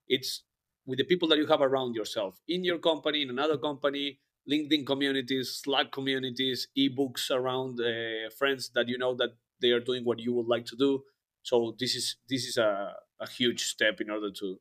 It's 0.08 0.44
with 0.86 1.00
the 1.00 1.04
people 1.04 1.28
that 1.30 1.38
you 1.38 1.48
have 1.48 1.62
around 1.62 1.96
yourself 1.96 2.40
in 2.48 2.64
your 2.64 2.78
company, 2.78 3.22
in 3.22 3.30
another 3.30 3.58
company, 3.58 4.20
LinkedIn 4.50 4.86
communities, 4.86 5.62
Slack 5.64 5.92
communities, 5.92 6.68
ebooks 6.78 7.30
around 7.32 7.80
uh, 7.80 8.30
friends 8.38 8.72
that 8.76 8.88
you 8.88 8.98
know 8.98 9.16
that 9.16 9.32
they 9.62 9.70
are 9.70 9.80
doing 9.80 10.04
what 10.04 10.20
you 10.20 10.34
would 10.34 10.48
like 10.48 10.66
to 10.66 10.76
do. 10.76 11.04
So 11.44 11.76
this 11.80 11.96
is 11.96 12.18
this 12.30 12.46
is 12.46 12.58
a 12.58 12.94
a 13.20 13.30
huge 13.30 13.64
step 13.64 14.02
in 14.02 14.10
order 14.10 14.32
to 14.32 14.60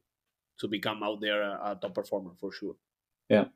to 0.59 0.69
become 0.69 1.03
out 1.03 1.21
there 1.21 1.43
a, 1.43 1.61
a 1.65 1.79
top 1.81 1.95
performer 1.95 2.33
for 2.39 2.53
sure. 2.53 2.77
Yeah. 3.29 3.47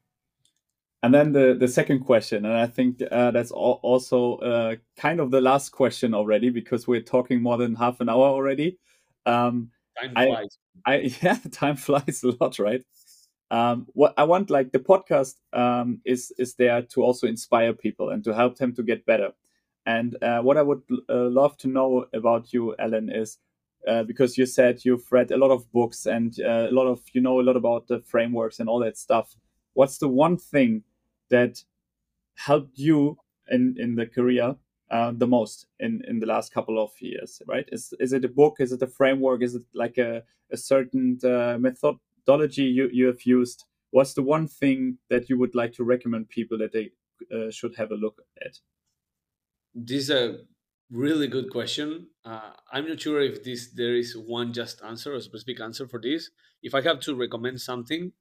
And 1.03 1.13
then 1.13 1.33
the, 1.33 1.55
the 1.59 1.69
second 1.69 2.01
question, 2.01 2.47
and 2.47 2.55
I 2.55 2.67
think 2.67 3.03
uh, 3.13 3.31
that's 3.31 3.51
also 3.51 4.37
uh, 4.37 4.77
kind 4.97 5.21
of 5.21 5.31
the 5.31 5.43
last 5.43 5.69
question 5.69 6.15
already 6.15 6.49
because 6.49 6.89
we're 6.89 7.03
talking 7.03 7.43
more 7.43 7.59
than 7.59 7.75
half 7.75 8.01
an 8.01 8.09
hour 8.09 8.25
already. 8.25 8.79
Um, 9.27 9.71
time 10.01 10.15
flies. 10.15 10.59
I, 10.87 10.95
I, 10.95 10.97
yeah, 11.23 11.39
time 11.53 11.77
flies 11.77 12.23
a 12.25 12.33
lot, 12.41 12.59
right? 12.59 12.83
Um, 13.51 13.87
what 13.93 14.15
I 14.17 14.25
want, 14.25 14.51
like 14.51 14.73
the 14.73 14.79
podcast, 14.79 15.35
um, 15.53 16.01
is 16.05 16.33
is 16.39 16.55
there 16.55 16.83
to 16.83 17.03
also 17.03 17.27
inspire 17.27 17.73
people 17.73 18.11
and 18.11 18.25
to 18.25 18.35
help 18.35 18.57
them 18.57 18.75
to 18.75 18.83
get 18.83 19.07
better. 19.07 19.33
And 19.87 20.17
uh, 20.23 20.41
what 20.41 20.57
I 20.57 20.63
would 20.63 20.83
uh, 21.09 21.29
love 21.29 21.57
to 21.59 21.69
know 21.69 22.07
about 22.15 22.53
you, 22.53 22.75
Alan, 22.79 23.11
is 23.11 23.39
uh, 23.87 24.03
because 24.03 24.39
you 24.39 24.47
said 24.47 24.85
you've 24.85 25.11
read 25.13 25.31
a 25.31 25.37
lot 25.37 25.51
of 25.51 25.71
books 25.73 26.07
and 26.07 26.35
uh, 26.41 26.69
a 26.71 26.73
lot 26.73 26.87
of 26.87 27.03
you 27.13 27.21
know 27.21 27.41
a 27.41 27.43
lot 27.43 27.57
about 27.57 27.87
the 27.89 28.01
frameworks 28.01 28.61
and 28.61 28.69
all 28.69 28.81
that 28.81 28.97
stuff. 28.97 29.37
What's 29.75 29.99
the 29.99 30.09
one 30.09 30.39
thing 30.39 30.85
that 31.31 31.63
helped 32.37 32.79
you 32.79 33.19
in 33.51 33.77
in 33.79 33.95
the 33.95 34.07
career 34.07 34.57
uh, 34.91 35.13
the 35.15 35.27
most 35.27 35.67
in 35.81 36.03
in 36.09 36.19
the 36.21 36.27
last 36.27 36.53
couple 36.53 36.83
of 36.83 36.91
years 37.01 37.43
right? 37.47 37.69
Is 37.73 37.93
is 38.01 38.13
it 38.13 38.25
a 38.25 38.29
book? 38.29 38.57
Is 38.61 38.73
it 38.73 38.83
a 38.83 38.87
framework? 38.87 39.43
Is 39.43 39.55
it 39.55 39.65
like 39.75 39.99
a, 39.99 40.23
a 40.51 40.57
certain 40.57 41.19
uh, 41.25 41.59
methodology 42.27 42.65
you, 42.65 42.89
you 42.93 43.07
have 43.07 43.23
used 43.25 43.65
what's 43.91 44.15
the 44.15 44.23
one 44.23 44.49
thing 44.49 44.99
that 45.11 45.29
you 45.29 45.39
would 45.39 45.55
like 45.55 45.73
to 45.73 45.85
recommend 45.85 46.29
people 46.29 46.59
that 46.59 46.73
they 46.73 46.91
uh, 47.35 47.51
should 47.51 47.75
have 47.77 47.91
a 47.91 47.95
look 47.95 48.21
at 48.45 48.59
this 49.75 50.05
is 50.05 50.11
a 50.11 50.45
really 50.91 51.27
good 51.29 51.51
question. 51.51 52.09
Uh, 52.25 52.53
I'm 52.73 52.89
not 52.89 53.01
sure 53.01 53.21
if 53.21 53.43
this 53.43 53.71
there 53.73 53.97
is 53.97 54.17
one 54.17 54.53
just 54.53 54.83
answer, 54.83 55.15
or 55.15 55.21
specific 55.21 55.61
answer 55.61 55.87
for 55.87 56.01
this. 56.01 56.31
If 56.63 56.75
I 56.75 56.83
have 56.83 57.01
to 57.01 57.15
recommend 57.15 57.61
something 57.61 58.13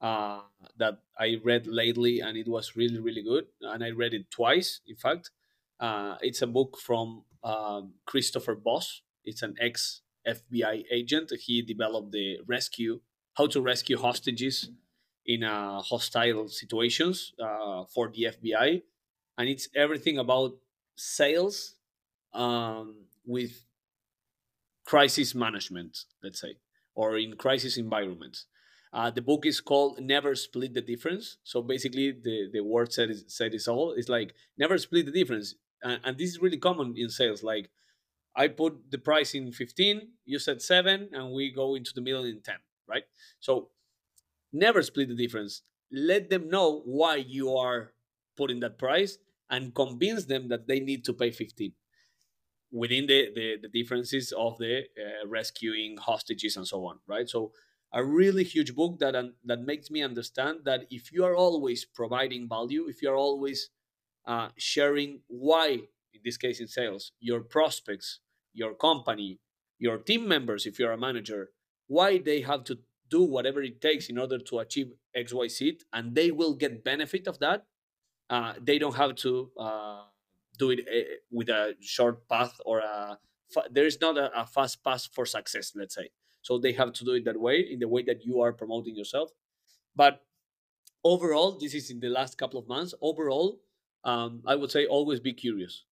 uh, 0.00 0.42
that 0.76 1.02
I 1.18 1.40
read 1.42 1.66
lately 1.66 2.20
and 2.20 2.36
it 2.36 2.48
was 2.48 2.76
really 2.76 3.00
really 3.00 3.22
good, 3.22 3.46
and 3.60 3.84
I 3.84 3.90
read 3.90 4.14
it 4.14 4.30
twice, 4.30 4.80
in 4.86 4.96
fact, 4.96 5.30
uh, 5.80 6.16
it's 6.20 6.42
a 6.42 6.46
book 6.46 6.78
from 6.78 7.24
um, 7.42 7.94
Christopher 8.06 8.54
Voss. 8.54 9.02
It's 9.24 9.42
an 9.42 9.56
ex 9.60 10.02
FBI 10.26 10.84
agent. 10.90 11.32
He 11.38 11.62
developed 11.62 12.12
the 12.12 12.38
rescue, 12.46 13.00
how 13.36 13.46
to 13.48 13.60
rescue 13.60 13.98
hostages 13.98 14.70
in 15.26 15.42
uh, 15.42 15.80
hostile 15.80 16.48
situations 16.48 17.32
uh, 17.42 17.84
for 17.92 18.08
the 18.08 18.28
FBI, 18.34 18.82
and 19.38 19.48
it's 19.48 19.68
everything 19.74 20.18
about 20.18 20.52
sales 20.96 21.74
um, 22.32 22.94
with 23.26 23.64
crisis 24.84 25.34
management, 25.34 26.04
let's 26.22 26.40
say, 26.40 26.56
or 26.94 27.16
in 27.16 27.36
crisis 27.36 27.76
environments. 27.76 28.46
Uh, 28.92 29.10
the 29.10 29.22
book 29.22 29.44
is 29.44 29.60
called 29.60 29.98
Never 30.00 30.36
Split 30.36 30.72
the 30.72 30.80
Difference. 30.80 31.38
So 31.42 31.62
basically, 31.62 32.12
the, 32.12 32.48
the 32.52 32.60
word 32.60 32.92
said 32.92 33.10
is, 33.10 33.24
said 33.26 33.52
is 33.52 33.66
all. 33.66 33.92
It's 33.96 34.08
like 34.08 34.34
never 34.56 34.78
split 34.78 35.06
the 35.06 35.12
difference. 35.12 35.56
And, 35.82 36.00
and 36.04 36.16
this 36.16 36.30
is 36.30 36.40
really 36.40 36.58
common 36.58 36.94
in 36.96 37.08
sales. 37.08 37.42
Like 37.42 37.70
I 38.36 38.46
put 38.46 38.92
the 38.92 38.98
price 38.98 39.34
in 39.34 39.50
15, 39.50 40.08
you 40.26 40.38
said 40.38 40.62
seven, 40.62 41.08
and 41.12 41.32
we 41.32 41.52
go 41.52 41.74
into 41.74 41.92
the 41.92 42.00
middle 42.00 42.24
in 42.24 42.40
10, 42.40 42.54
right? 42.88 43.04
So 43.40 43.70
never 44.52 44.82
split 44.82 45.08
the 45.08 45.14
difference. 45.14 45.62
Let 45.92 46.30
them 46.30 46.48
know 46.48 46.82
why 46.84 47.16
you 47.16 47.56
are 47.56 47.92
putting 48.36 48.60
that 48.60 48.78
price 48.78 49.18
and 49.50 49.74
convince 49.74 50.24
them 50.24 50.48
that 50.48 50.66
they 50.66 50.80
need 50.80 51.04
to 51.04 51.12
pay 51.12 51.30
15 51.30 51.72
within 52.72 53.06
the, 53.06 53.30
the, 53.34 53.56
the 53.62 53.68
differences 53.68 54.32
of 54.36 54.58
the 54.58 54.78
uh, 54.78 55.26
rescuing 55.28 55.96
hostages 55.96 56.56
and 56.56 56.66
so 56.66 56.84
on, 56.86 56.98
right? 57.06 57.28
So 57.28 57.52
a 57.92 58.04
really 58.04 58.42
huge 58.42 58.74
book 58.74 58.98
that 58.98 59.14
that 59.44 59.60
makes 59.60 59.90
me 59.90 60.02
understand 60.02 60.60
that 60.64 60.86
if 60.90 61.12
you 61.12 61.24
are 61.24 61.36
always 61.36 61.84
providing 61.84 62.48
value, 62.48 62.86
if 62.88 63.00
you 63.00 63.10
are 63.10 63.16
always 63.16 63.70
uh, 64.26 64.48
sharing 64.58 65.20
why, 65.28 65.68
in 66.12 66.20
this 66.24 66.36
case 66.36 66.60
in 66.60 66.66
sales, 66.66 67.12
your 67.20 67.40
prospects, 67.40 68.18
your 68.52 68.74
company, 68.74 69.38
your 69.78 69.98
team 69.98 70.26
members, 70.26 70.66
if 70.66 70.78
you're 70.78 70.92
a 70.92 70.98
manager, 70.98 71.50
why 71.86 72.18
they 72.18 72.40
have 72.42 72.64
to 72.64 72.78
do 73.10 73.22
whatever 73.22 73.62
it 73.62 73.80
takes 73.80 74.08
in 74.08 74.18
order 74.18 74.38
to 74.38 74.58
achieve 74.58 74.92
X, 75.14 75.32
Y, 75.32 75.48
Z, 75.48 75.78
and 75.92 76.14
they 76.14 76.30
will 76.30 76.54
get 76.54 76.84
benefit 76.84 77.26
of 77.26 77.38
that. 77.38 77.66
Uh, 78.30 78.54
they 78.60 78.78
don't 78.78 78.96
have 78.96 79.14
to 79.16 79.50
uh, 79.58 80.04
do 80.58 80.70
it 80.70 80.80
uh, 80.80 81.14
with 81.30 81.48
a 81.48 81.74
short 81.80 82.28
path 82.28 82.60
or 82.64 82.78
a. 82.80 83.18
There 83.70 83.86
is 83.86 84.00
not 84.00 84.16
a, 84.18 84.40
a 84.40 84.46
fast 84.46 84.82
path 84.82 85.08
for 85.12 85.26
success. 85.26 85.72
Let's 85.76 85.94
say 85.94 86.08
so 86.44 86.58
they 86.58 86.72
have 86.72 86.92
to 86.92 87.04
do 87.04 87.12
it 87.12 87.24
that 87.24 87.40
way 87.40 87.60
in 87.60 87.78
the 87.80 87.88
way 87.88 88.02
that 88.02 88.24
you 88.24 88.42
are 88.42 88.52
promoting 88.52 88.94
yourself. 88.94 89.30
But 89.96 90.22
overall, 91.02 91.58
this 91.58 91.72
is 91.72 91.90
in 91.90 92.00
the 92.00 92.10
last 92.10 92.36
couple 92.36 92.60
of 92.60 92.68
months. 92.68 92.94
Overall, 93.00 93.60
um, 94.04 94.42
I 94.46 94.54
would 94.54 94.70
say 94.70 94.84
always 94.84 95.20
be 95.20 95.32
curious 95.32 95.84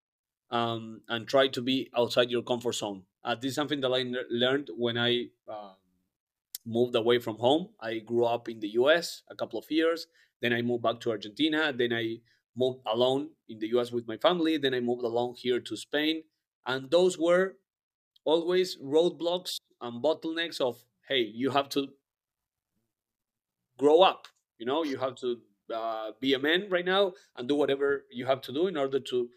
um, 0.51 1.01
and 1.09 1.27
try 1.27 1.49
to 1.49 1.63
be 1.63 1.91
outside 1.97 2.31
your 2.31 2.43
comfort 2.43 2.75
zone. 2.75 3.05
Uh, 3.25 3.35
this 3.35 3.51
is 3.51 3.55
something 3.55 3.81
that 3.81 3.93
I 3.93 4.05
learned 4.29 4.69
when 4.77 4.99
I 4.99 5.29
uh, 5.49 5.73
moved 6.65 6.95
away 6.95 7.19
from 7.19 7.37
home. 7.37 7.69
I 7.81 7.99
grew 7.99 8.25
up 8.25 8.49
in 8.49 8.61
the 8.61 8.69
US 8.81 9.23
a 9.29 9.35
couple 9.35 9.59
of 9.59 9.71
years. 9.71 10.07
Then 10.41 10.53
I 10.53 10.63
moved 10.63 10.83
back 10.83 11.01
to 11.01 11.11
Argentina. 11.11 11.73
Then 11.73 11.93
I 11.93 12.19
moved 12.57 12.81
alone 12.87 13.31
in 13.49 13.59
the 13.59 13.69
US 13.79 13.93
with 13.93 14.07
my 14.07 14.17
family. 14.17 14.57
Then 14.59 14.75
I 14.75 14.81
moved 14.81 15.05
alone 15.05 15.35
here 15.37 15.61
to 15.61 15.77
Spain. 15.77 16.23
And 16.67 16.91
those 16.91 17.19
were 17.19 17.57
always 18.25 18.77
roadblocks 18.79 19.59
and 19.81 20.03
bottlenecks 20.03 20.61
of 20.61 20.85
hey 21.09 21.21
you 21.21 21.51
have 21.51 21.69
to 21.69 21.89
grow 23.79 24.01
up 24.03 24.29
you 24.59 24.67
know 24.67 24.85
you 24.85 24.97
have 24.97 25.15
to 25.17 25.39
uh, 25.75 26.13
be 26.21 26.35
a 26.35 26.39
man 26.39 26.69
right 26.71 26.85
now 26.85 27.13
and 27.37 27.49
do 27.49 27.55
whatever 27.55 28.05
you 28.11 28.27
have 28.27 28.41
to 28.43 28.53
do 28.53 28.67
in 28.67 28.77
order 28.77 29.01
to 29.01 29.29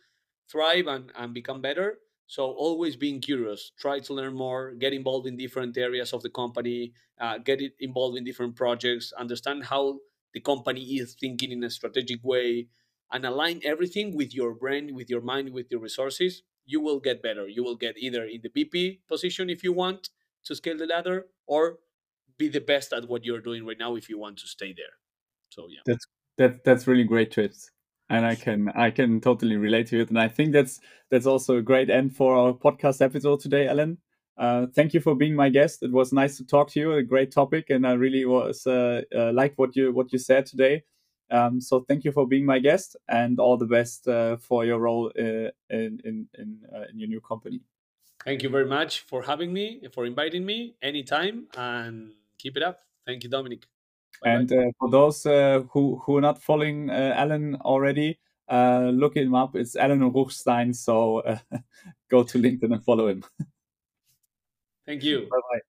thrive 0.51 0.87
and, 0.87 1.11
and 1.15 1.33
become 1.33 1.61
better 1.61 1.99
so 2.27 2.51
always 2.51 2.95
being 2.95 3.19
curious 3.19 3.71
try 3.79 3.99
to 3.99 4.13
learn 4.13 4.33
more 4.33 4.73
get 4.73 4.93
involved 4.93 5.27
in 5.27 5.37
different 5.37 5.77
areas 5.77 6.13
of 6.13 6.21
the 6.21 6.29
company 6.29 6.91
uh, 7.19 7.37
get 7.37 7.61
it 7.61 7.73
involved 7.79 8.17
in 8.17 8.23
different 8.23 8.55
projects 8.55 9.13
understand 9.17 9.63
how 9.63 9.97
the 10.33 10.39
company 10.39 10.81
is 10.81 11.15
thinking 11.19 11.51
in 11.51 11.63
a 11.63 11.69
strategic 11.69 12.23
way 12.23 12.67
and 13.11 13.25
align 13.25 13.61
everything 13.63 14.15
with 14.15 14.33
your 14.33 14.53
brain 14.53 14.93
with 14.95 15.09
your 15.09 15.21
mind 15.21 15.51
with 15.53 15.67
your 15.69 15.79
resources 15.79 16.43
you 16.65 16.81
will 16.81 16.99
get 16.99 17.21
better 17.21 17.47
you 17.47 17.63
will 17.63 17.75
get 17.75 17.95
either 17.97 18.25
in 18.25 18.41
the 18.41 18.49
vp 18.49 18.99
position 19.07 19.49
if 19.49 19.63
you 19.63 19.71
want 19.71 20.09
to 20.43 20.55
scale 20.55 20.77
the 20.77 20.85
ladder 20.85 21.25
or 21.47 21.77
be 22.37 22.47
the 22.47 22.61
best 22.61 22.93
at 22.93 23.07
what 23.07 23.25
you're 23.25 23.41
doing 23.41 23.65
right 23.65 23.77
now 23.77 23.95
if 23.95 24.09
you 24.09 24.19
want 24.19 24.37
to 24.37 24.47
stay 24.47 24.73
there. 24.73 24.95
So 25.49 25.67
yeah. 25.69 25.81
That's 25.85 26.05
that 26.37 26.63
that's 26.63 26.87
really 26.87 27.03
great 27.03 27.31
tips. 27.31 27.71
And 28.09 28.25
I 28.25 28.35
can 28.35 28.69
I 28.69 28.91
can 28.91 29.19
totally 29.19 29.57
relate 29.57 29.87
to 29.87 30.01
it. 30.01 30.09
And 30.09 30.19
I 30.19 30.27
think 30.27 30.53
that's 30.53 30.79
that's 31.09 31.25
also 31.25 31.57
a 31.57 31.61
great 31.61 31.89
end 31.89 32.15
for 32.15 32.35
our 32.35 32.53
podcast 32.53 33.01
episode 33.01 33.39
today, 33.39 33.67
Alan. 33.67 33.97
Uh, 34.37 34.67
thank 34.75 34.93
you 34.93 34.99
for 34.99 35.15
being 35.15 35.35
my 35.35 35.49
guest. 35.49 35.81
It 35.81 35.91
was 35.91 36.11
nice 36.11 36.37
to 36.37 36.45
talk 36.45 36.69
to 36.71 36.79
you. 36.79 36.93
A 36.93 37.03
great 37.03 37.31
topic, 37.31 37.69
and 37.69 37.87
I 37.87 37.93
really 37.93 38.25
was 38.25 38.67
uh, 38.67 39.01
uh, 39.15 39.31
liked 39.31 39.57
what 39.57 39.75
you 39.75 39.93
what 39.93 40.11
you 40.11 40.19
said 40.19 40.45
today. 40.45 40.83
Um, 41.31 41.59
so 41.59 41.85
thank 41.87 42.03
you 42.03 42.11
for 42.11 42.27
being 42.27 42.45
my 42.45 42.59
guest, 42.59 42.95
and 43.07 43.39
all 43.39 43.57
the 43.57 43.65
best 43.65 44.07
uh, 44.07 44.37
for 44.37 44.65
your 44.65 44.79
role 44.79 45.11
uh, 45.17 45.49
in 45.69 45.99
in 46.03 46.27
in, 46.37 46.59
uh, 46.75 46.83
in 46.91 46.99
your 46.99 47.07
new 47.07 47.21
company. 47.21 47.61
Thank 48.23 48.43
you 48.43 48.49
very 48.49 48.65
much 48.65 49.01
for 49.01 49.23
having 49.23 49.53
me, 49.53 49.81
for 49.93 50.05
inviting 50.05 50.45
me 50.45 50.75
anytime, 50.81 51.47
and 51.55 52.13
keep 52.37 52.57
it 52.57 52.63
up. 52.63 52.81
Thank 53.05 53.23
you, 53.23 53.29
Dominic. 53.29 53.67
Bye 54.23 54.29
and 54.31 54.51
uh, 54.51 54.71
for 54.79 54.89
those 54.89 55.25
uh, 55.25 55.63
who 55.71 56.01
who 56.05 56.17
are 56.17 56.21
not 56.21 56.41
following 56.41 56.89
uh, 56.89 57.13
Alan 57.15 57.55
already, 57.61 58.19
uh, 58.49 58.91
look 58.93 59.15
him 59.15 59.35
up. 59.35 59.55
It's 59.55 59.75
Alan 59.75 59.99
Ruchtein. 59.99 60.75
So 60.75 61.19
uh, 61.19 61.37
go 62.09 62.23
to 62.23 62.37
LinkedIn 62.37 62.73
and 62.73 62.83
follow 62.83 63.07
him. 63.07 63.23
Thank 64.85 65.03
you. 65.03 65.27
Bye 65.29 65.39
bye. 65.51 65.59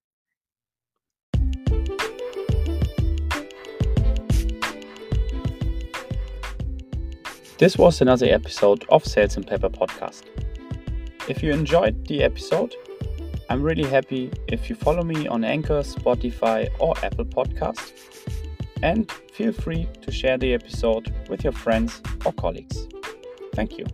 This 7.57 7.75
was 7.75 8.01
another 8.01 8.27
episode 8.27 8.85
of 8.89 9.03
Sales 9.03 9.35
and 9.35 9.47
Pepper 9.47 9.69
podcast. 9.69 10.21
If 11.27 11.41
you 11.41 11.51
enjoyed 11.51 12.07
the 12.07 12.21
episode, 12.21 12.75
I'm 13.49 13.63
really 13.63 13.83
happy 13.89 14.31
if 14.47 14.69
you 14.69 14.75
follow 14.75 15.01
me 15.01 15.27
on 15.27 15.43
Anchor, 15.43 15.81
Spotify, 15.81 16.69
or 16.77 16.93
Apple 17.03 17.25
Podcasts. 17.25 18.16
And 18.81 19.11
feel 19.33 19.51
free 19.51 19.87
to 20.01 20.11
share 20.11 20.37
the 20.37 20.53
episode 20.53 21.13
with 21.29 21.43
your 21.43 21.53
friends 21.53 22.01
or 22.25 22.33
colleagues. 22.33 22.87
Thank 23.53 23.77
you. 23.77 23.85